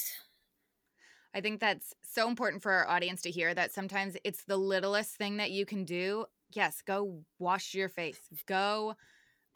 I 1.33 1.41
think 1.41 1.59
that's 1.59 1.93
so 2.03 2.27
important 2.27 2.61
for 2.61 2.71
our 2.71 2.87
audience 2.87 3.21
to 3.21 3.31
hear 3.31 3.53
that 3.53 3.71
sometimes 3.71 4.17
it's 4.23 4.43
the 4.43 4.57
littlest 4.57 5.15
thing 5.15 5.37
that 5.37 5.51
you 5.51 5.65
can 5.65 5.85
do. 5.85 6.25
Yes, 6.53 6.81
go 6.85 7.23
wash 7.39 7.73
your 7.73 7.87
face, 7.89 8.19
go 8.45 8.95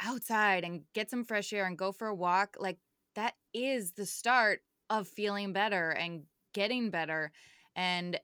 outside 0.01 0.63
and 0.63 0.81
get 0.93 1.09
some 1.09 1.25
fresh 1.25 1.53
air 1.53 1.65
and 1.65 1.77
go 1.77 1.91
for 1.91 2.07
a 2.07 2.15
walk. 2.15 2.57
Like 2.59 2.77
that 3.15 3.33
is 3.53 3.93
the 3.93 4.05
start 4.05 4.61
of 4.89 5.07
feeling 5.07 5.53
better 5.53 5.91
and 5.91 6.23
getting 6.53 6.89
better. 6.89 7.31
And 7.75 8.19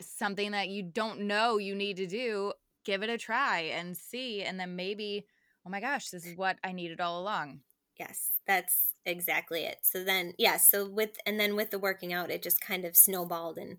something 0.00 0.50
that 0.52 0.68
you 0.68 0.82
don't 0.82 1.22
know 1.22 1.58
you 1.58 1.74
need 1.74 1.96
to 1.98 2.06
do, 2.06 2.52
give 2.84 3.02
it 3.02 3.10
a 3.10 3.18
try 3.18 3.60
and 3.60 3.96
see. 3.96 4.42
And 4.42 4.58
then 4.58 4.76
maybe, 4.76 5.26
oh 5.66 5.70
my 5.70 5.80
gosh, 5.80 6.10
this 6.10 6.26
is 6.26 6.36
what 6.36 6.58
I 6.62 6.72
needed 6.72 7.00
all 7.00 7.20
along. 7.20 7.60
Yes, 7.98 8.32
that's 8.46 8.92
exactly 9.06 9.64
it. 9.64 9.78
So 9.82 10.04
then, 10.04 10.34
yeah, 10.36 10.58
so 10.58 10.86
with, 10.86 11.16
and 11.24 11.40
then 11.40 11.56
with 11.56 11.70
the 11.70 11.78
working 11.78 12.12
out, 12.12 12.30
it 12.30 12.42
just 12.42 12.60
kind 12.60 12.84
of 12.84 12.94
snowballed 12.94 13.56
and 13.56 13.78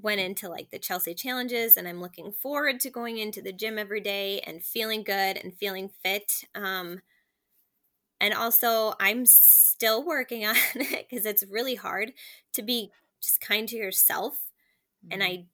went 0.00 0.20
into 0.20 0.48
like 0.48 0.70
the 0.70 0.78
Chelsea 0.78 1.14
challenges. 1.14 1.76
And 1.76 1.88
I'm 1.88 2.00
looking 2.00 2.32
forward 2.32 2.80
to 2.80 2.90
going 2.90 3.18
into 3.18 3.40
the 3.40 3.52
gym 3.52 3.78
every 3.78 4.00
day 4.00 4.40
and 4.40 4.62
feeling 4.62 5.02
good 5.02 5.38
and 5.42 5.56
feeling 5.56 5.90
fit. 6.02 6.44
Um, 6.54 7.00
and 8.20 8.32
also, 8.32 8.94
I'm 9.00 9.26
still 9.26 10.04
working 10.04 10.46
on 10.46 10.56
it 10.74 11.06
because 11.08 11.26
it's 11.26 11.44
really 11.50 11.74
hard 11.74 12.12
to 12.52 12.62
be 12.62 12.90
just 13.22 13.40
kind 13.40 13.68
to 13.68 13.76
yourself. 13.76 14.34
Mm-hmm. 15.04 15.12
And 15.12 15.22
I 15.22 15.46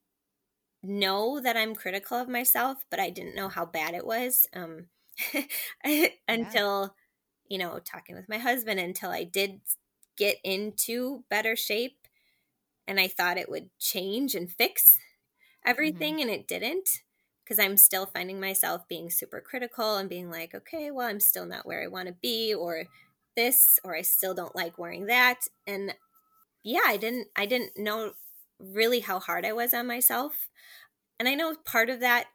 know 0.83 1.41
that 1.41 1.57
I'm 1.57 1.75
critical 1.75 2.19
of 2.19 2.29
myself, 2.29 2.85
but 2.91 3.01
I 3.01 3.11
didn't 3.11 3.37
know 3.37 3.49
how 3.49 3.65
bad 3.65 3.95
it 3.95 4.07
was 4.07 4.49
um, 4.55 4.87
until, 6.29 6.83
yeah. 6.83 6.89
you 7.49 7.59
know, 7.59 7.79
talking 7.79 8.17
with 8.17 8.29
my 8.29 8.39
husband, 8.39 8.81
until 8.81 9.11
I 9.11 9.25
did 9.25 9.61
get 10.17 10.39
into 10.45 11.25
better 11.31 11.57
shape 11.57 12.02
and 12.87 13.01
I 13.01 13.09
thought 13.09 13.39
it 13.39 13.51
would 13.51 13.71
change 13.79 14.35
and 14.35 14.51
fix 14.51 14.97
mm-hmm. 14.97 15.71
everything, 15.71 16.15
mm-hmm. 16.15 16.29
and 16.29 16.31
it 16.31 16.49
didn't 16.49 16.89
because 17.45 17.59
I'm 17.59 17.77
still 17.77 18.07
finding 18.07 18.41
myself 18.41 18.89
being 18.89 19.11
super 19.11 19.41
critical 19.41 19.97
and 19.97 20.09
being 20.09 20.31
like, 20.31 20.55
okay, 20.55 20.91
well, 20.91 21.09
I'm 21.09 21.21
still 21.21 21.47
not 21.47 21.67
where 21.67 21.83
I 21.83 21.89
want 21.89 22.09
to 22.09 22.15
be, 22.23 22.55
or 22.55 22.85
this, 23.37 23.79
or 23.85 23.97
I 23.97 24.03
still 24.03 24.35
don't 24.35 24.57
like 24.57 24.79
wearing 24.79 25.07
that. 25.07 25.41
And 25.67 25.95
yeah, 26.63 26.83
I 26.87 26.97
didn't, 26.97 27.29
I 27.37 27.47
didn't 27.47 27.77
know 27.77 28.13
really 28.59 29.01
how 29.01 29.19
hard 29.19 29.45
I 29.45 29.53
was 29.53 29.75
on 29.75 29.87
myself. 29.87 30.49
And 31.19 31.29
I 31.29 31.35
know 31.35 31.55
part 31.65 31.91
of 31.91 32.01
that 32.01 32.27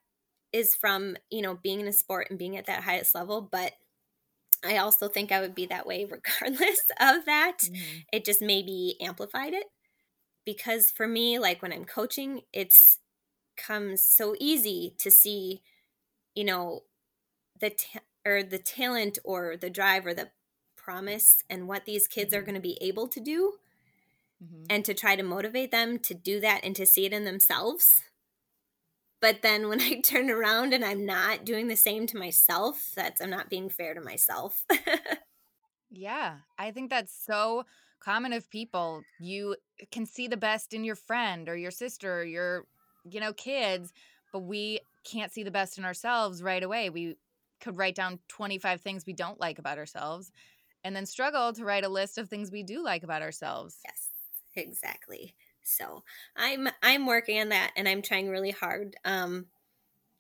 is 0.52 0.76
from, 0.76 1.18
you 1.30 1.42
know, 1.42 1.56
being 1.56 1.80
in 1.80 1.88
a 1.88 1.94
sport 1.94 2.28
and 2.30 2.40
being 2.40 2.58
at 2.58 2.66
that 2.66 2.84
highest 2.84 3.16
level, 3.16 3.42
but 3.42 3.74
I 4.66 4.78
also 4.78 5.08
think 5.08 5.32
I 5.32 5.40
would 5.40 5.56
be 5.56 5.68
that 5.68 5.86
way 5.86 6.06
regardless 6.10 6.82
of 7.00 7.26
that. 7.26 7.60
Mm-hmm. 7.64 8.00
It 8.12 8.26
just 8.26 8.42
maybe 8.42 8.98
amplified 9.02 9.54
it 9.54 9.66
because 10.48 10.90
for 10.90 11.10
me, 11.10 11.38
like 11.38 11.62
when 11.62 11.74
I'm 11.74 11.84
coaching, 11.84 12.44
it's 12.54 13.00
comes 13.58 14.02
so 14.02 14.34
easy 14.40 14.94
to 14.98 15.12
see, 15.12 15.62
you 16.36 16.46
know, 16.46 16.84
the 17.60 17.72
ta- 17.72 18.00
or 18.26 18.44
the 18.44 18.58
talent 18.58 19.20
or 19.26 19.58
the 19.58 19.70
drive 19.70 20.06
or 20.06 20.14
the 20.14 20.30
promise 20.78 21.44
and 21.50 21.68
what 21.68 21.84
these 21.84 22.08
kids 22.08 22.34
are 22.34 22.38
mm-hmm. 22.38 22.46
going 22.46 22.56
to 22.56 22.62
be 22.62 22.78
able 22.80 23.10
to 23.10 23.20
do 23.20 23.56
mm-hmm. 24.42 24.64
and 24.70 24.86
to 24.86 24.94
try 24.94 25.18
to 25.18 25.24
motivate 25.24 25.72
them 25.72 26.00
to 26.00 26.14
do 26.14 26.40
that 26.40 26.62
and 26.64 26.78
to 26.78 26.86
see 26.86 27.06
it 27.06 27.12
in 27.12 27.26
themselves 27.26 28.04
but 29.20 29.42
then 29.42 29.68
when 29.68 29.82
i 29.82 30.00
turn 30.00 30.30
around 30.30 30.74
and 30.74 30.86
i'm 30.86 31.06
not 31.06 31.44
doing 31.44 31.68
the 31.68 31.76
same 31.76 32.08
to 32.08 32.18
myself 32.18 32.94
that's 32.96 33.20
i'm 33.20 33.30
not 33.30 33.50
being 33.50 33.70
fair 33.70 33.94
to 33.94 34.00
myself 34.00 34.66
yeah 35.90 36.36
i 36.58 36.72
think 36.72 36.90
that's 36.90 37.14
so 37.26 37.66
common 38.00 38.34
of 38.34 38.50
people 38.50 39.02
you 39.20 39.56
can 39.92 40.06
see 40.06 40.28
the 40.28 40.38
best 40.38 40.74
in 40.74 40.84
your 40.84 40.96
friend 40.96 41.50
or 41.50 41.56
your 41.56 41.72
sister 41.72 42.22
or 42.22 42.24
your 42.24 42.66
you 43.10 43.20
know, 43.20 43.34
kids, 43.34 43.94
but 44.32 44.40
we 44.40 44.82
can't 45.04 45.32
see 45.32 45.44
the 45.44 45.52
best 45.52 45.78
in 45.78 45.86
ourselves 45.86 46.44
right 46.44 46.64
away. 46.64 46.90
We 46.90 47.16
could 47.62 47.78
write 47.78 47.96
down 47.96 48.20
25 48.28 48.82
things 48.82 49.06
we 49.06 49.14
don't 49.14 49.40
like 49.40 49.60
about 49.60 49.78
ourselves 49.78 50.32
and 50.84 50.96
then 50.96 51.06
struggle 51.06 51.54
to 51.54 51.66
write 51.66 51.84
a 51.84 51.90
list 51.90 52.18
of 52.18 52.30
things 52.30 52.52
we 52.52 52.64
do 52.64 52.84
like 52.84 53.04
about 53.04 53.22
ourselves. 53.22 53.78
Yes, 53.86 54.10
exactly. 54.56 55.36
So 55.64 56.04
I'm 56.36 56.70
I'm 56.84 57.06
working 57.06 57.40
on 57.40 57.50
that 57.50 57.72
and 57.76 57.88
I'm 57.88 58.02
trying 58.02 58.30
really 58.30 58.52
hard. 58.52 58.96
Um 59.04 59.48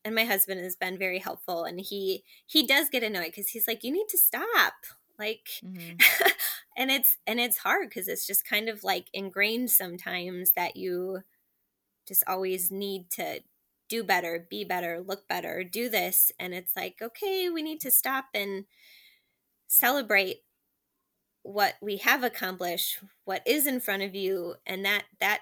and 0.05 0.15
my 0.15 0.23
husband 0.23 0.61
has 0.61 0.75
been 0.75 0.97
very 0.97 1.19
helpful 1.19 1.63
and 1.63 1.79
he 1.79 2.23
he 2.45 2.65
does 2.65 2.89
get 2.89 3.03
annoyed 3.03 3.27
because 3.27 3.49
he's 3.49 3.67
like, 3.67 3.83
you 3.83 3.91
need 3.91 4.07
to 4.09 4.17
stop. 4.17 4.73
Like 5.17 5.47
mm-hmm. 5.63 5.97
and 6.77 6.91
it's 6.91 7.17
and 7.25 7.39
it's 7.39 7.57
hard 7.57 7.89
because 7.89 8.07
it's 8.07 8.27
just 8.27 8.47
kind 8.47 8.69
of 8.69 8.83
like 8.83 9.07
ingrained 9.13 9.71
sometimes 9.71 10.51
that 10.51 10.75
you 10.75 11.23
just 12.07 12.23
always 12.27 12.71
need 12.71 13.09
to 13.11 13.41
do 13.89 14.03
better, 14.03 14.45
be 14.49 14.63
better, 14.63 15.01
look 15.05 15.27
better, 15.27 15.63
do 15.63 15.89
this. 15.89 16.31
And 16.39 16.53
it's 16.53 16.75
like, 16.75 16.97
okay, 17.01 17.49
we 17.49 17.61
need 17.61 17.81
to 17.81 17.91
stop 17.91 18.25
and 18.33 18.65
celebrate 19.67 20.37
what 21.43 21.75
we 21.81 21.97
have 21.97 22.23
accomplished, 22.23 22.99
what 23.25 23.41
is 23.45 23.65
in 23.65 23.79
front 23.79 24.03
of 24.03 24.13
you. 24.13 24.55
And 24.65 24.83
that, 24.85 25.03
that, 25.19 25.41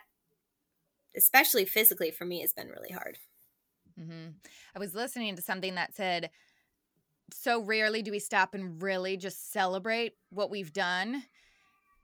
especially 1.15 1.65
physically 1.65 2.11
for 2.11 2.25
me, 2.25 2.41
has 2.41 2.53
been 2.53 2.67
really 2.67 2.91
hard. 2.91 3.17
Mm-hmm. 3.99 4.31
I 4.75 4.79
was 4.79 4.93
listening 4.93 5.35
to 5.35 5.41
something 5.41 5.75
that 5.75 5.95
said, 5.95 6.29
so 7.31 7.61
rarely 7.61 8.01
do 8.01 8.11
we 8.11 8.19
stop 8.19 8.53
and 8.53 8.81
really 8.81 9.17
just 9.17 9.51
celebrate 9.51 10.13
what 10.29 10.49
we've 10.49 10.73
done 10.73 11.23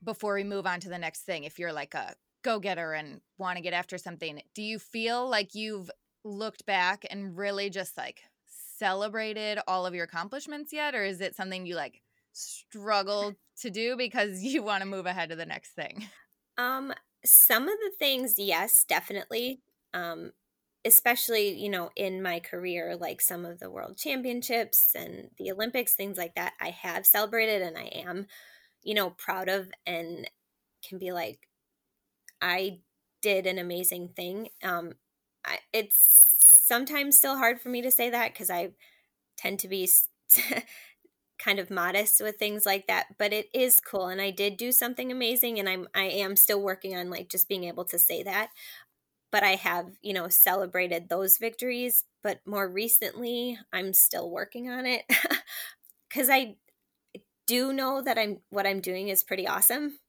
before 0.03 0.36
we 0.36 0.43
move 0.43 0.65
on 0.65 0.79
to 0.79 0.89
the 0.89 0.97
next 0.97 1.21
thing. 1.21 1.43
If 1.43 1.60
you're 1.60 1.73
like 1.73 1.93
a 1.93 2.15
go 2.43 2.60
getter 2.60 2.93
and 2.93 3.21
want 3.38 3.57
to 3.57 3.62
get 3.62 3.73
after 3.73 3.97
something. 3.97 4.41
Do 4.55 4.62
you 4.62 4.79
feel 4.79 5.29
like 5.29 5.55
you've 5.55 5.89
looked 6.23 6.65
back 6.65 7.05
and 7.10 7.38
really 7.38 7.69
just 7.69 7.97
like 7.97 8.21
celebrated 8.77 9.60
all 9.67 9.86
of 9.86 9.93
your 9.93 10.05
accomplishments 10.05 10.73
yet? 10.73 10.95
Or 10.95 11.03
is 11.03 11.21
it 11.21 11.36
something 11.36 11.65
you 11.65 11.75
like 11.75 12.01
struggle 12.34 13.34
to 13.62 13.69
do 13.69 13.95
because 13.95 14.43
you 14.43 14.63
want 14.63 14.81
to 14.81 14.88
move 14.88 15.05
ahead 15.05 15.29
to 15.29 15.36
the 15.36 15.45
next 15.45 15.71
thing? 15.71 16.07
Um, 16.57 16.93
some 17.23 17.63
of 17.63 17.77
the 17.79 17.91
things, 17.97 18.36
yes, 18.38 18.86
definitely. 18.88 19.62
Um, 19.93 20.31
especially, 20.86 21.58
you 21.60 21.70
know, 21.70 21.91
in 21.96 22.22
my 22.22 22.39
career, 22.39 22.96
like 22.96 23.22
some 23.22 23.46
of 23.46 23.60
the 23.60 23.70
world 23.70 23.98
championships 23.98 24.96
and 24.96 25.30
the 25.38 25.52
Olympics, 25.52 25.94
things 25.94 26.17
like 26.17 26.36
that, 26.36 26.54
I 26.60 26.70
have 26.70 27.06
celebrated 27.06 27.62
and 27.62 27.78
I 27.78 27.86
am, 28.06 28.28
you 28.84 28.94
know, 28.94 29.12
proud 29.12 29.50
of 29.50 29.70
and 29.86 30.30
can 30.88 30.98
be 30.98 31.12
like, 31.12 31.48
I 32.41 32.80
did 33.22 33.46
an 33.46 33.60
amazing 33.60 34.10
thing. 34.15 34.50
Um, 34.63 34.94
I, 35.46 35.60
it's 35.74 35.98
sometimes 36.67 37.17
still 37.17 37.38
hard 37.38 37.62
for 37.62 37.70
me 37.70 37.82
to 37.84 37.91
say 37.91 38.10
that 38.10 38.34
because 38.34 38.50
I 38.50 38.72
tend 39.38 39.60
to 39.60 39.67
be 39.67 39.89
kind 41.39 41.60
of 41.60 41.72
modest 41.72 42.22
with 42.22 42.38
things 42.38 42.65
like 42.65 42.86
that 42.88 43.08
but 43.17 43.34
it 43.34 43.48
is 43.52 43.82
cool 43.82 44.08
and 44.08 44.22
i 44.22 44.30
did 44.30 44.58
do 44.58 44.72
something 44.72 45.12
amazing 45.12 45.60
and 45.60 45.67
i'm 45.67 45.88
i 45.96 46.04
am 46.04 46.36
still 46.36 46.62
working 46.62 46.96
on 46.96 47.10
like 47.10 47.30
just 47.30 47.50
being 47.50 47.63
able 47.63 47.84
to 47.84 47.98
say 47.98 48.22
that 48.22 48.50
but 49.32 49.44
i 49.44 49.56
have 49.56 49.88
you 50.02 50.13
know 50.13 50.28
celebrated 50.28 51.10
those 51.10 51.38
victories 51.38 52.04
but 52.24 52.39
more 52.46 52.67
recently 52.67 53.58
i'm 53.74 53.94
still 53.94 54.30
working 54.30 54.70
on 54.70 54.86
it. 54.86 55.04
Because 56.10 56.30
i 56.30 56.56
do 57.48 57.74
know 57.74 58.02
that 58.02 58.17
i'm 58.17 58.39
what 58.50 58.67
i'm 58.67 58.82
doing 58.82 59.10
is 59.10 59.24
pretty 59.24 59.48
awesome 59.48 60.00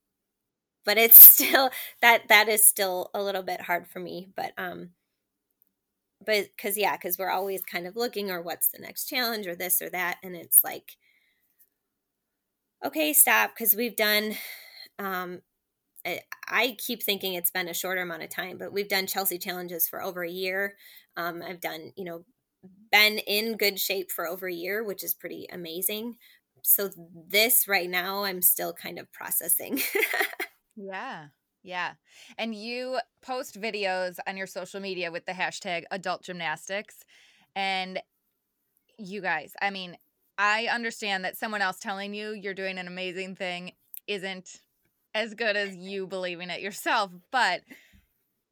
but 0.85 0.99
it's 0.99 1.19
still 1.33 1.71
that 2.01 2.29
that 2.29 2.49
is 2.49 2.67
still 2.67 3.11
a 3.15 3.23
little 3.23 3.43
bit 3.43 3.63
hard 3.63 3.87
for 3.89 4.01
me 4.01 4.29
but 4.37 4.53
um 4.59 4.91
but 6.25 6.47
because 6.57 6.77
yeah 6.77 6.97
because 6.97 7.19
we're 7.19 7.31
always 7.31 7.63
kind 7.63 7.87
of 7.87 7.97
looking 7.97 8.31
or 8.31 8.41
what's 8.41 8.69
the 8.69 8.79
next 8.79 9.07
challenge 9.07 9.47
or 9.47 9.55
this 9.57 9.83
or 9.83 9.91
that 9.91 10.19
and 10.23 10.37
it's 10.37 10.63
like 10.63 10.97
okay 12.85 13.13
stop 13.13 13.51
because 13.55 13.75
we've 13.75 13.97
done 13.97 14.35
um 14.99 15.41
I, 16.05 16.21
I 16.49 16.77
keep 16.79 17.03
thinking 17.03 17.35
it's 17.35 17.51
been 17.51 17.69
a 17.69 17.75
shorter 17.75 18.03
amount 18.03 18.23
of 18.23 18.31
time 18.31 18.59
but 18.59 18.73
we've 18.73 18.89
done 18.89 19.07
chelsea 19.07 19.39
challenges 19.39 19.89
for 19.89 20.03
over 20.03 20.23
a 20.25 20.31
year 20.31 20.77
um 21.17 21.43
i've 21.43 21.61
done 21.61 21.93
you 21.97 22.05
know 22.05 22.25
been 22.91 23.19
in 23.19 23.57
good 23.57 23.79
shape 23.81 24.11
for 24.11 24.27
over 24.27 24.47
a 24.47 24.53
year 24.53 24.85
which 24.85 25.03
is 25.03 25.15
pretty 25.15 25.47
amazing 25.53 26.17
so 26.63 26.91
this 27.29 27.67
right 27.67 27.91
now 27.91 28.25
i'm 28.25 28.43
still 28.43 28.73
kind 28.73 28.99
of 28.99 29.11
processing 29.13 29.81
Yeah. 30.77 31.29
Yeah. 31.63 31.95
And 32.39 32.55
you 32.55 32.99
post 33.23 33.61
videos 33.61 34.19
on 34.27 34.37
your 34.37 34.47
social 34.47 34.81
media 34.81 35.13
with 35.13 35.27
the 35.27 35.33
hashtag 35.33 35.85
adult 35.91 36.23
gymnastics. 36.23 37.05
And 37.55 38.01
you 38.99 39.21
guys, 39.21 39.55
I 39.61 39.71
mean, 39.71 39.97
I 40.39 40.67
understand 40.67 41.25
that 41.25 41.37
someone 41.37 41.63
else 41.63 41.79
telling 41.79 42.15
you 42.15 42.33
you're 42.33 42.55
doing 42.55 42.79
an 42.79 42.87
amazing 42.87 43.37
thing 43.37 43.73
isn't 44.07 44.61
as 45.15 45.35
good 45.35 45.57
as 45.57 45.77
you 45.77 46.07
believing 46.07 46.51
it 46.51 46.61
yourself, 46.61 47.11
but 47.31 47.63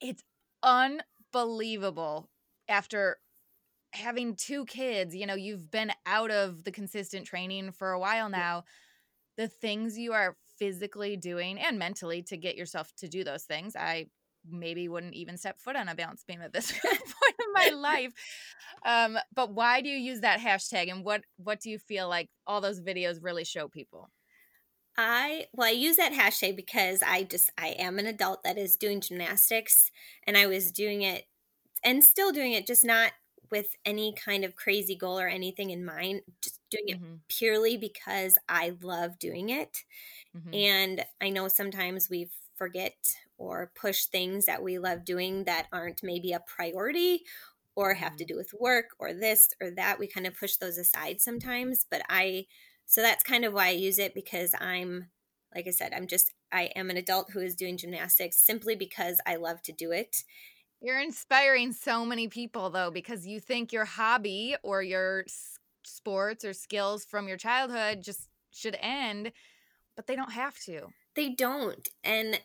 it's 0.01 0.23
unbelievable 0.63 2.29
after 2.69 3.19
having 3.93 4.37
two 4.37 4.65
kids, 4.67 5.15
you 5.15 5.27
know, 5.27 5.35
you've 5.35 5.71
been 5.71 5.93
out 6.07 6.31
of 6.31 6.65
the 6.65 6.71
consistent 6.71 7.27
training 7.27 7.73
for 7.73 7.91
a 7.91 7.99
while 7.99 8.29
now. 8.29 8.65
The 9.37 9.49
things 9.49 9.99
you 9.99 10.13
are 10.13 10.37
physically 10.59 11.17
doing 11.17 11.59
and 11.59 11.79
mentally 11.79 12.23
to 12.23 12.37
get 12.37 12.57
yourself 12.57 12.93
to 12.99 13.09
do 13.09 13.25
those 13.25 13.45
things. 13.45 13.75
I 13.75 14.07
maybe 14.49 14.89
wouldn't 14.89 15.15
even 15.15 15.37
step 15.37 15.59
foot 15.59 15.77
on 15.77 15.89
a 15.89 15.95
balance 15.95 16.25
beam 16.27 16.41
at 16.43 16.53
this 16.53 16.73
point 16.83 16.95
in 16.95 17.53
my 17.53 17.69
life. 17.77 18.13
Um, 18.85 19.19
but 19.35 19.53
why 19.53 19.81
do 19.81 19.89
you 19.89 19.97
use 19.97 20.21
that 20.21 20.41
hashtag 20.41 20.91
and 20.91 21.05
what 21.05 21.23
what 21.37 21.61
do 21.61 21.71
you 21.71 21.79
feel 21.79 22.09
like 22.09 22.29
all 22.47 22.61
those 22.61 22.81
videos 22.81 23.19
really 23.23 23.45
show 23.45 23.69
people? 23.69 24.09
I 25.03 25.47
well, 25.53 25.69
I 25.69 25.73
use 25.73 25.97
that 25.97 26.13
hashtag 26.13 26.57
because 26.57 27.03
I 27.03 27.23
just 27.23 27.51
I 27.57 27.69
am 27.79 27.99
an 27.99 28.07
adult 28.07 28.45
that 28.45 28.59
is 28.59 28.77
doing 28.77 29.01
gymnastics 29.01 29.91
and 30.27 30.37
I 30.37 30.47
was 30.47 30.73
doing 30.73 31.03
it 31.03 31.25
and 31.83 32.05
still 32.05 32.33
doing 32.33 32.53
it, 32.53 32.67
just 32.67 32.85
not 32.85 33.13
with 33.51 33.75
any 33.85 34.15
kind 34.15 34.45
of 34.45 34.55
crazy 34.55 34.95
goal 34.95 35.19
or 35.19 35.27
anything 35.27 35.71
in 35.71 35.85
mind, 35.85 36.23
just 36.41 36.61
doing 36.71 36.89
it 36.89 37.03
mm-hmm. 37.03 37.15
purely 37.29 37.77
because 37.77 38.39
I 38.49 38.77
love 38.83 39.19
doing 39.19 39.49
it. 39.49 39.85
Mm-hmm. 40.37 40.55
And 40.55 41.05
I 41.21 41.31
know 41.31 41.49
sometimes 41.49 42.09
we 42.09 42.31
forget 42.57 42.95
or 43.39 43.73
push 43.75 44.05
things 44.05 44.47
that 44.47 44.63
we 44.63 44.79
love 44.79 45.05
doing 45.05 45.45
that 45.45 45.67
aren't 45.73 46.03
maybe 46.03 46.33
a 46.33 46.41
priority 46.41 47.23
or 47.75 47.95
have 47.95 48.11
mm-hmm. 48.11 48.17
to 48.19 48.25
do 48.27 48.37
with 48.37 48.53
work 48.61 48.91
or 48.99 49.13
this 49.15 49.49
or 49.61 49.71
that. 49.73 49.99
We 49.99 50.07
kind 50.07 50.27
of 50.27 50.39
push 50.39 50.57
those 50.57 50.79
aside 50.79 51.21
sometimes. 51.21 51.87
But 51.91 52.03
I, 52.09 52.47
so 52.91 53.03
that's 53.03 53.23
kind 53.23 53.45
of 53.45 53.53
why 53.53 53.69
I 53.69 53.71
use 53.71 54.01
it 54.01 54.15
because 54.15 54.53
I'm, 54.61 55.11
like 55.55 55.69
I 55.69 55.71
said, 55.71 55.93
I'm 55.95 56.09
just, 56.09 56.35
I 56.51 56.73
am 56.75 56.91
an 56.91 56.97
adult 56.97 57.31
who 57.31 57.39
is 57.39 57.55
doing 57.55 57.77
gymnastics 57.77 58.37
simply 58.45 58.75
because 58.75 59.21
I 59.25 59.37
love 59.37 59.63
to 59.63 59.73
do 59.73 59.93
it. 59.93 60.25
You're 60.81 60.99
inspiring 60.99 61.73
so 61.73 62.05
many 62.05 62.27
people 62.27 62.69
though, 62.69 62.91
because 62.91 63.29
you 63.29 63.39
think 63.39 63.73
your 63.73 63.85
hobby 63.85 64.57
or 64.65 64.83
your 64.83 65.25
sports 65.85 66.45
or 66.45 66.53
skills 66.53 67.05
from 67.05 67.29
your 67.29 67.37
childhood 67.37 68.03
just 68.03 68.29
should 68.51 68.77
end, 68.81 69.31
but 69.95 70.09
they 70.09 70.17
don't 70.17 70.33
have 70.33 70.59
to. 70.65 70.89
They 71.15 71.29
don't. 71.29 71.89
And 72.03 72.41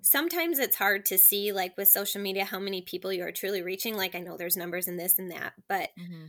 sometimes 0.00 0.60
it's 0.60 0.76
hard 0.76 1.04
to 1.04 1.18
see 1.18 1.52
like 1.52 1.76
with 1.76 1.88
social 1.88 2.22
media 2.22 2.46
how 2.46 2.58
many 2.58 2.80
people 2.80 3.12
you 3.12 3.22
are 3.22 3.30
truly 3.30 3.62
reaching 3.62 3.96
like 3.96 4.16
i 4.16 4.18
know 4.18 4.36
there's 4.36 4.56
numbers 4.56 4.88
in 4.88 4.96
this 4.96 5.16
and 5.16 5.30
that 5.30 5.52
but 5.68 5.90
mm-hmm. 5.98 6.24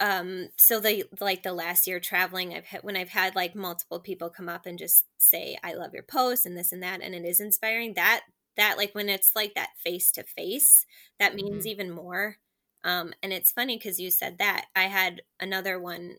Um 0.00 0.48
so 0.56 0.80
the 0.80 1.04
like 1.20 1.42
the 1.42 1.52
last 1.52 1.86
year 1.86 2.00
traveling 2.00 2.54
i've 2.54 2.66
had 2.66 2.82
when 2.82 2.96
i've 2.96 3.10
had 3.10 3.34
like 3.34 3.54
multiple 3.54 4.00
people 4.00 4.30
come 4.30 4.48
up 4.48 4.66
and 4.66 4.78
just 4.78 5.04
say 5.18 5.58
i 5.62 5.72
love 5.74 5.92
your 5.92 6.02
post 6.02 6.46
and 6.46 6.56
this 6.56 6.72
and 6.72 6.82
that 6.82 7.00
and 7.02 7.14
it 7.14 7.24
is 7.24 7.40
inspiring 7.40 7.94
that 7.94 8.22
that 8.56 8.76
like 8.76 8.94
when 8.94 9.08
it's 9.08 9.32
like 9.36 9.54
that 9.54 9.70
face 9.76 10.10
to 10.10 10.22
face 10.22 10.86
that 11.18 11.34
means 11.34 11.60
mm-hmm. 11.60 11.68
even 11.68 11.90
more 11.90 12.36
um 12.84 13.12
and 13.22 13.32
it's 13.32 13.52
funny 13.52 13.76
because 13.76 14.00
you 14.00 14.10
said 14.10 14.38
that 14.38 14.66
i 14.74 14.84
had 14.84 15.22
another 15.38 15.78
one 15.78 16.16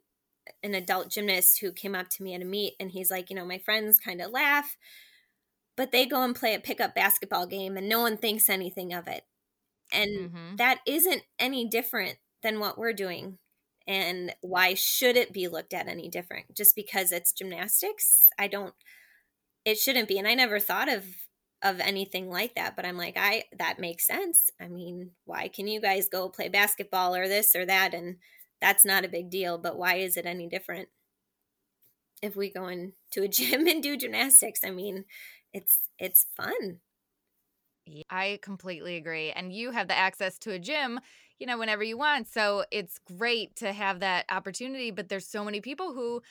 an 0.64 0.74
adult 0.74 1.10
gymnast 1.10 1.60
who 1.60 1.72
came 1.72 1.96
up 1.96 2.10
to 2.10 2.24
me 2.24 2.34
at 2.34 2.42
a 2.42 2.46
meet 2.46 2.74
and 2.80 2.92
he's 2.92 3.12
like 3.12 3.30
you 3.30 3.36
know 3.36 3.46
my 3.46 3.58
friends 3.58 4.00
kind 4.00 4.22
of 4.22 4.32
laugh 4.32 4.78
but 5.82 5.92
they 5.92 6.06
go 6.06 6.24
and 6.24 6.36
play 6.36 6.54
a 6.54 6.60
pickup 6.60 6.94
basketball 6.94 7.48
game 7.48 7.78
and 7.78 7.88
no 7.88 8.02
one 8.02 8.18
thinks 8.18 8.50
anything 8.50 8.94
of 8.94 9.08
it. 9.08 9.24
And 9.92 10.12
mm-hmm. 10.12 10.56
that 10.58 10.80
isn't 10.86 11.24
any 11.40 11.68
different 11.68 12.18
than 12.44 12.60
what 12.60 12.78
we're 12.78 12.94
doing. 12.94 13.38
And 13.92 14.34
why 14.40 14.74
should 14.74 15.18
it 15.18 15.34
be 15.34 15.50
looked 15.50 15.74
at 15.74 15.90
any 15.90 16.08
different? 16.08 16.56
Just 16.56 16.78
because 16.78 17.12
it's 17.12 17.34
gymnastics? 17.34 18.30
I 18.40 18.48
don't 18.48 18.74
it 19.66 19.78
shouldn't 19.78 20.08
be. 20.08 20.18
And 20.18 20.28
I 20.28 20.34
never 20.34 20.60
thought 20.60 20.90
of 20.90 21.06
of 21.64 21.80
anything 21.80 22.28
like 22.30 22.56
that, 22.56 22.76
but 22.76 22.86
I'm 22.86 22.98
like, 22.98 23.18
I 23.18 23.44
that 23.58 23.80
makes 23.80 24.08
sense. 24.08 24.50
I 24.62 24.70
mean, 24.70 25.12
why 25.26 25.50
can 25.50 25.68
you 25.68 25.82
guys 25.82 26.08
go 26.08 26.30
play 26.30 26.48
basketball 26.48 27.16
or 27.16 27.28
this 27.28 27.54
or 27.54 27.66
that 27.66 27.94
and 27.94 28.16
that's 28.62 28.86
not 28.86 29.04
a 29.04 29.10
big 29.10 29.30
deal, 29.30 29.58
but 29.58 29.78
why 29.78 29.96
is 29.96 30.16
it 30.16 30.26
any 30.26 30.48
different? 30.48 30.88
If 32.22 32.38
we 32.38 32.50
go 32.50 32.68
into 32.68 33.24
a 33.24 33.28
gym 33.28 33.68
and 33.68 33.84
do 33.84 33.98
gymnastics, 33.98 34.62
I 34.64 34.72
mean, 34.72 35.04
it's 35.54 35.90
it's 36.00 36.28
fun. 36.38 36.80
I 38.10 38.40
completely 38.42 38.96
agree. 38.96 39.32
And 39.32 39.52
you 39.52 39.72
have 39.72 39.88
the 39.88 39.98
access 39.98 40.38
to 40.40 40.52
a 40.52 40.60
gym, 40.60 41.00
you 41.42 41.48
know, 41.48 41.58
whenever 41.58 41.84
you 41.84 41.98
want. 41.98 42.28
So 42.28 42.66
it's 42.70 43.00
great 43.18 43.56
to 43.58 43.74
have 43.74 44.02
that 44.02 44.26
opportunity. 44.30 44.92
But 44.92 45.10
there's 45.10 45.28
so 45.28 45.44
many 45.44 45.60
people 45.60 45.92
who 45.92 46.22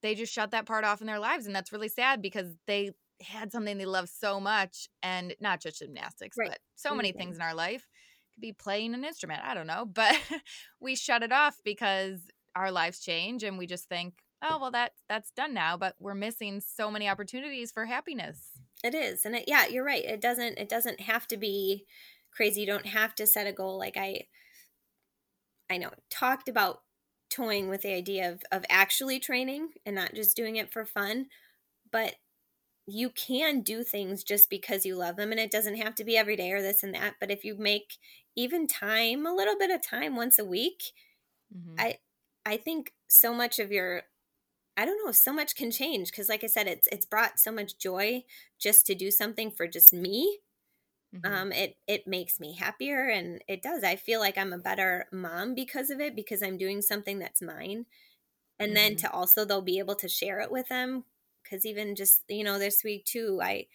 they 0.00 0.14
just 0.14 0.32
shut 0.32 0.52
that 0.52 0.64
part 0.64 0.84
off 0.84 1.02
in 1.02 1.06
their 1.06 1.18
lives. 1.18 1.44
And 1.44 1.54
that's 1.54 1.70
really 1.70 1.90
sad 1.90 2.22
because 2.22 2.48
they 2.66 2.92
had 3.20 3.52
something 3.52 3.76
they 3.76 3.84
love 3.84 4.08
so 4.08 4.40
much 4.40 4.88
and 5.02 5.36
not 5.38 5.60
just 5.60 5.80
gymnastics, 5.80 6.38
right. 6.38 6.48
but 6.48 6.60
so 6.76 6.94
many 6.94 7.10
mm-hmm. 7.10 7.18
things 7.18 7.36
in 7.36 7.42
our 7.42 7.54
life. 7.54 7.86
Could 8.32 8.40
be 8.40 8.54
playing 8.54 8.94
an 8.94 9.04
instrument. 9.04 9.42
I 9.44 9.52
don't 9.52 9.66
know. 9.66 9.84
But 9.84 10.16
we 10.80 10.96
shut 10.96 11.22
it 11.22 11.30
off 11.30 11.58
because 11.62 12.20
our 12.56 12.72
lives 12.72 13.00
change 13.00 13.42
and 13.42 13.58
we 13.58 13.66
just 13.66 13.86
think, 13.86 14.14
oh 14.42 14.58
well 14.58 14.70
that 14.70 14.92
that's 15.10 15.30
done 15.32 15.52
now. 15.52 15.76
But 15.76 15.94
we're 16.00 16.14
missing 16.14 16.62
so 16.62 16.90
many 16.90 17.06
opportunities 17.06 17.70
for 17.70 17.84
happiness. 17.84 18.38
It 18.82 18.94
is. 18.94 19.26
And 19.26 19.36
it, 19.36 19.44
yeah, 19.46 19.66
you're 19.66 19.84
right. 19.84 20.04
It 20.04 20.22
doesn't 20.22 20.58
it 20.58 20.70
doesn't 20.70 21.02
have 21.02 21.26
to 21.28 21.36
be 21.36 21.84
crazy. 22.32 22.62
You 22.62 22.66
don't 22.66 22.86
have 22.86 23.14
to 23.16 23.26
set 23.26 23.46
a 23.46 23.52
goal 23.52 23.78
like 23.78 23.98
I 23.98 24.22
I 25.70 25.78
know 25.78 25.90
talked 26.10 26.48
about 26.48 26.82
toying 27.30 27.68
with 27.68 27.82
the 27.82 27.92
idea 27.94 28.30
of 28.30 28.42
of 28.52 28.64
actually 28.68 29.18
training 29.20 29.70
and 29.86 29.96
not 29.96 30.14
just 30.14 30.36
doing 30.36 30.56
it 30.56 30.72
for 30.72 30.84
fun, 30.84 31.26
but 31.90 32.16
you 32.86 33.10
can 33.10 33.62
do 33.62 33.82
things 33.82 34.22
just 34.24 34.50
because 34.50 34.84
you 34.84 34.96
love 34.96 35.16
them 35.16 35.30
and 35.30 35.40
it 35.40 35.50
doesn't 35.50 35.76
have 35.76 35.94
to 35.96 36.04
be 36.04 36.16
every 36.16 36.36
day 36.36 36.52
or 36.52 36.60
this 36.62 36.82
and 36.82 36.94
that, 36.94 37.14
but 37.20 37.30
if 37.30 37.44
you 37.44 37.56
make 37.56 37.96
even 38.36 38.66
time, 38.66 39.26
a 39.26 39.34
little 39.34 39.56
bit 39.58 39.70
of 39.70 39.82
time 39.82 40.16
once 40.16 40.38
a 40.38 40.44
week, 40.44 40.92
mm-hmm. 41.54 41.74
I 41.78 41.98
I 42.46 42.56
think 42.58 42.92
so 43.08 43.34
much 43.34 43.58
of 43.58 43.72
your 43.72 44.02
I 44.76 44.84
don't 44.84 45.04
know, 45.04 45.12
so 45.12 45.32
much 45.32 45.56
can 45.56 45.70
change 45.70 46.10
because 46.10 46.28
like 46.28 46.44
I 46.44 46.48
said 46.48 46.66
it's 46.68 46.88
it's 46.92 47.06
brought 47.06 47.38
so 47.38 47.52
much 47.52 47.78
joy 47.78 48.24
just 48.58 48.86
to 48.86 48.94
do 48.94 49.10
something 49.10 49.50
for 49.50 49.66
just 49.68 49.92
me. 49.92 50.40
Mm-hmm. 51.14 51.32
Um 51.32 51.52
it 51.52 51.76
it 51.86 52.06
makes 52.06 52.40
me 52.40 52.54
happier 52.54 53.08
and 53.08 53.42
it 53.48 53.62
does. 53.62 53.84
I 53.84 53.96
feel 53.96 54.20
like 54.20 54.38
I'm 54.38 54.52
a 54.52 54.58
better 54.58 55.06
mom 55.12 55.54
because 55.54 55.90
of 55.90 56.00
it 56.00 56.16
because 56.16 56.42
I'm 56.42 56.58
doing 56.58 56.82
something 56.82 57.18
that's 57.18 57.42
mine. 57.42 57.86
And 58.58 58.68
mm-hmm. 58.68 58.74
then 58.74 58.96
to 58.96 59.10
also 59.10 59.44
they'll 59.44 59.62
be 59.62 59.78
able 59.78 59.96
to 59.96 60.08
share 60.08 60.40
it 60.40 60.50
with 60.50 60.68
them 60.68 61.04
cuz 61.48 61.64
even 61.66 61.94
just 61.94 62.22
you 62.28 62.44
know 62.44 62.58
this 62.58 62.82
week 62.82 63.04
too 63.04 63.40
I 63.42 63.66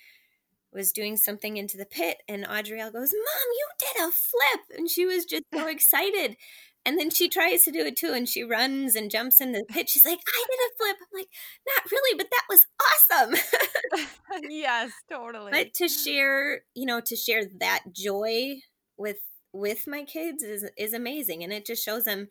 was 0.71 0.91
doing 0.91 1.17
something 1.17 1.57
into 1.57 1.77
the 1.77 1.85
pit 1.85 2.21
and 2.27 2.45
Audrielle 2.45 2.93
goes, 2.93 3.11
"Mom, 3.13 3.51
you 3.57 3.67
did 3.79 4.07
a 4.07 4.11
flip." 4.11 4.77
And 4.77 4.89
she 4.89 5.05
was 5.05 5.25
just 5.25 5.43
so 5.53 5.67
excited. 5.75 6.37
And 6.85 6.97
then 6.97 7.09
she 7.09 7.29
tries 7.29 7.63
to 7.63 7.71
do 7.71 7.85
it 7.85 7.97
too, 7.97 8.13
and 8.13 8.27
she 8.27 8.43
runs 8.43 8.95
and 8.95 9.11
jumps 9.11 9.41
in 9.41 9.51
the 9.51 9.65
pit. 9.67 9.89
She's 9.89 10.05
like, 10.05 10.19
I 10.27 10.45
did 10.49 10.59
a 10.59 10.77
flip. 10.77 10.97
I'm 11.01 11.19
like, 11.19 11.27
not 11.67 11.91
really, 11.91 12.17
but 12.17 12.29
that 12.31 12.45
was 12.49 12.65
awesome. 12.81 14.09
yes, 14.49 14.91
totally. 15.09 15.51
But 15.51 15.73
to 15.75 15.87
share, 15.87 16.61
you 16.73 16.85
know, 16.85 17.01
to 17.01 17.15
share 17.15 17.43
that 17.59 17.83
joy 17.91 18.61
with 18.97 19.17
with 19.51 19.87
my 19.87 20.03
kids 20.03 20.41
is 20.43 20.69
is 20.77 20.93
amazing. 20.93 21.43
And 21.43 21.51
it 21.51 21.65
just 21.65 21.83
shows 21.83 22.05
them 22.05 22.27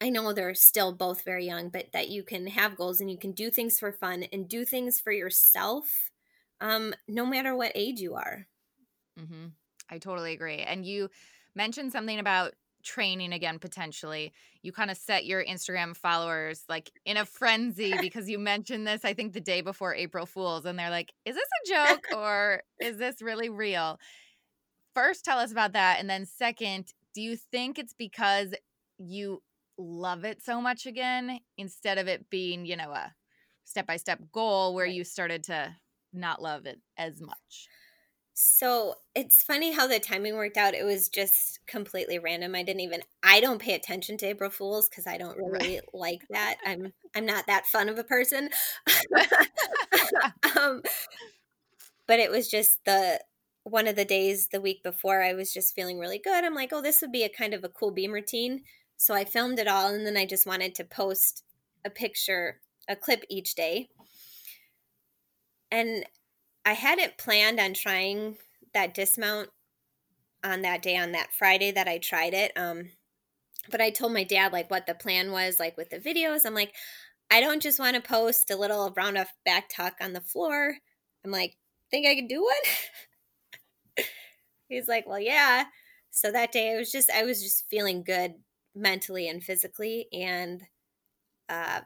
I 0.00 0.10
know 0.10 0.32
they're 0.32 0.54
still 0.54 0.92
both 0.92 1.22
very 1.22 1.46
young, 1.46 1.70
but 1.70 1.92
that 1.92 2.10
you 2.10 2.22
can 2.22 2.46
have 2.48 2.76
goals 2.76 3.00
and 3.00 3.10
you 3.10 3.18
can 3.18 3.32
do 3.32 3.50
things 3.50 3.78
for 3.78 3.92
fun 3.92 4.24
and 4.32 4.48
do 4.48 4.64
things 4.64 5.00
for 5.00 5.10
yourself, 5.10 6.10
um, 6.60 6.94
no 7.08 7.24
matter 7.24 7.56
what 7.56 7.72
age 7.74 8.00
you 8.00 8.14
are. 8.14 8.46
Mm-hmm. 9.18 9.46
I 9.88 9.98
totally 9.98 10.32
agree. 10.32 10.58
And 10.58 10.84
you 10.84 11.08
mentioned 11.54 11.92
something 11.92 12.18
about 12.18 12.52
training 12.86 13.32
again 13.32 13.58
potentially. 13.58 14.32
You 14.62 14.72
kind 14.72 14.90
of 14.90 14.96
set 14.96 15.26
your 15.26 15.44
instagram 15.44 15.96
followers 15.96 16.64
like 16.68 16.90
in 17.04 17.16
a 17.16 17.26
frenzy 17.26 17.94
because 18.00 18.28
you 18.28 18.38
mentioned 18.38 18.86
this 18.86 19.04
i 19.04 19.12
think 19.12 19.32
the 19.32 19.40
day 19.40 19.60
before 19.60 19.94
april 19.94 20.26
fools 20.26 20.64
and 20.64 20.78
they're 20.78 20.90
like 20.90 21.12
is 21.24 21.34
this 21.36 21.44
a 21.44 21.68
joke 21.68 22.04
or 22.16 22.62
is 22.80 22.96
this 22.96 23.20
really 23.20 23.48
real? 23.48 23.98
First 24.94 25.24
tell 25.24 25.38
us 25.38 25.52
about 25.52 25.74
that 25.74 25.98
and 26.00 26.08
then 26.08 26.24
second 26.24 26.92
do 27.14 27.20
you 27.20 27.36
think 27.36 27.78
it's 27.78 27.94
because 27.94 28.54
you 28.98 29.42
love 29.78 30.24
it 30.24 30.42
so 30.42 30.60
much 30.60 30.86
again 30.86 31.38
instead 31.58 31.98
of 31.98 32.08
it 32.08 32.30
being 32.30 32.64
you 32.64 32.76
know 32.76 32.90
a 32.90 33.14
step-by-step 33.64 34.20
goal 34.32 34.74
where 34.74 34.86
you 34.86 35.04
started 35.04 35.42
to 35.44 35.74
not 36.12 36.40
love 36.40 36.66
it 36.66 36.80
as 36.96 37.20
much 37.20 37.68
so 38.38 38.96
it's 39.14 39.42
funny 39.42 39.72
how 39.72 39.86
the 39.86 39.98
timing 39.98 40.36
worked 40.36 40.58
out. 40.58 40.74
It 40.74 40.84
was 40.84 41.08
just 41.08 41.60
completely 41.66 42.18
random. 42.18 42.54
I 42.54 42.62
didn't 42.62 42.82
even 42.82 43.00
I 43.22 43.40
don't 43.40 43.62
pay 43.62 43.74
attention 43.74 44.18
to 44.18 44.26
April 44.26 44.50
Fools 44.50 44.90
because 44.90 45.06
I 45.06 45.16
don't 45.16 45.38
really 45.38 45.76
right. 45.76 45.80
like 45.94 46.20
that. 46.28 46.56
I'm 46.66 46.92
I'm 47.14 47.24
not 47.24 47.46
that 47.46 47.64
fun 47.64 47.88
of 47.88 47.98
a 47.98 48.04
person. 48.04 48.50
um, 50.60 50.82
but 52.06 52.20
it 52.20 52.30
was 52.30 52.50
just 52.50 52.84
the 52.84 53.20
one 53.62 53.86
of 53.86 53.96
the 53.96 54.04
days 54.04 54.48
the 54.48 54.60
week 54.60 54.82
before 54.82 55.22
I 55.22 55.32
was 55.32 55.50
just 55.50 55.74
feeling 55.74 55.98
really 55.98 56.18
good. 56.18 56.44
I'm 56.44 56.54
like, 56.54 56.74
oh, 56.74 56.82
this 56.82 57.00
would 57.00 57.12
be 57.12 57.24
a 57.24 57.30
kind 57.30 57.54
of 57.54 57.64
a 57.64 57.70
cool 57.70 57.90
beam 57.90 58.12
routine. 58.12 58.64
So 58.98 59.14
I 59.14 59.24
filmed 59.24 59.58
it 59.58 59.66
all 59.66 59.94
and 59.94 60.04
then 60.04 60.18
I 60.18 60.26
just 60.26 60.46
wanted 60.46 60.74
to 60.74 60.84
post 60.84 61.42
a 61.86 61.90
picture, 61.90 62.60
a 62.86 62.96
clip 62.96 63.24
each 63.30 63.54
day. 63.54 63.88
And 65.70 66.04
I 66.66 66.72
hadn't 66.72 67.16
planned 67.16 67.60
on 67.60 67.74
trying 67.74 68.38
that 68.74 68.92
dismount 68.92 69.50
on 70.42 70.62
that 70.62 70.82
day 70.82 70.96
on 70.96 71.12
that 71.12 71.32
Friday 71.32 71.70
that 71.70 71.86
I 71.86 71.98
tried 71.98 72.34
it. 72.34 72.50
Um, 72.56 72.90
but 73.70 73.80
I 73.80 73.90
told 73.90 74.12
my 74.12 74.24
dad 74.24 74.52
like 74.52 74.68
what 74.68 74.84
the 74.86 74.94
plan 74.94 75.30
was 75.30 75.60
like 75.60 75.76
with 75.76 75.90
the 75.90 75.98
videos. 75.98 76.44
I'm 76.44 76.54
like, 76.54 76.74
I 77.30 77.40
don't 77.40 77.62
just 77.62 77.78
want 77.78 77.94
to 77.94 78.02
post 78.02 78.50
a 78.50 78.56
little 78.56 78.92
round 78.96 79.16
off 79.16 79.32
back 79.44 79.68
tuck 79.68 79.94
on 80.00 80.12
the 80.12 80.20
floor. 80.20 80.74
I'm 81.24 81.30
like, 81.30 81.56
think 81.88 82.04
I 82.04 82.16
could 82.16 82.28
do 82.28 82.42
one? 82.42 84.04
he's 84.68 84.88
like, 84.88 85.06
well, 85.06 85.20
yeah. 85.20 85.66
So 86.10 86.32
that 86.32 86.50
day 86.50 86.74
I 86.74 86.76
was 86.76 86.90
just, 86.90 87.10
I 87.10 87.22
was 87.22 87.42
just 87.44 87.68
feeling 87.70 88.02
good 88.02 88.34
mentally 88.74 89.28
and 89.28 89.42
physically 89.42 90.08
and 90.12 90.62
uh, 91.48 91.82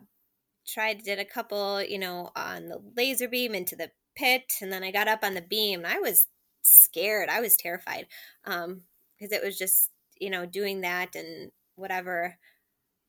tried, 0.66 1.02
did 1.02 1.18
a 1.18 1.24
couple, 1.26 1.82
you 1.82 1.98
know, 1.98 2.30
on 2.34 2.68
the 2.68 2.80
laser 2.96 3.28
beam 3.28 3.54
into 3.54 3.76
the 3.76 3.90
pit. 4.20 4.54
And 4.60 4.70
then 4.72 4.84
I 4.84 4.90
got 4.90 5.08
up 5.08 5.24
on 5.24 5.34
the 5.34 5.40
beam 5.40 5.80
and 5.80 5.92
I 5.92 5.98
was 5.98 6.26
scared. 6.62 7.28
I 7.30 7.40
was 7.40 7.56
terrified 7.56 8.06
um, 8.44 8.82
because 9.18 9.32
it 9.32 9.42
was 9.42 9.56
just, 9.56 9.90
you 10.20 10.30
know, 10.30 10.44
doing 10.44 10.82
that 10.82 11.14
and 11.14 11.50
whatever. 11.76 12.36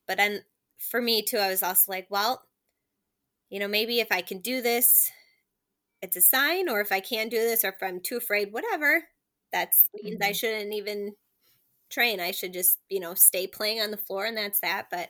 But 0.08 0.18
then 0.18 0.42
for 0.78 1.02
me 1.02 1.22
too, 1.22 1.38
I 1.38 1.50
was 1.50 1.64
also 1.64 1.92
like, 1.92 2.08
well, 2.10 2.44
you 3.50 3.60
know, 3.60 3.68
maybe 3.68 4.00
if 4.00 4.12
I 4.12 4.22
can 4.22 4.40
do 4.40 4.62
this, 4.62 5.12
it's 6.02 6.16
a 6.16 6.22
sign, 6.22 6.70
or 6.70 6.80
if 6.82 6.92
I 6.92 7.00
can't 7.00 7.30
do 7.30 7.38
this, 7.38 7.64
or 7.64 7.70
if 7.70 7.84
I'm 7.84 8.00
too 8.00 8.18
afraid, 8.18 8.52
whatever, 8.52 9.04
that's 9.52 9.90
means 10.02 10.16
mm-hmm. 10.16 10.30
I 10.30 10.32
shouldn't 10.32 10.74
even 10.74 11.14
train. 11.92 12.20
I 12.20 12.32
should 12.32 12.54
just, 12.54 12.80
you 12.90 13.00
know, 13.00 13.14
stay 13.14 13.46
playing 13.46 13.82
on 13.82 13.92
the 13.92 13.98
floor 13.98 14.26
and 14.26 14.38
that's 14.38 14.62
that. 14.62 14.88
But 14.90 15.10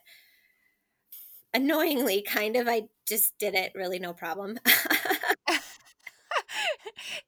annoyingly, 1.54 2.24
kind 2.24 2.56
of, 2.56 2.68
I 2.68 2.90
just 3.08 3.38
did 3.38 3.54
it 3.54 3.72
really 3.76 4.00
no 4.00 4.14
problem. 4.14 4.58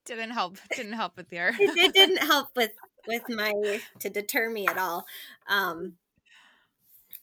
didn't 0.06 0.32
help. 0.32 0.58
Didn't 0.76 0.94
help 0.94 1.18
with 1.18 1.32
your. 1.32 1.50
it, 1.50 1.78
it, 1.78 1.94
didn't 1.94 2.18
help 2.18 2.50
with 2.56 2.72
with 3.08 3.24
my 3.30 3.82
to 4.00 4.10
deter 4.10 4.50
me 4.50 4.68
at 4.68 4.78
all. 4.78 5.06
Um. 5.48 5.94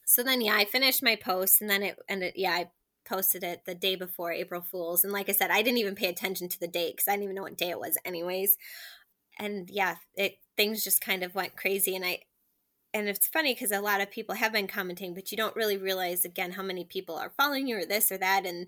So 0.05 0.23
then, 0.23 0.41
yeah, 0.41 0.55
I 0.55 0.65
finished 0.65 1.01
my 1.01 1.15
post, 1.15 1.61
and 1.61 1.69
then 1.69 1.83
it 1.83 1.97
ended. 2.09 2.33
Yeah, 2.35 2.51
I 2.51 2.69
posted 3.05 3.43
it 3.43 3.65
the 3.65 3.75
day 3.75 3.95
before 3.95 4.31
April 4.31 4.61
Fools, 4.61 5.03
and 5.03 5.13
like 5.13 5.29
I 5.29 5.33
said, 5.33 5.51
I 5.51 5.61
didn't 5.61 5.79
even 5.79 5.95
pay 5.95 6.07
attention 6.07 6.49
to 6.49 6.59
the 6.59 6.67
date 6.67 6.97
because 6.97 7.07
I 7.07 7.11
didn't 7.11 7.23
even 7.23 7.35
know 7.35 7.43
what 7.43 7.57
day 7.57 7.69
it 7.69 7.79
was, 7.79 7.97
anyways. 8.03 8.57
And 9.39 9.69
yeah, 9.69 9.95
it 10.15 10.37
things 10.57 10.83
just 10.83 11.01
kind 11.01 11.23
of 11.23 11.35
went 11.35 11.55
crazy, 11.55 11.95
and 11.95 12.05
I 12.05 12.19
and 12.93 13.07
it's 13.07 13.27
funny 13.27 13.53
because 13.53 13.71
a 13.71 13.79
lot 13.79 14.01
of 14.01 14.11
people 14.11 14.35
have 14.35 14.51
been 14.51 14.67
commenting, 14.67 15.13
but 15.13 15.31
you 15.31 15.37
don't 15.37 15.55
really 15.55 15.77
realize 15.77 16.25
again 16.25 16.51
how 16.51 16.63
many 16.63 16.83
people 16.83 17.15
are 17.15 17.33
following 17.37 17.67
you 17.67 17.77
or 17.77 17.85
this 17.85 18.11
or 18.11 18.17
that, 18.17 18.45
and 18.45 18.67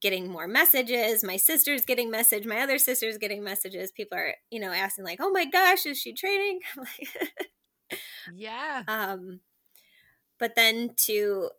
getting 0.00 0.30
more 0.30 0.48
messages. 0.48 1.22
My 1.22 1.36
sister's 1.36 1.84
getting 1.84 2.10
message. 2.10 2.46
My 2.46 2.60
other 2.60 2.78
sister's 2.78 3.18
getting 3.18 3.44
messages. 3.44 3.92
People 3.92 4.18
are, 4.18 4.34
you 4.50 4.60
know, 4.60 4.72
asking 4.72 5.04
like, 5.04 5.20
"Oh 5.20 5.30
my 5.30 5.44
gosh, 5.44 5.86
is 5.86 5.98
she 5.98 6.12
training?" 6.12 6.60
Like, 6.76 7.98
yeah. 8.34 8.84
Um, 8.88 9.40
but 10.38 10.54
then 10.54 10.94
to 11.06 11.50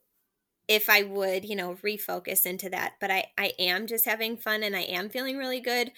if 0.67 0.89
I 0.89 1.03
would, 1.03 1.43
you 1.43 1.55
know, 1.55 1.75
refocus 1.83 2.45
into 2.45 2.69
that. 2.69 2.93
But 2.99 3.11
I 3.11 3.25
I 3.37 3.53
am 3.59 3.87
just 3.87 4.05
having 4.05 4.37
fun 4.37 4.63
and 4.63 4.75
I 4.75 4.81
am 4.81 5.09
feeling 5.09 5.37
really 5.37 5.59
good. 5.59 5.91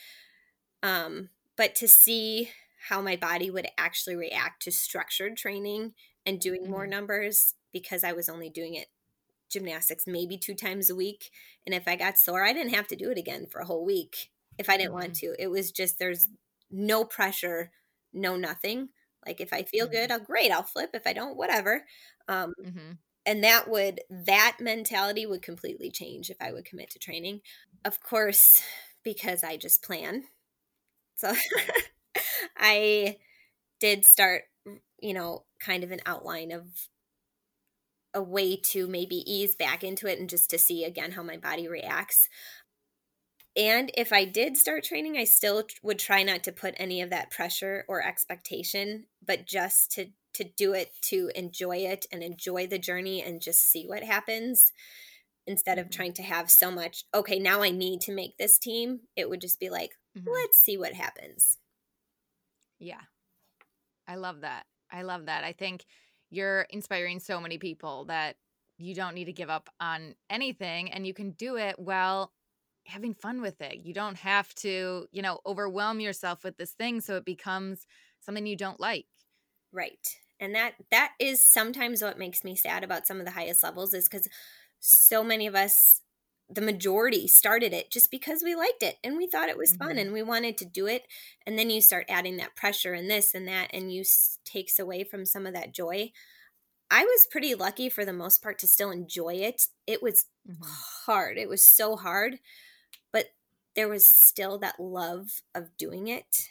Um, 0.81 1.29
but 1.55 1.75
to 1.75 1.87
see 1.87 2.49
how 2.89 3.01
my 3.01 3.15
body 3.15 3.49
would 3.49 3.67
actually 3.77 4.15
react 4.15 4.63
to 4.63 4.71
structured 4.71 5.37
training 5.37 5.93
and 6.25 6.39
doing 6.39 6.63
mm-hmm. 6.63 6.71
more 6.71 6.87
numbers 6.87 7.53
because 7.71 8.03
I 8.03 8.11
was 8.13 8.27
only 8.27 8.49
doing 8.49 8.75
it 8.75 8.87
gymnastics 9.53 10.05
maybe 10.07 10.37
two 10.37 10.55
times 10.55 10.89
a 10.89 10.95
week. 10.95 11.31
And 11.65 11.73
if 11.73 11.87
I 11.87 11.95
got 11.95 12.17
sore, 12.17 12.43
I 12.43 12.53
didn't 12.53 12.73
have 12.73 12.87
to 12.87 12.95
do 12.95 13.09
it 13.11 13.17
again 13.17 13.45
for 13.49 13.61
a 13.61 13.65
whole 13.65 13.85
week 13.85 14.29
if 14.57 14.69
I 14.69 14.77
didn't 14.77 14.91
mm-hmm. 14.91 14.99
want 14.99 15.15
to. 15.15 15.35
It 15.39 15.47
was 15.47 15.71
just 15.71 15.99
there's 15.99 16.27
no 16.69 17.05
pressure, 17.05 17.71
no 18.11 18.35
nothing. 18.35 18.89
Like 19.25 19.39
if 19.39 19.53
I 19.53 19.63
feel 19.63 19.85
mm-hmm. 19.85 19.95
good, 19.95 20.11
I'll 20.11 20.19
great, 20.19 20.51
I'll 20.51 20.63
flip. 20.63 20.91
If 20.93 21.07
I 21.07 21.13
don't, 21.13 21.37
whatever. 21.37 21.85
Um, 22.27 22.53
mm-hmm. 22.63 22.91
and 23.25 23.43
that 23.43 23.69
would 23.69 24.01
that 24.09 24.57
mentality 24.59 25.25
would 25.25 25.41
completely 25.41 25.91
change 25.91 26.29
if 26.29 26.37
I 26.41 26.51
would 26.51 26.65
commit 26.65 26.89
to 26.91 26.99
training. 26.99 27.41
Of 27.85 28.01
course, 28.01 28.61
because 29.03 29.43
I 29.43 29.57
just 29.57 29.83
plan. 29.83 30.23
So 31.15 31.33
I 32.57 33.17
did 33.79 34.05
start, 34.05 34.43
you 34.99 35.13
know, 35.13 35.43
kind 35.59 35.83
of 35.83 35.91
an 35.91 35.99
outline 36.05 36.51
of 36.51 36.65
a 38.13 38.21
way 38.21 38.55
to 38.55 38.87
maybe 38.87 39.23
ease 39.31 39.55
back 39.55 39.83
into 39.83 40.07
it 40.07 40.19
and 40.19 40.29
just 40.29 40.49
to 40.51 40.57
see 40.57 40.83
again 40.83 41.11
how 41.11 41.23
my 41.23 41.37
body 41.37 41.67
reacts. 41.67 42.29
And 43.55 43.91
if 43.95 44.11
I 44.11 44.25
did 44.25 44.57
start 44.57 44.83
training, 44.83 45.17
I 45.17 45.25
still 45.25 45.63
would 45.83 45.99
try 45.99 46.23
not 46.23 46.43
to 46.43 46.51
put 46.51 46.73
any 46.77 47.01
of 47.01 47.11
that 47.11 47.29
pressure 47.29 47.85
or 47.87 48.03
expectation, 48.03 49.05
but 49.25 49.45
just 49.45 49.91
to 49.91 50.07
to 50.33 50.43
do 50.43 50.73
it 50.73 50.91
to 51.01 51.29
enjoy 51.35 51.77
it 51.77 52.05
and 52.11 52.23
enjoy 52.23 52.67
the 52.67 52.79
journey 52.79 53.21
and 53.21 53.41
just 53.41 53.69
see 53.69 53.85
what 53.85 54.03
happens 54.03 54.71
instead 55.45 55.77
of 55.77 55.85
mm-hmm. 55.85 55.95
trying 55.95 56.13
to 56.13 56.23
have 56.23 56.49
so 56.49 56.71
much 56.71 57.03
okay 57.13 57.39
now 57.39 57.61
i 57.61 57.69
need 57.69 58.01
to 58.01 58.13
make 58.13 58.37
this 58.37 58.57
team 58.57 59.01
it 59.15 59.29
would 59.29 59.41
just 59.41 59.59
be 59.59 59.69
like 59.69 59.91
mm-hmm. 60.17 60.29
let's 60.29 60.57
see 60.57 60.77
what 60.77 60.93
happens 60.93 61.57
yeah 62.79 63.01
i 64.07 64.15
love 64.15 64.41
that 64.41 64.65
i 64.91 65.01
love 65.01 65.25
that 65.27 65.43
i 65.43 65.51
think 65.51 65.85
you're 66.33 66.61
inspiring 66.69 67.19
so 67.19 67.39
many 67.39 67.57
people 67.57 68.05
that 68.05 68.35
you 68.77 68.95
don't 68.95 69.15
need 69.15 69.25
to 69.25 69.33
give 69.33 69.49
up 69.49 69.69
on 69.79 70.15
anything 70.29 70.91
and 70.91 71.05
you 71.05 71.13
can 71.13 71.31
do 71.31 71.57
it 71.57 71.77
while 71.77 72.31
having 72.85 73.13
fun 73.13 73.41
with 73.41 73.61
it. 73.61 73.77
You 73.85 73.93
don't 73.93 74.17
have 74.17 74.53
to, 74.55 75.07
you 75.11 75.21
know, 75.21 75.39
overwhelm 75.45 75.99
yourself 75.99 76.43
with 76.43 76.57
this 76.57 76.71
thing 76.71 77.01
so 77.01 77.15
it 77.15 77.25
becomes 77.25 77.85
something 78.19 78.45
you 78.45 78.57
don't 78.57 78.79
like. 78.79 79.05
Right. 79.71 80.19
And 80.39 80.53
that 80.55 80.73
that 80.91 81.13
is 81.19 81.43
sometimes 81.43 82.01
what 82.01 82.19
makes 82.19 82.43
me 82.43 82.55
sad 82.55 82.83
about 82.83 83.07
some 83.07 83.19
of 83.19 83.25
the 83.25 83.31
highest 83.31 83.63
levels 83.63 83.93
is 83.93 84.07
cuz 84.07 84.27
so 84.79 85.23
many 85.23 85.47
of 85.47 85.55
us 85.55 86.01
the 86.49 86.61
majority 86.61 87.27
started 87.27 87.73
it 87.73 87.89
just 87.89 88.11
because 88.11 88.43
we 88.43 88.55
liked 88.55 88.83
it 88.83 88.97
and 89.03 89.17
we 89.17 89.27
thought 89.27 89.49
it 89.49 89.57
was 89.57 89.73
mm-hmm. 89.73 89.87
fun 89.87 89.97
and 89.97 90.13
we 90.13 90.21
wanted 90.21 90.57
to 90.57 90.65
do 90.65 90.87
it 90.87 91.07
and 91.45 91.57
then 91.57 91.69
you 91.69 91.81
start 91.81 92.05
adding 92.09 92.37
that 92.37 92.55
pressure 92.55 92.93
and 92.93 93.09
this 93.09 93.33
and 93.33 93.47
that 93.47 93.69
and 93.73 93.91
you 93.91 94.01
s- 94.01 94.39
takes 94.45 94.77
away 94.77 95.03
from 95.03 95.25
some 95.25 95.45
of 95.45 95.53
that 95.53 95.73
joy 95.73 96.11
i 96.91 97.03
was 97.03 97.27
pretty 97.31 97.55
lucky 97.55 97.89
for 97.89 98.03
the 98.05 98.13
most 98.13 98.41
part 98.41 98.59
to 98.59 98.67
still 98.67 98.91
enjoy 98.91 99.33
it 99.33 99.67
it 99.87 100.03
was 100.03 100.25
mm-hmm. 100.49 100.63
hard 101.05 101.37
it 101.37 101.49
was 101.49 101.63
so 101.63 101.95
hard 101.95 102.39
but 103.11 103.27
there 103.75 103.87
was 103.87 104.07
still 104.07 104.57
that 104.57 104.79
love 104.79 105.41
of 105.55 105.75
doing 105.77 106.07
it 106.07 106.49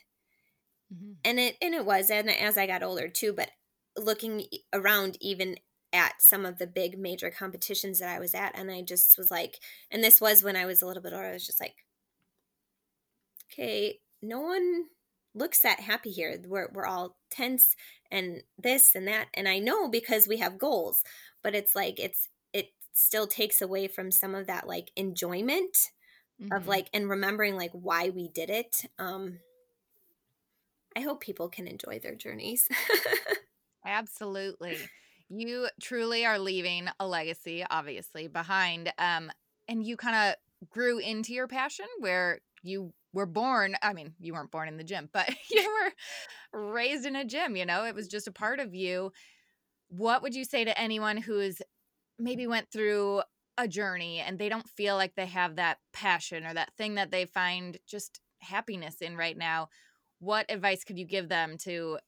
mm-hmm. 0.92 1.12
and 1.24 1.38
it 1.38 1.56
and 1.60 1.74
it 1.74 1.84
was 1.84 2.10
and 2.10 2.30
as 2.30 2.56
i 2.56 2.66
got 2.66 2.82
older 2.82 3.08
too 3.08 3.32
but 3.32 3.50
looking 3.96 4.44
around 4.72 5.18
even 5.20 5.56
at 5.92 6.22
some 6.22 6.46
of 6.46 6.58
the 6.58 6.66
big 6.66 6.98
major 6.98 7.30
competitions 7.30 7.98
that 7.98 8.08
I 8.08 8.18
was 8.18 8.34
at. 8.34 8.56
And 8.56 8.70
I 8.70 8.82
just 8.82 9.18
was 9.18 9.30
like, 9.30 9.60
and 9.90 10.02
this 10.02 10.20
was 10.20 10.42
when 10.42 10.56
I 10.56 10.64
was 10.64 10.80
a 10.80 10.86
little 10.86 11.02
bit 11.02 11.12
older, 11.12 11.26
I 11.26 11.32
was 11.32 11.46
just 11.46 11.60
like, 11.60 11.84
okay, 13.52 13.98
no 14.22 14.40
one 14.40 14.86
looks 15.34 15.60
that 15.60 15.80
happy 15.80 16.10
here. 16.10 16.40
We're, 16.46 16.70
we're 16.72 16.86
all 16.86 17.16
tense 17.30 17.76
and 18.10 18.42
this 18.58 18.94
and 18.94 19.06
that. 19.08 19.28
And 19.34 19.48
I 19.48 19.58
know 19.58 19.88
because 19.88 20.26
we 20.26 20.38
have 20.38 20.58
goals, 20.58 21.02
but 21.42 21.54
it's 21.54 21.74
like, 21.74 22.00
it's, 22.00 22.28
it 22.52 22.72
still 22.94 23.26
takes 23.26 23.60
away 23.60 23.88
from 23.88 24.10
some 24.10 24.34
of 24.34 24.46
that 24.46 24.66
like 24.66 24.90
enjoyment 24.96 25.90
mm-hmm. 26.40 26.52
of 26.52 26.66
like, 26.66 26.88
and 26.94 27.08
remembering 27.08 27.56
like 27.56 27.72
why 27.72 28.08
we 28.08 28.28
did 28.28 28.48
it. 28.48 28.86
Um, 28.98 29.40
I 30.96 31.00
hope 31.00 31.20
people 31.20 31.48
can 31.48 31.66
enjoy 31.66 31.98
their 31.98 32.14
journeys. 32.14 32.68
Absolutely 33.84 34.78
you 35.34 35.68
truly 35.80 36.24
are 36.26 36.38
leaving 36.38 36.88
a 37.00 37.06
legacy 37.06 37.64
obviously 37.70 38.28
behind 38.28 38.92
um 38.98 39.30
and 39.68 39.84
you 39.84 39.96
kind 39.96 40.16
of 40.16 40.68
grew 40.70 40.98
into 40.98 41.32
your 41.32 41.48
passion 41.48 41.86
where 42.00 42.40
you 42.62 42.92
were 43.12 43.26
born 43.26 43.76
i 43.82 43.92
mean 43.92 44.14
you 44.20 44.32
weren't 44.32 44.50
born 44.50 44.68
in 44.68 44.76
the 44.76 44.84
gym 44.84 45.08
but 45.12 45.28
you 45.50 45.70
were 45.82 45.92
raised 46.52 47.06
in 47.06 47.16
a 47.16 47.24
gym 47.24 47.56
you 47.56 47.64
know 47.64 47.84
it 47.84 47.94
was 47.94 48.08
just 48.08 48.28
a 48.28 48.32
part 48.32 48.60
of 48.60 48.74
you. 48.74 49.12
What 49.88 50.22
would 50.22 50.34
you 50.34 50.44
say 50.44 50.64
to 50.64 50.78
anyone 50.78 51.16
who's 51.16 51.60
maybe 52.18 52.46
went 52.46 52.70
through 52.70 53.22
a 53.58 53.68
journey 53.68 54.20
and 54.20 54.38
they 54.38 54.48
don't 54.48 54.68
feel 54.68 54.96
like 54.96 55.14
they 55.14 55.26
have 55.26 55.56
that 55.56 55.78
passion 55.92 56.46
or 56.46 56.54
that 56.54 56.74
thing 56.76 56.94
that 56.94 57.10
they 57.10 57.26
find 57.26 57.78
just 57.86 58.20
happiness 58.40 58.96
in 59.02 59.16
right 59.16 59.36
now? 59.36 59.68
What 60.20 60.46
advice 60.50 60.84
could 60.84 60.98
you 60.98 61.04
give 61.04 61.28
them 61.28 61.58
to 61.58 61.98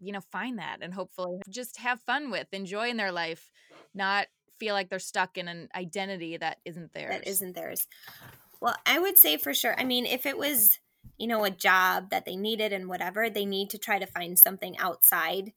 you 0.00 0.12
know, 0.12 0.20
find 0.32 0.58
that 0.58 0.78
and 0.80 0.94
hopefully 0.94 1.40
just 1.48 1.78
have 1.78 2.00
fun 2.02 2.30
with, 2.30 2.48
enjoy 2.52 2.88
in 2.88 2.96
their 2.96 3.12
life, 3.12 3.50
not 3.94 4.26
feel 4.58 4.74
like 4.74 4.88
they're 4.88 4.98
stuck 4.98 5.38
in 5.38 5.48
an 5.48 5.68
identity 5.74 6.36
that 6.36 6.58
isn't 6.64 6.92
theirs. 6.92 7.10
That 7.10 7.26
isn't 7.26 7.54
theirs. 7.54 7.86
Well, 8.60 8.76
I 8.86 8.98
would 8.98 9.18
say 9.18 9.36
for 9.36 9.54
sure. 9.54 9.74
I 9.78 9.84
mean, 9.84 10.06
if 10.06 10.26
it 10.26 10.36
was, 10.36 10.78
you 11.18 11.26
know, 11.26 11.44
a 11.44 11.50
job 11.50 12.10
that 12.10 12.24
they 12.26 12.36
needed 12.36 12.72
and 12.72 12.88
whatever, 12.88 13.30
they 13.30 13.46
need 13.46 13.70
to 13.70 13.78
try 13.78 13.98
to 13.98 14.06
find 14.06 14.38
something 14.38 14.76
outside 14.78 15.52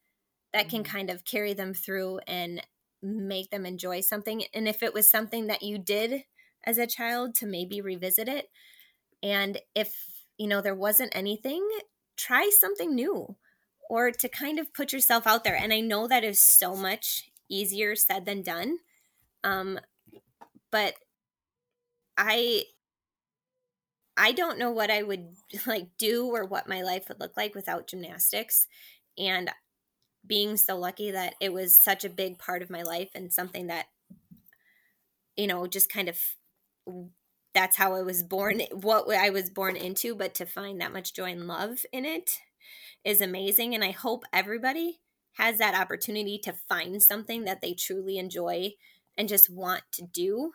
that 0.54 0.70
can 0.70 0.84
mm-hmm. 0.84 0.96
kind 0.96 1.10
of 1.10 1.26
carry 1.26 1.54
them 1.54 1.74
through 1.74 2.20
and 2.28 2.62
make 3.02 3.50
them 3.50 3.66
enjoy 3.66 4.00
something. 4.02 4.44
And 4.54 4.68
if 4.68 4.82
it 4.82 4.94
was 4.94 5.10
something 5.10 5.48
that 5.48 5.64
you 5.64 5.78
did 5.78 6.24
as 6.66 6.78
a 6.78 6.88
child, 6.88 7.36
to 7.36 7.46
maybe 7.46 7.82
revisit 7.82 8.30
it. 8.30 8.50
And 9.22 9.60
if, 9.76 9.94
you 10.38 10.48
know, 10.48 10.62
there 10.62 10.76
wasn't 10.76 11.16
anything, 11.16 11.68
try 12.16 12.50
something 12.58 12.96
new 12.96 13.36
or 13.90 14.12
to 14.12 14.30
kind 14.30 14.60
of 14.60 14.74
put 14.74 14.94
yourself 14.94 15.28
out 15.28 15.44
there. 15.44 15.56
And 15.56 15.74
I 15.74 15.80
know 15.80 16.08
that 16.08 16.24
is 16.24 16.42
so 16.42 16.76
much 16.76 17.30
easier 17.50 17.96
said 17.96 18.26
than 18.26 18.42
done. 18.42 18.78
Um, 19.44 19.80
but 20.72 20.96
I 22.18 22.64
I 24.16 24.32
don't 24.32 24.60
know 24.60 24.72
what 24.72 24.92
I 24.92 25.04
would 25.04 25.36
like 25.66 25.90
do 25.98 26.28
or 26.28 26.46
what 26.46 26.68
my 26.70 26.82
life 26.82 27.08
would 27.08 27.20
look 27.20 27.36
like 27.38 27.56
without 27.56 27.88
gymnastics. 27.88 28.68
And 29.18 29.52
being 30.26 30.58
so 30.58 30.78
lucky 30.78 31.12
that 31.12 31.36
it 31.42 31.52
was 31.52 31.76
such 31.76 32.06
a 32.06 32.10
big 32.10 32.40
part 32.40 32.62
of 32.62 32.70
my 32.70 32.82
life 32.82 33.10
and 33.14 33.32
something 33.32 33.68
that, 33.68 33.88
you 35.36 35.48
know, 35.48 35.68
just 35.68 35.92
kind 35.92 36.10
of 36.10 36.20
that's 37.54 37.78
how 37.78 37.94
I 37.96 38.02
was 38.02 38.24
born, 38.24 38.62
what 38.72 39.10
I 39.16 39.30
was 39.30 39.50
born 39.50 39.76
into. 39.76 40.16
But 40.16 40.34
to 40.36 40.46
find 40.46 40.80
that 40.82 40.94
much 40.94 41.14
joy 41.14 41.32
and 41.32 41.48
love 41.48 41.80
in 41.92 42.06
it 42.06 42.40
is 43.04 43.22
amazing. 43.22 43.74
And 43.74 43.84
I 43.84 43.92
hope 43.92 44.24
everybody 44.32 45.00
has 45.34 45.58
that 45.58 45.80
opportunity 45.80 46.38
to 46.40 46.54
find 46.54 47.02
something 47.02 47.44
that 47.44 47.62
they 47.62 47.74
truly 47.74 48.18
enjoy 48.18 48.74
and 49.18 49.28
just 49.30 49.50
want 49.50 49.84
to 49.94 50.04
do. 50.04 50.52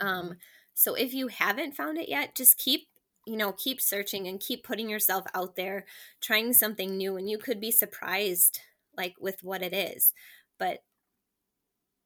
Um, 0.00 0.36
so 0.74 0.94
if 0.94 1.12
you 1.12 1.28
haven't 1.28 1.76
found 1.76 1.98
it 1.98 2.08
yet, 2.08 2.34
just 2.34 2.58
keep 2.58 2.88
you 3.26 3.36
know 3.36 3.52
keep 3.52 3.80
searching 3.80 4.26
and 4.26 4.40
keep 4.40 4.64
putting 4.64 4.88
yourself 4.88 5.24
out 5.34 5.54
there 5.54 5.84
trying 6.20 6.52
something 6.52 6.96
new 6.96 7.16
and 7.16 7.30
you 7.30 7.38
could 7.38 7.60
be 7.60 7.70
surprised 7.70 8.60
like 8.96 9.14
with 9.20 9.42
what 9.42 9.62
it 9.62 9.72
is 9.72 10.12
but 10.58 10.82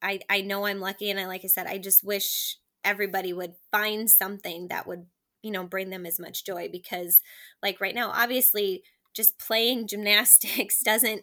i 0.03 0.21
i 0.29 0.43
know 0.43 0.67
i'm 0.67 0.79
lucky 0.81 1.11
and 1.11 1.19
i 1.19 1.27
like 1.27 1.43
i 1.43 1.49
said 1.49 1.67
i 1.67 1.79
just 1.79 2.05
wish 2.05 2.59
everybody 2.85 3.33
would 3.33 3.55
find 3.71 4.11
something 4.11 4.69
that 4.69 4.87
would 4.87 5.07
you 5.47 5.53
know 5.53 5.65
bring 5.65 5.91
them 5.91 6.05
as 6.05 6.19
much 6.19 6.45
joy 6.45 6.69
because 6.71 7.23
like 7.63 7.81
right 7.81 7.95
now 7.95 8.11
obviously 8.11 8.83
just 9.15 9.39
playing 9.39 9.87
gymnastics 9.89 10.81
doesn't 10.81 11.23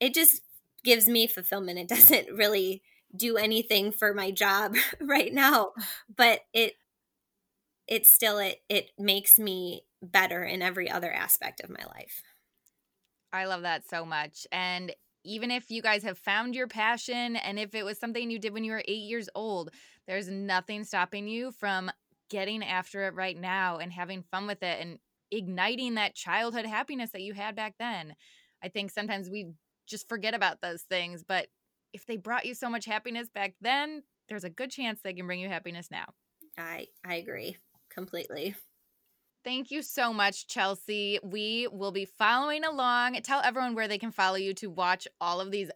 it 0.00 0.14
just 0.14 0.42
gives 0.82 1.06
me 1.06 1.26
fulfillment. 1.26 1.78
It 1.78 1.88
doesn't 1.88 2.32
really 2.32 2.82
do 3.14 3.36
anything 3.36 3.92
for 3.92 4.14
my 4.14 4.30
job 4.30 4.76
right 5.00 5.32
now 5.32 5.72
but 6.14 6.40
it 6.52 6.74
it 7.86 8.06
still 8.06 8.38
it 8.38 8.62
it 8.68 8.90
makes 8.98 9.38
me 9.38 9.82
better 10.02 10.44
in 10.44 10.62
every 10.62 10.88
other 10.88 11.12
aspect 11.12 11.60
of 11.60 11.70
my 11.70 11.84
life. 11.94 12.22
I 13.32 13.44
love 13.46 13.62
that 13.62 13.88
so 13.88 14.04
much 14.04 14.46
and 14.52 14.92
even 15.22 15.50
if 15.50 15.70
you 15.70 15.82
guys 15.82 16.02
have 16.04 16.18
found 16.18 16.54
your 16.54 16.66
passion 16.66 17.36
and 17.36 17.58
if 17.58 17.74
it 17.74 17.84
was 17.84 17.98
something 17.98 18.30
you 18.30 18.38
did 18.38 18.54
when 18.54 18.64
you 18.64 18.72
were 18.72 18.82
8 18.86 18.92
years 18.92 19.28
old 19.34 19.70
there's 20.06 20.28
nothing 20.28 20.84
stopping 20.84 21.28
you 21.28 21.52
from 21.52 21.90
getting 22.30 22.64
after 22.64 23.06
it 23.06 23.14
right 23.14 23.38
now 23.38 23.76
and 23.76 23.92
having 23.92 24.22
fun 24.30 24.46
with 24.46 24.62
it 24.62 24.80
and 24.80 24.98
igniting 25.30 25.94
that 25.94 26.14
childhood 26.14 26.66
happiness 26.66 27.10
that 27.10 27.22
you 27.22 27.34
had 27.34 27.54
back 27.54 27.74
then. 27.78 28.14
I 28.62 28.68
think 28.68 28.90
sometimes 28.90 29.28
we 29.28 29.52
just 29.86 30.08
forget 30.08 30.34
about 30.34 30.60
those 30.60 30.82
things, 30.82 31.24
but 31.26 31.48
if 31.92 32.06
they 32.06 32.16
brought 32.16 32.46
you 32.46 32.54
so 32.54 32.70
much 32.70 32.84
happiness 32.84 33.28
back 33.28 33.54
then, 33.60 34.02
there's 34.28 34.44
a 34.44 34.50
good 34.50 34.70
chance 34.70 35.00
they 35.02 35.12
can 35.12 35.26
bring 35.26 35.40
you 35.40 35.48
happiness 35.48 35.88
now. 35.90 36.06
I 36.56 36.86
I 37.04 37.16
agree 37.16 37.56
completely. 37.90 38.54
Thank 39.42 39.70
you 39.70 39.82
so 39.82 40.12
much, 40.12 40.46
Chelsea. 40.48 41.18
We 41.22 41.66
will 41.72 41.92
be 41.92 42.04
following 42.04 42.62
along. 42.62 43.14
Tell 43.22 43.40
everyone 43.40 43.74
where 43.74 43.88
they 43.88 43.96
can 43.96 44.12
follow 44.12 44.36
you 44.36 44.52
to 44.54 44.68
watch 44.68 45.08
all 45.18 45.40
of 45.40 45.50
these 45.50 45.70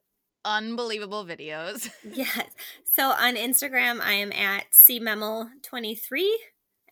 unbelievable 0.44 1.24
videos. 1.24 1.90
yes. 2.04 2.48
So 2.84 3.10
on 3.10 3.36
Instagram, 3.36 4.00
I 4.00 4.12
am 4.12 4.32
at 4.32 4.70
cmemmel23 4.72 6.24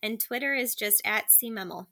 and 0.01 0.19
Twitter 0.19 0.53
is 0.53 0.75
just 0.75 1.01
at 1.05 1.25
cmemmel. 1.29 1.87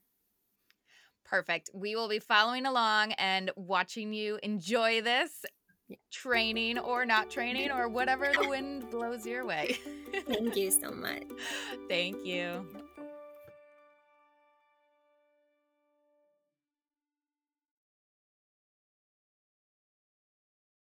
Perfect. 1.25 1.69
We 1.73 1.95
will 1.95 2.09
be 2.09 2.19
following 2.19 2.65
along 2.65 3.13
and 3.13 3.51
watching 3.55 4.11
you 4.11 4.37
enjoy 4.43 5.01
this 5.01 5.45
training 6.11 6.77
or 6.77 7.05
not 7.05 7.29
training 7.29 7.71
or 7.71 7.87
whatever 7.87 8.31
the 8.39 8.47
wind 8.47 8.89
blows 8.89 9.25
your 9.25 9.45
way. 9.45 9.77
Thank 10.27 10.55
you 10.55 10.71
so 10.71 10.91
much. 10.91 11.23
Thank 11.87 12.25
you. 12.25 12.65